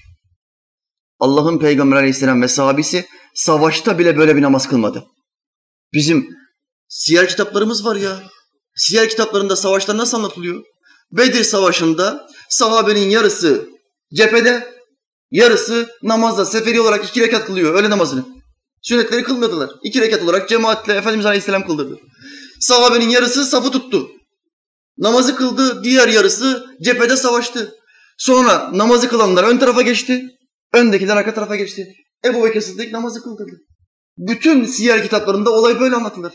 Allah'ın 1.20 1.60
Peygamber 1.60 1.98
Aleyhisselam 1.98 2.42
ve 2.42 2.48
sahabesi 2.48 3.06
savaşta 3.38 4.00
bile 4.00 4.18
böyle 4.18 4.36
bir 4.36 4.42
namaz 4.42 4.68
kılmadı. 4.70 5.04
Bizim 5.94 6.30
siyer 6.88 7.28
kitaplarımız 7.28 7.86
var 7.86 7.96
ya. 7.96 8.24
Siyer 8.76 9.10
kitaplarında 9.10 9.56
savaşlar 9.56 9.98
nasıl 9.98 10.18
anlatılıyor? 10.18 10.64
Bedir 11.12 11.44
Savaşı'nda 11.44 12.28
sahabenin 12.50 13.10
yarısı 13.10 13.70
cephede, 14.14 14.74
yarısı 15.32 15.90
namazda 16.04 16.46
seferi 16.46 16.82
olarak 16.82 17.10
iki 17.10 17.22
rekat 17.22 17.46
kılıyor 17.46 17.74
öğle 17.74 17.90
namazını. 17.90 18.26
Sünnetleri 18.82 19.24
kılmadılar. 19.24 19.70
İki 19.84 20.02
rekat 20.02 20.24
olarak 20.24 20.50
cemaatle 20.50 20.94
Efendimiz 20.94 21.26
Aleyhisselam 21.26 21.66
kıldırdı. 21.66 22.00
Sahabenin 22.60 23.10
yarısı 23.10 23.46
safı 23.46 23.72
tuttu. 23.72 24.10
Namazı 24.98 25.36
kıldı, 25.36 25.84
diğer 25.84 26.08
yarısı 26.08 26.66
cephede 26.82 27.18
savaştı. 27.18 27.76
Sonra 28.18 28.70
namazı 28.74 29.10
kılanlar 29.10 29.44
ön 29.44 29.58
tarafa 29.58 29.82
geçti. 29.82 30.26
Öndekiler 30.74 31.18
arka 31.18 31.34
tarafa 31.34 31.56
geçti. 31.56 31.94
Ebu 32.26 32.44
Bekir 32.44 32.62
Sıddık 32.62 32.92
namazı 32.92 33.24
kıldırdı. 33.24 33.58
Bütün 34.18 34.66
siyer 34.66 35.04
kitaplarında 35.04 35.52
olay 35.52 35.80
böyle 35.80 35.96
anlatılır. 35.96 36.34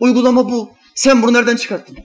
Uygulama 0.00 0.50
bu. 0.50 0.70
Sen 0.94 1.22
bunu 1.22 1.32
nereden 1.32 1.56
çıkarttın? 1.56 1.96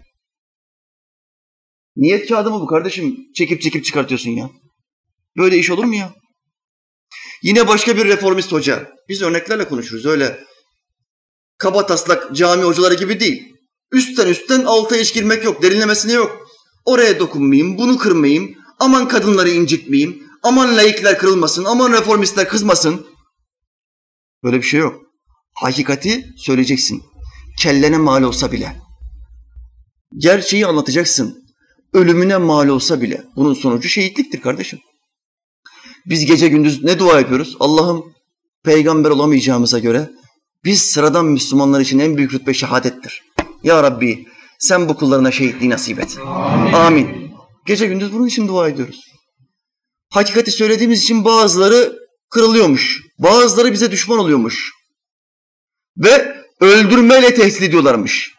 Niyet 1.96 2.30
kağıdı 2.30 2.52
mı 2.52 2.60
bu 2.62 2.68
kardeşim? 2.68 3.18
Çekip 3.36 3.62
çekip 3.62 3.86
çıkartıyorsun 3.86 4.32
ya. 4.32 4.50
Böyle 5.38 5.58
iş 5.58 5.70
olur 5.72 5.84
mu 5.84 5.96
ya? 5.96 6.14
Yine 7.44 7.68
başka 7.68 7.98
bir 7.98 8.06
reformist 8.06 8.52
hoca. 8.52 8.92
Biz 9.10 9.22
örneklerle 9.22 9.68
konuşuruz 9.68 10.06
öyle. 10.06 10.44
Kaba 11.58 11.86
taslak 11.86 12.36
cami 12.36 12.64
hocaları 12.64 12.94
gibi 12.94 13.20
değil. 13.20 13.56
Üstten 13.92 14.28
üstten 14.28 14.64
alta 14.64 14.98
iş 14.98 15.14
girmek 15.14 15.44
yok, 15.44 15.62
derinlemesine 15.62 16.14
yok. 16.14 16.48
Oraya 16.86 17.20
dokunmayayım, 17.20 17.78
bunu 17.78 17.98
kırmayayım, 17.98 18.56
aman 18.80 19.08
kadınları 19.08 19.50
incitmeyeyim, 19.50 20.24
aman 20.44 20.78
laikler 20.78 21.18
kırılmasın, 21.18 21.66
aman 21.66 21.94
reformistler 21.94 22.50
kızmasın. 22.50 23.08
Böyle 24.46 24.58
bir 24.58 24.64
şey 24.64 24.80
yok. 24.80 25.02
Hakikati 25.54 26.26
söyleyeceksin. 26.38 27.04
Kellene 27.60 27.98
mal 27.98 28.24
olsa 28.24 28.52
bile. 28.52 28.76
Gerçeği 30.18 30.68
anlatacaksın. 30.68 31.46
Ölümüne 31.94 32.38
mal 32.38 32.68
olsa 32.68 33.02
bile. 33.02 33.24
Bunun 33.36 33.54
sonucu 33.54 33.90
şehitliktir 33.90 34.42
kardeşim. 34.42 34.80
Biz 36.06 36.26
gece 36.26 36.48
gündüz 36.48 36.84
ne 36.84 37.00
dua 37.00 37.20
yapıyoruz? 37.20 37.58
Allah'ım 37.60 38.04
peygamber 38.64 39.10
olamayacağımıza 39.10 39.80
göre 39.80 40.10
biz 40.64 40.82
sıradan 40.82 41.26
Müslümanlar 41.26 41.82
için 41.82 42.00
en 42.00 42.18
büyük 42.18 42.34
rütbe 42.34 42.54
şehadettir. 42.54 43.24
Ya 43.64 43.84
Rabbi 43.84 44.26
sen 44.60 44.90
bu 44.90 44.96
kullarına 44.96 45.32
şehitliği 45.32 45.70
nasip 45.70 46.00
et. 46.00 46.18
Amin. 46.26 46.74
Amin. 46.74 47.32
Gece 47.66 47.88
gündüz 47.88 48.14
bunun 48.14 48.28
için 48.28 48.48
dua 48.48 48.70
ediyoruz. 48.70 49.02
Hakikati 50.10 50.52
söylediğimiz 50.52 51.04
için 51.04 51.26
bazıları 51.26 52.05
kırılıyormuş. 52.30 53.02
Bazıları 53.20 53.74
bize 53.74 53.92
düşman 53.92 54.20
oluyormuş. 54.20 54.72
Ve 55.98 56.46
öldürmeyle 56.60 57.34
tehdit 57.34 57.62
ediyorlarmış. 57.62 58.32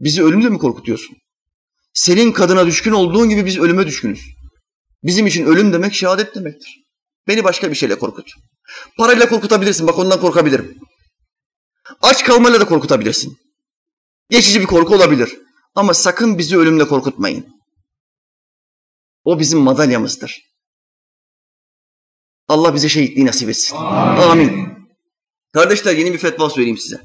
Bizi 0.00 0.22
ölümle 0.24 0.48
mi 0.48 0.58
korkutuyorsun? 0.58 1.16
Senin 1.92 2.32
kadına 2.32 2.66
düşkün 2.66 2.92
olduğun 2.92 3.28
gibi 3.28 3.46
biz 3.46 3.58
ölüme 3.58 3.86
düşkünüz. 3.86 4.20
Bizim 5.02 5.26
için 5.26 5.46
ölüm 5.46 5.72
demek 5.72 5.94
şehadet 5.94 6.34
demektir. 6.34 6.84
Beni 7.28 7.44
başka 7.44 7.70
bir 7.70 7.76
şeyle 7.76 7.98
korkut. 7.98 8.30
Parayla 8.98 9.28
korkutabilirsin, 9.28 9.86
bak 9.86 9.98
ondan 9.98 10.20
korkabilirim. 10.20 10.78
Aç 12.02 12.24
kalmayla 12.24 12.60
da 12.60 12.64
korkutabilirsin. 12.64 13.38
Geçici 14.30 14.60
bir 14.60 14.66
korku 14.66 14.94
olabilir. 14.94 15.38
Ama 15.74 15.94
sakın 15.94 16.38
bizi 16.38 16.58
ölümle 16.58 16.88
korkutmayın. 16.88 17.46
O 19.24 19.38
bizim 19.38 19.58
madalyamızdır. 19.58 20.42
Allah 22.48 22.74
bize 22.74 22.88
şehitliği 22.88 23.26
nasip 23.26 23.48
etsin. 23.48 23.76
Amin. 23.76 24.22
Amin. 24.22 24.68
Kardeşler 25.52 25.96
yeni 25.96 26.12
bir 26.12 26.18
fetva 26.18 26.50
söyleyeyim 26.50 26.78
size. 26.78 27.00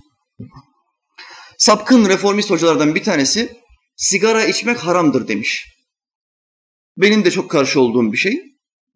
Sapkın 1.57 2.09
reformist 2.09 2.49
hocalardan 2.49 2.95
bir 2.95 3.03
tanesi 3.03 3.57
sigara 3.95 4.45
içmek 4.45 4.77
haramdır 4.77 5.27
demiş. 5.27 5.65
Benim 6.97 7.25
de 7.25 7.31
çok 7.31 7.51
karşı 7.51 7.81
olduğum 7.81 8.11
bir 8.11 8.17
şey. 8.17 8.41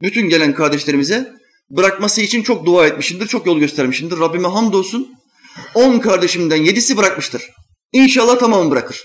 Bütün 0.02 0.30
gelen 0.30 0.54
kardeşlerimize 0.54 1.34
bırakması 1.70 2.22
için 2.22 2.44
çok 2.44 2.66
dua 2.66 2.88
etmişimdir, 2.88 3.28
çok 3.28 3.46
yol 3.46 3.60
göstermişimdir. 3.60 4.18
Rabbime 4.18 4.48
hamdolsun. 4.48 5.16
On 5.74 6.00
kardeşimden 6.00 6.64
yedisi 6.64 6.98
bırakmıştır. 6.98 7.44
İnşallah 7.92 8.40
tamamını 8.40 8.72
bırakır. 8.72 9.04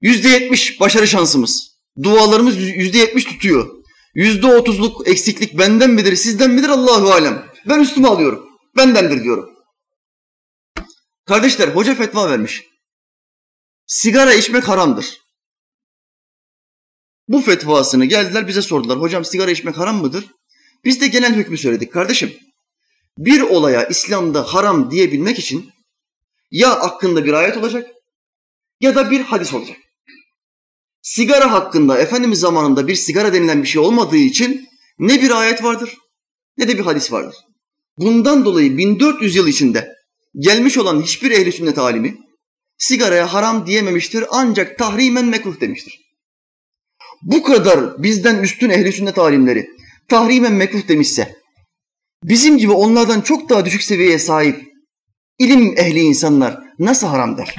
Yüzde 0.00 0.28
yetmiş 0.28 0.80
başarı 0.80 1.08
şansımız. 1.08 1.74
Dualarımız 2.02 2.58
yüzde 2.58 2.98
yetmiş 2.98 3.24
tutuyor. 3.24 3.83
Yüzde 4.14 4.46
otuzluk 4.46 5.08
eksiklik 5.08 5.58
benden 5.58 5.90
midir, 5.90 6.16
sizden 6.16 6.50
midir 6.50 6.68
Allahu 6.68 7.12
alem. 7.12 7.46
Ben 7.68 7.80
üstüme 7.80 8.08
alıyorum. 8.08 8.48
Bendendir 8.76 9.22
diyorum. 9.24 9.50
Kardeşler 11.26 11.68
hoca 11.68 11.94
fetva 11.94 12.30
vermiş. 12.30 12.64
Sigara 13.86 14.34
içmek 14.34 14.68
haramdır. 14.68 15.20
Bu 17.28 17.40
fetvasını 17.40 18.04
geldiler 18.04 18.48
bize 18.48 18.62
sordular. 18.62 19.00
Hocam 19.00 19.24
sigara 19.24 19.50
içmek 19.50 19.78
haram 19.78 19.96
mıdır? 19.96 20.26
Biz 20.84 21.00
de 21.00 21.08
genel 21.08 21.34
hükmü 21.34 21.58
söyledik 21.58 21.92
kardeşim. 21.92 22.38
Bir 23.18 23.40
olaya 23.40 23.86
İslam'da 23.86 24.42
haram 24.54 24.90
diyebilmek 24.90 25.38
için 25.38 25.70
ya 26.50 26.70
hakkında 26.70 27.24
bir 27.24 27.32
ayet 27.32 27.56
olacak 27.56 27.90
ya 28.80 28.94
da 28.94 29.10
bir 29.10 29.20
hadis 29.20 29.54
olacak. 29.54 29.76
Sigara 31.04 31.52
hakkında 31.52 31.98
Efendimiz 31.98 32.40
zamanında 32.40 32.88
bir 32.88 32.94
sigara 32.94 33.32
denilen 33.32 33.62
bir 33.62 33.68
şey 33.68 33.82
olmadığı 33.82 34.16
için 34.16 34.68
ne 34.98 35.22
bir 35.22 35.30
ayet 35.30 35.62
vardır 35.64 35.96
ne 36.58 36.68
de 36.68 36.78
bir 36.78 36.84
hadis 36.84 37.12
vardır. 37.12 37.36
Bundan 37.98 38.44
dolayı 38.44 38.78
1400 38.78 39.36
yıl 39.36 39.48
içinde 39.48 39.88
gelmiş 40.38 40.78
olan 40.78 41.02
hiçbir 41.02 41.30
ehli 41.30 41.52
sünnet 41.52 41.78
alimi 41.78 42.16
sigaraya 42.78 43.32
haram 43.32 43.66
diyememiştir 43.66 44.24
ancak 44.30 44.78
tahrimen 44.78 45.24
mekruh 45.24 45.60
demiştir. 45.60 46.00
Bu 47.22 47.42
kadar 47.42 48.02
bizden 48.02 48.42
üstün 48.42 48.70
ehli 48.70 48.92
sünnet 48.92 49.18
alimleri 49.18 49.66
tahrimen 50.08 50.52
mekruh 50.52 50.88
demişse 50.88 51.34
bizim 52.22 52.58
gibi 52.58 52.72
onlardan 52.72 53.20
çok 53.20 53.48
daha 53.48 53.64
düşük 53.64 53.82
seviyeye 53.82 54.18
sahip 54.18 54.62
ilim 55.38 55.78
ehli 55.78 56.00
insanlar 56.00 56.58
nasıl 56.78 57.06
haram 57.06 57.38
der? 57.38 57.54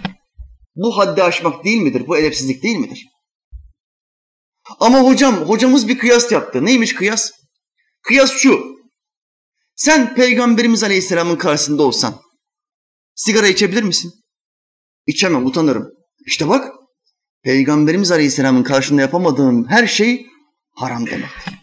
Bu 0.75 0.97
haddi 0.97 1.23
aşmak 1.23 1.63
değil 1.63 1.81
midir? 1.81 2.07
Bu 2.07 2.17
edepsizlik 2.17 2.63
değil 2.63 2.77
midir? 2.77 3.14
Ama 4.79 4.99
hocam, 4.99 5.35
hocamız 5.35 5.87
bir 5.87 5.97
kıyas 5.97 6.31
yaptı. 6.31 6.65
Neymiş 6.65 6.95
kıyas? 6.95 7.31
Kıyas 8.01 8.31
şu. 8.31 8.75
Sen 9.75 10.15
Peygamberimiz 10.15 10.83
Aleyhisselam'ın 10.83 11.35
karşısında 11.35 11.83
olsan 11.83 12.21
sigara 13.15 13.47
içebilir 13.47 13.83
misin? 13.83 14.13
İçemem, 15.07 15.45
utanırım. 15.45 15.91
İşte 16.25 16.49
bak, 16.49 16.73
Peygamberimiz 17.43 18.11
Aleyhisselam'ın 18.11 18.63
karşında 18.63 19.01
yapamadığın 19.01 19.69
her 19.69 19.87
şey 19.87 20.25
haram 20.75 21.05
demektir. 21.05 21.53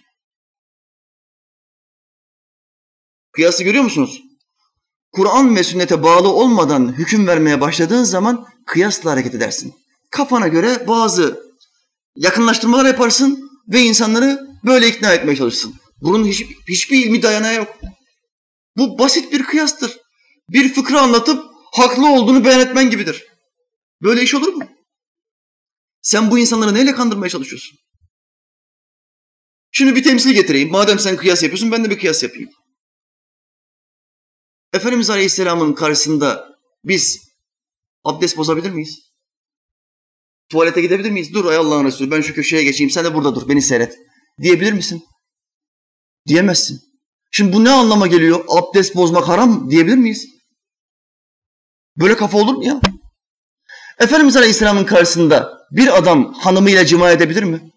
Kıyası 3.32 3.64
görüyor 3.64 3.84
musunuz? 3.84 4.22
Kur'an 5.12 5.56
ve 5.56 5.62
sünnete 5.62 6.02
bağlı 6.02 6.28
olmadan 6.28 6.92
hüküm 6.92 7.26
vermeye 7.26 7.60
başladığın 7.60 8.04
zaman 8.04 8.46
kıyasla 8.66 9.10
hareket 9.10 9.34
edersin. 9.34 9.74
Kafana 10.10 10.48
göre 10.48 10.88
bazı 10.88 11.51
yakınlaştırmalar 12.16 12.84
yaparsın 12.84 13.50
ve 13.68 13.82
insanları 13.82 14.46
böyle 14.64 14.88
ikna 14.88 15.12
etmeye 15.12 15.36
çalışırsın. 15.36 15.74
Bunun 16.00 16.26
hiç, 16.26 16.44
hiçbir 16.68 17.06
ilmi 17.06 17.22
dayanağı 17.22 17.54
yok. 17.54 17.76
Bu 18.76 18.98
basit 18.98 19.32
bir 19.32 19.42
kıyastır. 19.42 19.98
Bir 20.48 20.74
fıkra 20.74 21.00
anlatıp 21.00 21.44
haklı 21.72 22.12
olduğunu 22.12 22.44
beyan 22.44 22.60
etmen 22.60 22.90
gibidir. 22.90 23.26
Böyle 24.02 24.22
iş 24.22 24.34
olur 24.34 24.52
mu? 24.52 24.68
Sen 26.02 26.30
bu 26.30 26.38
insanları 26.38 26.74
neyle 26.74 26.92
kandırmaya 26.92 27.28
çalışıyorsun? 27.28 27.78
Şimdi 29.70 29.96
bir 29.96 30.02
temsil 30.02 30.30
getireyim. 30.30 30.70
Madem 30.70 30.98
sen 30.98 31.16
kıyas 31.16 31.42
yapıyorsun 31.42 31.72
ben 31.72 31.84
de 31.84 31.90
bir 31.90 31.98
kıyas 31.98 32.22
yapayım. 32.22 32.50
Efendimiz 34.72 35.10
Aleyhisselam'ın 35.10 35.72
karşısında 35.72 36.48
biz 36.84 37.18
abdest 38.04 38.36
bozabilir 38.36 38.70
miyiz? 38.70 39.11
Tuvalete 40.50 40.80
gidebilir 40.80 41.10
miyiz? 41.10 41.34
Dur 41.34 41.44
ay 41.44 41.56
Allah'ın 41.56 41.84
Resulü 41.84 42.10
ben 42.10 42.20
şu 42.20 42.34
köşeye 42.34 42.64
geçeyim 42.64 42.90
sen 42.90 43.04
de 43.04 43.14
burada 43.14 43.34
dur 43.34 43.48
beni 43.48 43.62
seyret. 43.62 43.98
Diyebilir 44.42 44.72
misin? 44.72 45.04
Diyemezsin. 46.28 46.80
Şimdi 47.30 47.52
bu 47.52 47.64
ne 47.64 47.70
anlama 47.70 48.06
geliyor? 48.06 48.44
Abdest 48.48 48.96
bozmak 48.96 49.28
haram 49.28 49.70
diyebilir 49.70 49.96
miyiz? 49.96 50.26
Böyle 51.96 52.16
kafa 52.16 52.38
olur 52.38 52.54
mu 52.54 52.64
ya? 52.64 52.80
Efendimiz 53.98 54.36
Aleyhisselam'ın 54.36 54.84
karşısında 54.84 55.58
bir 55.70 55.98
adam 55.98 56.34
hanımıyla 56.34 56.86
cima 56.86 57.10
edebilir 57.10 57.42
mi? 57.42 57.72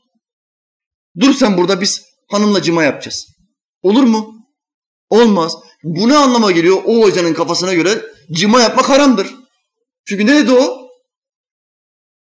Dur 1.19 1.33
sen 1.33 1.57
burada 1.57 1.81
biz 1.81 2.01
hanımla 2.31 2.61
cima 2.61 2.83
yapacağız. 2.83 3.27
Olur 3.81 4.03
mu? 4.03 4.35
Olmaz. 5.09 5.55
Bu 5.83 6.09
ne 6.09 6.17
anlama 6.17 6.51
geliyor? 6.51 6.81
O 6.85 7.01
hocanın 7.03 7.33
kafasına 7.33 7.73
göre 7.73 8.05
cima 8.31 8.61
yapmak 8.61 8.89
haramdır. 8.89 9.35
Çünkü 10.05 10.25
ne 10.25 10.35
dedi 10.35 10.51
o? 10.51 10.84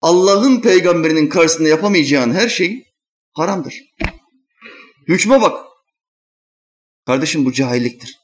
Allah'ın 0.00 0.60
peygamberinin 0.60 1.28
karşısında 1.28 1.68
yapamayacağın 1.68 2.34
her 2.34 2.48
şey 2.48 2.84
haramdır. 3.32 3.74
Hükme 5.08 5.40
bak. 5.40 5.66
Kardeşim 7.06 7.44
bu 7.44 7.52
cahilliktir. 7.52 8.18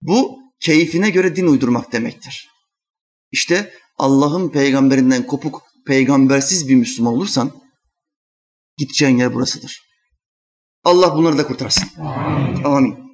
Bu 0.00 0.38
keyfine 0.60 1.10
göre 1.10 1.36
din 1.36 1.46
uydurmak 1.46 1.92
demektir. 1.92 2.48
İşte 3.30 3.74
Allah'ın 3.98 4.48
peygamberinden 4.48 5.26
kopuk, 5.26 5.62
peygambersiz 5.86 6.68
bir 6.68 6.74
Müslüman 6.74 7.12
olursan 7.14 7.52
gideceğin 8.76 9.18
yer 9.18 9.34
burasıdır. 9.34 9.82
Allah 10.84 11.16
bunları 11.16 11.38
da 11.38 11.46
kurtarsın. 11.46 11.88
Amin. 12.00 12.64
Amin. 12.64 13.11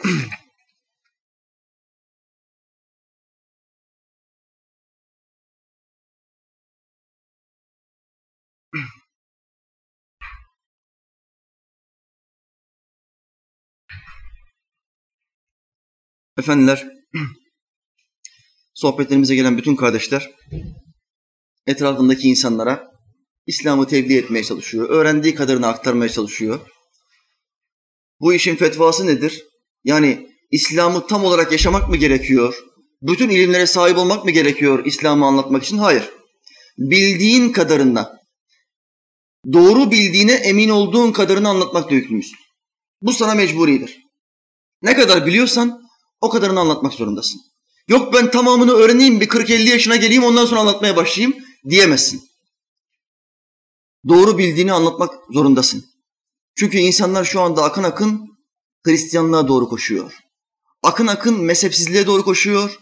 Efendiler, 16.38 16.88
sohbetlerimize 18.74 19.34
gelen 19.34 19.58
bütün 19.58 19.76
kardeşler 19.76 20.30
etrafındaki 21.66 22.28
insanlara 22.28 22.90
İslam'ı 23.46 23.86
tebliğ 23.86 24.16
etmeye 24.16 24.44
çalışıyor. 24.44 24.88
Öğrendiği 24.88 25.34
kadarını 25.34 25.66
aktarmaya 25.66 26.08
çalışıyor. 26.08 26.60
Bu 28.20 28.34
işin 28.34 28.56
fetvası 28.56 29.06
nedir? 29.06 29.53
Yani 29.84 30.28
İslam'ı 30.50 31.06
tam 31.06 31.24
olarak 31.24 31.52
yaşamak 31.52 31.88
mı 31.88 31.96
gerekiyor? 31.96 32.54
Bütün 33.02 33.28
ilimlere 33.28 33.66
sahip 33.66 33.98
olmak 33.98 34.24
mı 34.24 34.30
gerekiyor 34.30 34.86
İslam'ı 34.86 35.26
anlatmak 35.26 35.64
için? 35.64 35.78
Hayır. 35.78 36.10
Bildiğin 36.78 37.52
kadarına, 37.52 38.12
doğru 39.52 39.90
bildiğine 39.90 40.32
emin 40.32 40.68
olduğun 40.68 41.12
kadarını 41.12 41.48
anlatmakla 41.48 41.94
yükümlüsün. 41.94 42.38
Bu 43.02 43.12
sana 43.12 43.34
mecburidir. 43.34 43.98
Ne 44.82 44.94
kadar 44.94 45.26
biliyorsan 45.26 45.80
o 46.20 46.28
kadarını 46.28 46.60
anlatmak 46.60 46.92
zorundasın. 46.92 47.40
Yok 47.88 48.14
ben 48.14 48.30
tamamını 48.30 48.72
öğreneyim 48.72 49.20
bir 49.20 49.28
40-50 49.28 49.68
yaşına 49.68 49.96
geleyim 49.96 50.24
ondan 50.24 50.46
sonra 50.46 50.60
anlatmaya 50.60 50.96
başlayayım 50.96 51.36
diyemezsin. 51.70 52.22
Doğru 54.08 54.38
bildiğini 54.38 54.72
anlatmak 54.72 55.14
zorundasın. 55.30 55.84
Çünkü 56.56 56.78
insanlar 56.78 57.24
şu 57.24 57.40
anda 57.40 57.64
akın 57.64 57.82
akın 57.82 58.33
Hristiyanlığa 58.84 59.48
doğru 59.48 59.68
koşuyor. 59.68 60.12
Akın 60.82 61.06
akın 61.06 61.40
mezhepsizliğe 61.40 62.06
doğru 62.06 62.24
koşuyor. 62.24 62.78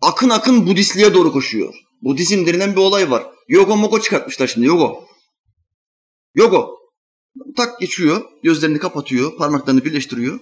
Akın 0.00 0.28
akın 0.28 0.66
Budistliğe 0.66 1.14
doğru 1.14 1.32
koşuyor. 1.32 1.74
Budizm 2.02 2.46
denilen 2.46 2.72
bir 2.72 2.80
olay 2.80 3.10
var. 3.10 3.26
Yogo 3.48 3.76
moko 3.76 4.00
çıkartmışlar 4.00 4.46
şimdi 4.46 4.66
yogo. 4.66 5.04
Yogo. 6.34 6.78
Tak 7.56 7.80
geçiyor, 7.80 8.24
gözlerini 8.42 8.78
kapatıyor, 8.78 9.36
parmaklarını 9.36 9.84
birleştiriyor. 9.84 10.40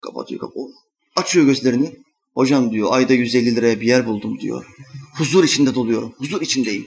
Kapatıyor, 0.00 0.40
kapatıyor. 0.40 0.68
Açıyor 1.16 1.46
gözlerini. 1.46 1.96
Hocam 2.34 2.70
diyor 2.70 2.88
ayda 2.92 3.12
150 3.12 3.56
liraya 3.56 3.80
bir 3.80 3.86
yer 3.86 4.06
buldum 4.06 4.40
diyor. 4.40 4.66
Huzur 5.18 5.44
içinde 5.44 5.74
doluyorum. 5.74 6.14
Huzur 6.18 6.40
içindeyim. 6.40 6.86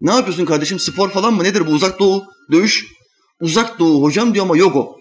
Ne 0.00 0.12
yapıyorsun 0.12 0.44
kardeşim? 0.44 0.78
Spor 0.78 1.10
falan 1.10 1.34
mı? 1.34 1.44
Nedir 1.44 1.66
bu? 1.66 1.70
Uzak 1.70 1.98
doğu, 1.98 2.24
dövüş. 2.52 2.86
Uzak 3.40 3.78
doğu 3.78 4.02
hocam 4.02 4.34
diyor 4.34 4.44
ama 4.44 4.56
yok 4.56 4.76
o. 4.76 4.97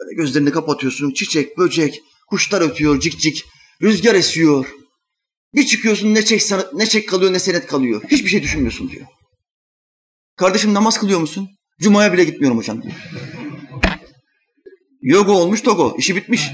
Böyle 0.00 0.14
gözlerini 0.14 0.50
kapatıyorsun. 0.50 1.12
Çiçek, 1.12 1.58
böcek, 1.58 2.00
kuşlar 2.28 2.60
ötüyor 2.60 3.00
cik 3.00 3.20
cik. 3.20 3.44
Rüzgar 3.82 4.14
esiyor. 4.14 4.66
Bir 5.54 5.66
çıkıyorsun 5.66 6.14
ne 6.14 6.24
çek, 6.24 6.42
ne 6.74 6.86
çek 6.86 7.08
kalıyor 7.08 7.32
ne 7.32 7.38
senet 7.38 7.66
kalıyor. 7.66 8.02
Hiçbir 8.10 8.28
şey 8.28 8.42
düşünmüyorsun 8.42 8.90
diyor. 8.90 9.06
Kardeşim 10.36 10.74
namaz 10.74 10.98
kılıyor 10.98 11.20
musun? 11.20 11.48
Cuma'ya 11.80 12.12
bile 12.12 12.24
gitmiyorum 12.24 12.58
hocam 12.58 12.82
diyor. 12.82 12.94
Yogo 15.02 15.32
olmuş 15.32 15.62
Togo. 15.62 15.94
işi 15.98 16.16
bitmiş. 16.16 16.50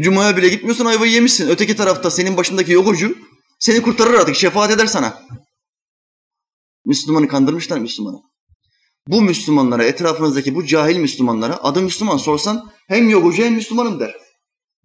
Cuma'ya 0.00 0.36
bile 0.36 0.48
gitmiyorsan 0.48 0.86
ayvayı 0.86 1.12
yemişsin. 1.12 1.48
Öteki 1.48 1.76
tarafta 1.76 2.10
senin 2.10 2.36
başındaki 2.36 2.72
yogocu 2.72 3.18
seni 3.58 3.82
kurtarır 3.82 4.14
artık. 4.14 4.36
Şefaat 4.36 4.70
eder 4.70 4.86
sana. 4.86 5.22
Müslümanı 6.84 7.28
kandırmışlar 7.28 7.78
Müslümanı. 7.78 8.27
Bu 9.08 9.22
Müslümanlara, 9.22 9.84
etrafınızdaki 9.84 10.54
bu 10.54 10.66
cahil 10.66 10.96
Müslümanlara 10.96 11.58
adı 11.62 11.82
Müslüman 11.82 12.16
sorsan 12.16 12.70
hem 12.88 13.08
yogocu 13.08 13.44
hem 13.44 13.54
Müslümanım 13.54 14.00
der. 14.00 14.14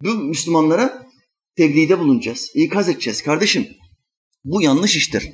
Bu 0.02 0.08
Müslümanlara 0.14 1.06
tebliğde 1.56 1.98
bulunacağız, 1.98 2.50
ikaz 2.54 2.88
edeceğiz. 2.88 3.22
Kardeşim 3.22 3.68
bu 4.44 4.62
yanlış 4.62 4.96
iştir. 4.96 5.30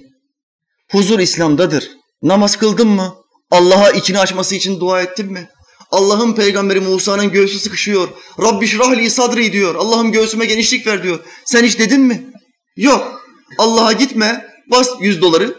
Huzur 0.91 1.19
İslam'dadır. 1.19 1.91
Namaz 2.23 2.57
kıldın 2.57 2.89
mı? 2.89 3.15
Allah'a 3.51 3.91
içini 3.91 4.19
açması 4.19 4.55
için 4.55 4.81
dua 4.81 5.03
ettin 5.03 5.33
mi? 5.33 5.49
Allah'ın 5.91 6.33
peygamberi 6.33 6.81
Musa'nın 6.81 7.33
göğsü 7.33 7.59
sıkışıyor. 7.59 8.09
Rabbi 8.43 8.67
şrahli 8.67 9.11
sadri 9.11 9.53
diyor. 9.53 9.75
Allah'ım 9.75 10.13
göğsüme 10.13 10.47
genişlik 10.47 10.87
ver 10.87 11.03
diyor. 11.03 11.21
Sen 11.45 11.65
hiç 11.65 11.79
dedin 11.79 12.01
mi? 12.01 12.33
Yok. 12.77 13.23
Allah'a 13.59 13.93
gitme. 13.93 14.47
Bas 14.71 14.91
yüz 15.01 15.23
doları. 15.23 15.57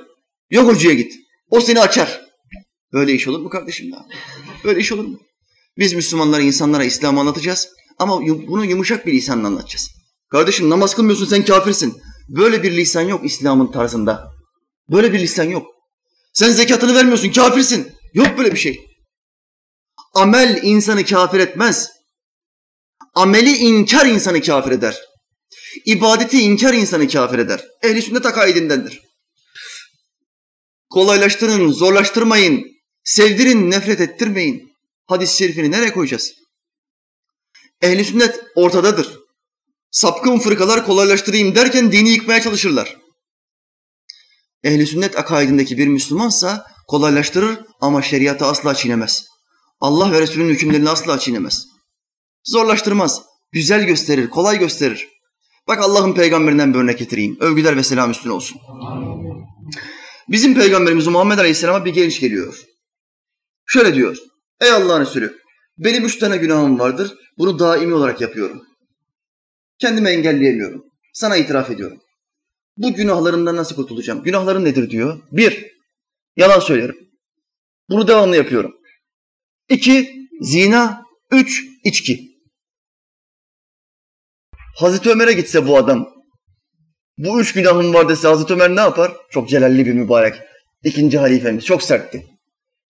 Yok 0.50 0.68
hocaya 0.68 0.94
git. 0.94 1.14
O 1.50 1.62
seni 1.62 1.80
açar. 1.80 2.31
Böyle 2.94 3.14
iş 3.14 3.28
olur 3.28 3.40
mu 3.40 3.50
kardeşim 3.50 3.90
ya? 3.90 4.06
Böyle 4.64 4.80
iş 4.80 4.92
olur 4.92 5.06
mu? 5.06 5.20
Biz 5.78 5.94
Müslümanlar 5.94 6.40
insanlara 6.40 6.84
İslam'ı 6.84 7.20
anlatacağız 7.20 7.70
ama 8.00 8.22
bunu 8.22 8.66
yumuşak 8.66 9.06
bir 9.06 9.14
lisanla 9.14 9.48
anlatacağız. 9.48 9.90
Kardeşim 10.32 10.70
namaz 10.70 10.96
kılmıyorsun 10.96 11.26
sen 11.26 11.46
kafirsin. 11.46 12.02
Böyle 12.30 12.64
bir 12.64 12.72
lisan 12.72 13.02
yok 13.02 13.26
İslam'ın 13.26 13.72
tarzında. 13.72 14.32
Böyle 14.90 15.14
bir 15.14 15.20
lisan 15.20 15.44
yok. 15.44 15.68
Sen 16.34 16.52
zekatını 16.52 16.96
vermiyorsun 16.96 17.32
kafirsin. 17.32 17.92
Yok 18.14 18.38
böyle 18.38 18.52
bir 18.54 18.60
şey. 18.60 18.80
Amel 20.14 20.60
insanı 20.64 21.06
kafir 21.06 21.40
etmez. 21.40 21.90
Ameli 23.16 23.58
inkar 23.58 24.06
insanı 24.06 24.42
kafir 24.42 24.72
eder. 24.72 24.98
İbadeti 25.86 26.42
inkar 26.42 26.74
insanı 26.74 27.08
kafir 27.08 27.40
eder. 27.40 27.66
Ehli 27.84 28.02
sünnet 28.02 28.26
akaidindendir. 28.26 29.02
Kolaylaştırın, 30.90 31.72
zorlaştırmayın, 31.72 32.66
sevdirin, 33.04 33.72
nefret 33.72 34.02
ettirmeyin. 34.02 34.72
Hadis-i 35.08 35.38
şerifini 35.38 35.72
nereye 35.72 35.94
koyacağız? 35.94 36.34
Ehli 37.82 38.06
sünnet 38.06 38.40
ortadadır. 38.56 39.20
Sapkın 39.92 40.40
fırkalar 40.40 40.86
kolaylaştırayım 40.86 41.56
derken 41.56 41.92
dini 41.92 42.10
yıkmaya 42.10 42.42
çalışırlar. 42.42 42.98
Ehli 44.64 44.88
sünnet 44.88 45.20
akaidindeki 45.20 45.78
bir 45.78 45.88
Müslümansa 45.88 46.66
kolaylaştırır 46.88 47.60
ama 47.82 48.02
şeriatı 48.02 48.46
asla 48.46 48.76
çiğnemez. 48.76 49.26
Allah 49.80 50.12
ve 50.12 50.22
Resulünün 50.22 50.54
hükümlerini 50.54 50.90
asla 50.90 51.20
çiğnemez. 51.20 51.68
Zorlaştırmaz, 52.44 53.22
güzel 53.52 53.86
gösterir, 53.86 54.30
kolay 54.30 54.60
gösterir. 54.60 55.10
Bak 55.68 55.82
Allah'ın 55.82 56.14
peygamberinden 56.14 56.74
bir 56.74 56.80
örnek 56.80 57.00
getireyim. 57.00 57.38
Övgüler 57.40 57.78
ve 57.78 57.84
selam 57.84 58.12
üstüne 58.12 58.34
olsun. 58.34 58.58
Bizim 60.30 60.56
peygamberimiz 60.56 61.08
Muhammed 61.08 61.38
Aleyhisselam'a 61.38 61.86
bir 61.86 61.94
genç 61.94 62.20
geliyor. 62.20 62.71
Şöyle 63.74 63.96
diyor. 63.96 64.18
Ey 64.62 64.72
Allah'ın 64.72 65.02
Resulü, 65.02 65.38
benim 65.78 66.06
üç 66.06 66.18
tane 66.18 66.38
günahım 66.38 66.80
vardır. 66.80 67.14
Bunu 67.38 67.60
daimi 67.60 67.94
olarak 67.94 68.22
yapıyorum. 68.22 68.68
Kendimi 69.80 70.10
engelleyemiyorum. 70.10 70.86
Sana 71.14 71.38
itiraf 71.38 71.70
ediyorum. 71.72 72.02
Bu 72.78 72.94
günahlarımdan 72.94 73.56
nasıl 73.56 73.76
kurtulacağım? 73.76 74.24
Günahların 74.24 74.66
nedir 74.66 74.90
diyor. 74.90 75.22
Bir, 75.32 75.66
yalan 76.38 76.60
söylerim. 76.60 77.10
Bunu 77.90 78.08
devamlı 78.08 78.36
yapıyorum. 78.36 78.76
İki, 79.70 80.28
zina. 80.42 81.04
Üç, 81.32 81.64
içki. 81.84 82.32
Hazreti 84.78 85.10
Ömer'e 85.10 85.34
gitse 85.34 85.68
bu 85.68 85.78
adam, 85.78 86.10
bu 87.18 87.42
üç 87.42 87.54
günahım 87.54 87.94
var 87.94 88.10
dese 88.10 88.28
Hazreti 88.28 88.54
Ömer 88.54 88.76
ne 88.76 88.80
yapar? 88.80 89.12
Çok 89.30 89.50
celalli 89.50 89.86
bir 89.86 89.94
mübarek. 89.94 90.36
İkinci 90.84 91.18
halifemiz, 91.18 91.66
çok 91.66 91.84
sertti. 91.84 92.28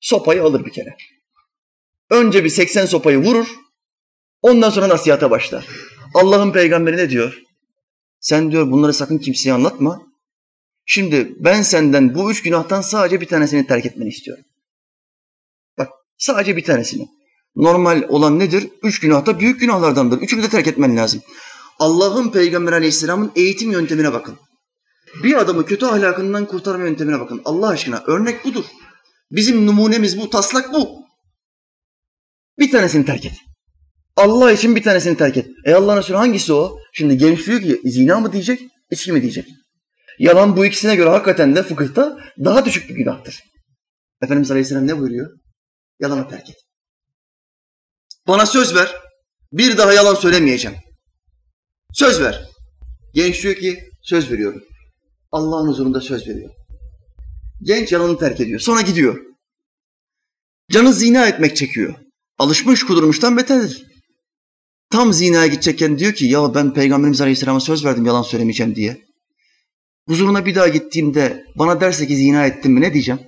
Sopayı 0.01 0.43
alır 0.43 0.65
bir 0.65 0.71
kere. 0.71 0.95
Önce 2.09 2.43
bir 2.43 2.49
80 2.49 2.85
sopayı 2.85 3.17
vurur, 3.17 3.47
ondan 4.41 4.69
sonra 4.69 4.89
nasihata 4.89 5.31
başlar. 5.31 5.67
Allah'ın 6.13 6.51
peygamberi 6.51 6.97
ne 6.97 7.09
diyor? 7.09 7.41
Sen 8.19 8.51
diyor 8.51 8.71
bunları 8.71 8.93
sakın 8.93 9.17
kimseye 9.17 9.53
anlatma. 9.53 10.01
Şimdi 10.85 11.35
ben 11.39 11.61
senden 11.61 12.15
bu 12.15 12.31
üç 12.31 12.41
günahtan 12.41 12.81
sadece 12.81 13.21
bir 13.21 13.27
tanesini 13.27 13.67
terk 13.67 13.85
etmeni 13.85 14.09
istiyorum. 14.09 14.43
Sadece 16.21 16.57
bir 16.57 16.63
tanesini. 16.63 17.09
Normal 17.55 18.03
olan 18.09 18.39
nedir? 18.39 18.67
Üç 18.83 18.99
günah 18.99 19.25
da 19.25 19.39
büyük 19.39 19.59
günahlardandır. 19.59 20.21
Üçünü 20.21 20.43
de 20.43 20.49
terk 20.49 20.67
etmen 20.67 20.97
lazım. 20.97 21.21
Allah'ın 21.79 22.31
Peygamber 22.31 22.73
Aleyhisselam'ın 22.73 23.31
eğitim 23.35 23.71
yöntemine 23.71 24.13
bakın. 24.13 24.35
Bir 25.23 25.35
adamı 25.35 25.65
kötü 25.65 25.85
ahlakından 25.85 26.45
kurtarma 26.45 26.87
yöntemine 26.87 27.19
bakın. 27.19 27.41
Allah 27.45 27.67
aşkına 27.67 28.03
örnek 28.07 28.45
budur. 28.45 28.65
Bizim 29.31 29.65
numunemiz 29.65 30.17
bu, 30.17 30.29
taslak 30.29 30.73
bu. 30.73 31.05
Bir 32.59 32.71
tanesini 32.71 33.05
terk 33.05 33.25
et. 33.25 33.33
Allah 34.15 34.51
için 34.51 34.75
bir 34.75 34.83
tanesini 34.83 35.17
terk 35.17 35.37
et. 35.37 35.47
E 35.65 35.73
Allah'ın 35.73 35.97
Resulü 35.97 36.17
hangisi 36.17 36.53
o? 36.53 36.77
Şimdi 36.93 37.17
genç 37.17 37.47
diyor 37.47 37.61
ki 37.61 37.81
zina 37.85 38.19
mı 38.19 38.33
diyecek, 38.33 38.61
içki 38.91 39.11
mi 39.11 39.21
diyecek? 39.21 39.45
Yalan 40.19 40.57
bu 40.57 40.65
ikisine 40.65 40.95
göre 40.95 41.09
hakikaten 41.09 41.55
de 41.55 41.63
fıkıhta 41.63 42.17
daha 42.43 42.65
düşük 42.65 42.89
bir 42.89 42.95
günahtır. 42.95 43.39
Efendimiz 44.21 44.51
Aleyhisselam 44.51 44.87
ne 44.87 44.99
buyuruyor? 44.99 45.31
Yalanı 45.99 46.29
terk 46.29 46.49
et. 46.49 46.55
Bana 48.27 48.45
söz 48.45 48.75
ver, 48.75 48.95
bir 49.51 49.77
daha 49.77 49.93
yalan 49.93 50.15
söylemeyeceğim. 50.15 50.77
Söz 51.93 52.21
ver. 52.21 52.45
Genç 53.13 53.43
diyor 53.43 53.55
ki 53.55 53.79
söz 54.03 54.31
veriyorum. 54.31 54.63
Allah'ın 55.31 55.67
huzurunda 55.67 56.01
söz 56.01 56.27
veriyor. 56.27 56.49
Genç 57.61 57.91
yalanı 57.91 58.19
terk 58.19 58.39
ediyor. 58.39 58.59
Sonra 58.59 58.81
gidiyor. 58.81 59.21
Canı 60.71 60.93
zina 60.93 61.27
etmek 61.27 61.55
çekiyor. 61.55 61.95
Alışmış 62.37 62.83
kudurmuştan 62.83 63.37
beterdir. 63.37 63.85
Tam 64.91 65.13
zinaya 65.13 65.47
gidecekken 65.47 65.99
diyor 65.99 66.13
ki 66.13 66.25
ya 66.25 66.55
ben 66.55 66.73
Peygamberimiz 66.73 67.21
Aleyhisselam'a 67.21 67.59
söz 67.59 67.85
verdim 67.85 68.05
yalan 68.05 68.21
söylemeyeceğim 68.21 68.75
diye. 68.75 69.05
Huzuruna 70.07 70.45
bir 70.45 70.55
daha 70.55 70.67
gittiğimde 70.67 71.43
bana 71.55 71.81
derse 71.81 72.07
ki 72.07 72.15
zina 72.15 72.45
ettim 72.45 72.73
mi 72.73 72.81
ne 72.81 72.93
diyeceğim? 72.93 73.21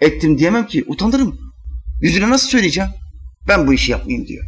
Ettim 0.00 0.38
diyemem 0.38 0.66
ki 0.66 0.84
utandırım. 0.86 1.38
Yüzüne 2.02 2.30
nasıl 2.30 2.48
söyleyeceğim? 2.48 2.90
Ben 3.48 3.66
bu 3.66 3.74
işi 3.74 3.92
yapmayayım 3.92 4.26
diyor. 4.26 4.44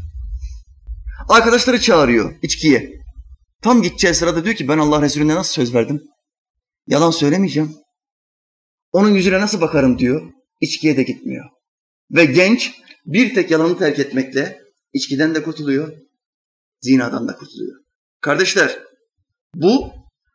Arkadaşları 1.28 1.80
çağırıyor 1.80 2.34
içkiye. 2.42 2.92
Tam 3.62 3.82
gideceği 3.82 4.14
sırada 4.14 4.44
diyor 4.44 4.56
ki 4.56 4.68
ben 4.68 4.78
Allah 4.78 5.02
Resulüne 5.02 5.34
nasıl 5.34 5.52
söz 5.52 5.74
verdim? 5.74 6.02
Yalan 6.86 7.10
söylemeyeceğim. 7.10 7.83
Onun 8.94 9.14
yüzüne 9.14 9.40
nasıl 9.40 9.60
bakarım 9.60 9.98
diyor. 9.98 10.32
İçkiye 10.60 10.96
de 10.96 11.02
gitmiyor. 11.02 11.44
Ve 12.10 12.24
genç 12.24 12.72
bir 13.06 13.34
tek 13.34 13.50
yalanı 13.50 13.78
terk 13.78 13.98
etmekle 13.98 14.60
içkiden 14.92 15.34
de 15.34 15.42
kurtuluyor, 15.42 15.92
zinadan 16.80 17.28
da 17.28 17.36
kurtuluyor. 17.36 17.76
Kardeşler, 18.20 18.78
bu 19.54 19.92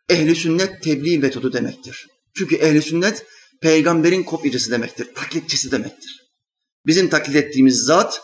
ehli 0.10 0.36
sünnet 0.36 0.84
tebliğ 0.84 1.20
metodu 1.20 1.54
demektir. 1.54 2.08
Çünkü 2.38 2.56
ehli 2.56 2.82
sünnet 2.82 3.26
peygamberin 3.62 4.24
kopyacısı 4.24 4.72
demektir, 4.72 5.08
taklitçisi 5.16 5.72
demektir. 5.72 6.30
Bizim 6.86 7.10
taklit 7.10 7.36
ettiğimiz 7.36 7.84
zat 7.84 8.22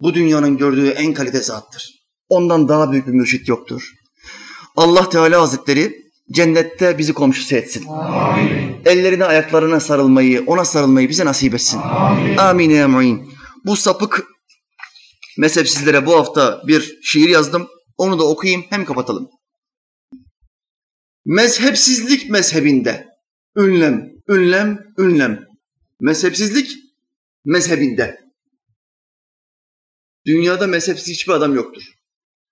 bu 0.00 0.14
dünyanın 0.14 0.56
gördüğü 0.56 0.88
en 0.88 1.14
kalite 1.14 1.40
zattır. 1.40 1.90
Ondan 2.28 2.68
daha 2.68 2.92
büyük 2.92 3.06
bir 3.06 3.12
mürşit 3.12 3.48
yoktur. 3.48 3.92
Allah 4.76 5.08
Teala 5.08 5.40
Hazretleri 5.40 6.07
cennette 6.32 6.98
bizi 6.98 7.12
komşusu 7.12 7.56
etsin. 7.56 7.86
Amin. 7.88 8.76
Ellerine 8.84 9.24
ayaklarına 9.24 9.80
sarılmayı, 9.80 10.44
ona 10.46 10.64
sarılmayı 10.64 11.08
bize 11.08 11.24
nasip 11.24 11.54
etsin. 11.54 11.78
Amin. 11.78 12.36
Amin 12.36 12.70
ya 12.70 12.88
mu'in. 12.88 13.32
Bu 13.64 13.76
sapık 13.76 14.26
mezhepsizlere 15.38 16.06
bu 16.06 16.14
hafta 16.14 16.62
bir 16.66 16.98
şiir 17.02 17.28
yazdım. 17.28 17.68
Onu 17.96 18.18
da 18.18 18.28
okuyayım 18.28 18.64
hem 18.70 18.84
kapatalım. 18.84 19.30
Mezhepsizlik 21.24 22.30
mezhebinde. 22.30 23.06
Ünlem, 23.56 24.10
ünlem, 24.28 24.78
ünlem. 24.98 25.44
Mezhepsizlik 26.00 26.70
mezhebinde. 27.44 28.20
Dünyada 30.26 30.66
mezhepsiz 30.66 31.08
hiçbir 31.08 31.32
adam 31.32 31.54
yoktur. 31.54 31.82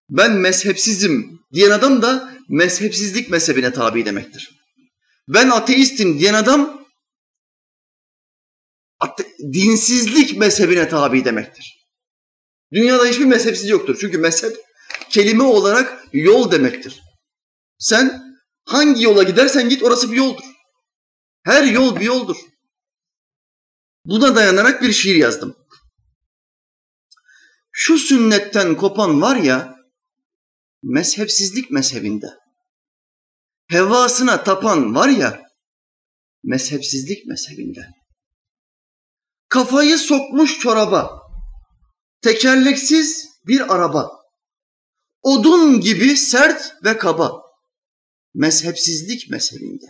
Ben 0.08 0.32
mezhepsizim 0.32 1.40
diyen 1.54 1.70
adam 1.70 2.02
da 2.02 2.36
mezhepsizlik 2.48 3.30
mezhebine 3.30 3.72
tabi 3.72 4.04
demektir. 4.04 4.50
Ben 5.28 5.50
ateistim 5.50 6.18
diyen 6.18 6.34
adam 6.34 6.86
ate 9.00 9.26
dinsizlik 9.52 10.36
mezhebine 10.36 10.88
tabi 10.88 11.24
demektir. 11.24 11.76
Dünyada 12.72 13.06
hiçbir 13.06 13.24
mezhepsiz 13.24 13.68
yoktur. 13.68 13.96
Çünkü 14.00 14.18
mezhep 14.18 14.56
kelime 15.10 15.42
olarak 15.42 16.04
yol 16.12 16.50
demektir. 16.50 17.02
Sen 17.78 18.22
hangi 18.64 19.02
yola 19.02 19.22
gidersen 19.22 19.68
git 19.68 19.82
orası 19.82 20.12
bir 20.12 20.16
yoldur. 20.16 20.44
Her 21.42 21.64
yol 21.64 22.00
bir 22.00 22.04
yoldur. 22.04 22.36
Buna 24.04 24.36
dayanarak 24.36 24.82
bir 24.82 24.92
şiir 24.92 25.14
yazdım. 25.14 25.56
Şu 27.72 27.98
sünnetten 27.98 28.76
kopan 28.76 29.22
var 29.22 29.36
ya, 29.36 29.75
mezhepsizlik 30.86 31.70
mezhebinde. 31.70 32.26
Hevasına 33.66 34.44
tapan 34.44 34.94
var 34.94 35.08
ya, 35.08 35.42
mezhepsizlik 36.44 37.26
mezhebinde. 37.26 37.88
Kafayı 39.48 39.98
sokmuş 39.98 40.58
çoraba, 40.58 41.22
tekerleksiz 42.22 43.28
bir 43.46 43.74
araba. 43.74 44.10
Odun 45.22 45.80
gibi 45.80 46.16
sert 46.16 46.74
ve 46.84 46.98
kaba. 46.98 47.42
Mezhepsizlik 48.34 49.30
mezhebinde. 49.30 49.86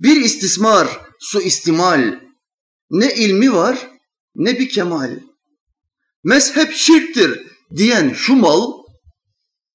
Bir 0.00 0.20
istismar, 0.20 1.00
su 1.20 1.42
istimal. 1.42 2.20
Ne 2.90 3.14
ilmi 3.14 3.52
var 3.52 3.90
ne 4.34 4.58
bir 4.58 4.68
kemal. 4.68 5.20
Mezhep 6.24 6.72
şirktir 6.72 7.46
diyen 7.76 8.12
şu 8.12 8.36
mal 8.36 8.81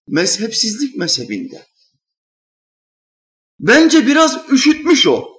mezhepsizlik 0.08 0.96
mezhebinde. 0.96 1.68
Bence 3.60 4.08
biraz 4.08 4.52
üşütmüş 4.52 5.08
o. 5.08 5.38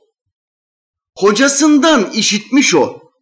Hocasından 1.17 2.11
işitmiş 2.11 2.75
o. 2.75 3.13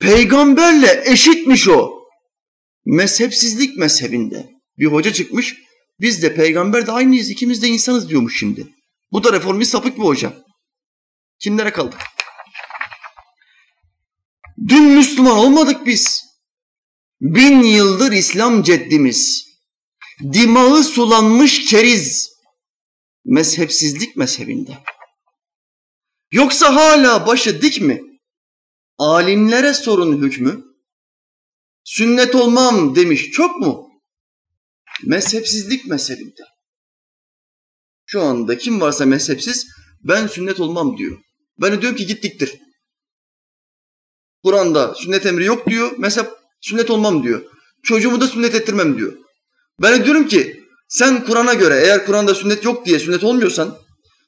Peygamberle 0.00 1.02
eşitmiş 1.06 1.68
o. 1.68 1.92
Mezhepsizlik 2.84 3.76
mezhebinde. 3.76 4.50
Bir 4.78 4.86
hoca 4.86 5.12
çıkmış, 5.12 5.54
biz 6.00 6.22
de 6.22 6.34
peygamber 6.34 6.86
de 6.86 6.92
aynıyız, 6.92 7.30
ikimiz 7.30 7.62
de 7.62 7.68
insanız 7.68 8.08
diyormuş 8.08 8.38
şimdi. 8.38 8.66
Bu 9.12 9.24
da 9.24 9.32
reformist 9.32 9.72
sapık 9.72 9.98
bir 9.98 10.02
hoca. 10.02 10.44
Kimlere 11.38 11.72
kaldık? 11.72 12.00
Dün 14.68 14.82
Müslüman 14.82 15.38
olmadık 15.38 15.86
biz. 15.86 16.24
Bin 17.20 17.62
yıldır 17.62 18.12
İslam 18.12 18.62
ceddimiz. 18.62 19.45
Dimağı 20.22 20.84
sulanmış 20.84 21.70
keriz. 21.70 22.36
Mezhepsizlik 23.24 24.16
mezhebinde. 24.16 24.78
Yoksa 26.30 26.74
hala 26.74 27.26
başı 27.26 27.62
dik 27.62 27.80
mi? 27.80 28.02
Alimlere 28.98 29.74
sorun 29.74 30.22
hükmü. 30.22 30.64
Sünnet 31.84 32.34
olmam 32.34 32.96
demiş 32.96 33.30
çok 33.30 33.60
mu? 33.60 33.90
Mezhepsizlik 35.04 35.86
mezhebinde. 35.86 36.42
Şu 38.06 38.22
anda 38.22 38.58
kim 38.58 38.80
varsa 38.80 39.06
mezhepsiz 39.06 39.66
ben 40.00 40.26
sünnet 40.26 40.60
olmam 40.60 40.98
diyor. 40.98 41.20
Ben 41.60 41.72
de 41.72 41.80
diyorum 41.80 41.98
ki 41.98 42.06
git 42.06 42.22
diktir. 42.22 42.58
Kur'an'da 44.44 44.94
sünnet 44.94 45.26
emri 45.26 45.44
yok 45.44 45.66
diyor. 45.66 45.98
Mezhep 45.98 46.30
sünnet 46.60 46.90
olmam 46.90 47.22
diyor. 47.22 47.44
Çocuğumu 47.82 48.20
da 48.20 48.26
sünnet 48.26 48.54
ettirmem 48.54 48.98
diyor. 48.98 49.25
Ben 49.82 50.04
diyorum 50.04 50.28
ki 50.28 50.60
sen 50.88 51.24
Kur'an'a 51.24 51.54
göre 51.54 51.80
eğer 51.84 52.06
Kur'an'da 52.06 52.34
sünnet 52.34 52.64
yok 52.64 52.86
diye 52.86 52.98
sünnet 52.98 53.24
olmuyorsan 53.24 53.78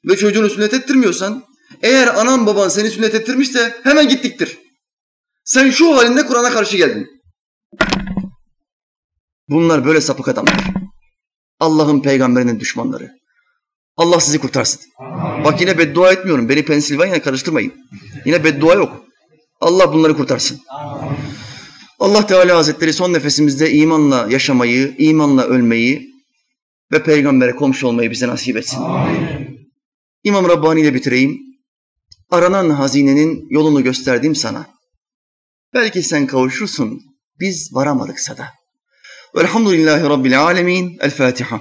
ve 0.05 0.17
çocuğunu 0.17 0.49
sünnet 0.49 0.73
ettirmiyorsan 0.73 1.43
eğer 1.81 2.07
anan 2.07 2.45
baban 2.45 2.69
seni 2.69 2.89
sünnet 2.89 3.15
ettirmişse 3.15 3.75
hemen 3.83 4.09
gittiktir. 4.09 4.57
Sen 5.45 5.69
şu 5.69 5.97
halinde 5.97 6.25
Kur'an'a 6.25 6.49
karşı 6.49 6.77
geldin. 6.77 7.07
Bunlar 9.49 9.85
böyle 9.85 10.01
sapık 10.01 10.27
adamlar. 10.27 10.63
Allah'ın 11.59 12.01
peygamberinin 12.01 12.59
düşmanları. 12.59 13.11
Allah 13.97 14.19
sizi 14.19 14.39
kurtarsın. 14.39 14.81
Bak 15.45 15.61
yine 15.61 15.77
beddua 15.77 16.11
etmiyorum. 16.11 16.49
Beni 16.49 16.65
Pensilvanya'ya 16.65 17.21
karıştırmayın. 17.21 17.73
Yine 18.25 18.43
beddua 18.43 18.73
yok. 18.73 19.05
Allah 19.61 19.93
bunları 19.93 20.17
kurtarsın. 20.17 20.59
Allah 21.99 22.27
Teala 22.27 22.57
Hazretleri 22.57 22.93
son 22.93 23.13
nefesimizde 23.13 23.71
imanla 23.71 24.27
yaşamayı, 24.29 24.95
imanla 24.97 25.43
ölmeyi 25.43 26.09
ve 26.91 27.03
peygambere 27.03 27.55
komşu 27.55 27.87
olmayı 27.87 28.11
bize 28.11 28.27
nasip 28.27 28.57
etsin. 28.57 28.81
Amin. 28.81 29.69
İmam 30.23 30.49
Rabbani 30.49 30.81
ile 30.81 30.93
bitireyim. 30.93 31.39
Aranan 32.29 32.69
hazinenin 32.69 33.47
yolunu 33.49 33.83
gösterdim 33.83 34.35
sana. 34.35 34.67
Belki 35.73 36.03
sen 36.03 36.27
kavuşursun, 36.27 37.01
biz 37.39 37.69
varamadıksa 37.73 38.37
da. 38.37 38.47
Velhamdülillahi 39.35 40.03
Rabbil 40.03 40.41
alemin. 40.41 40.97
El 41.01 41.11
Fatiha. 41.11 41.57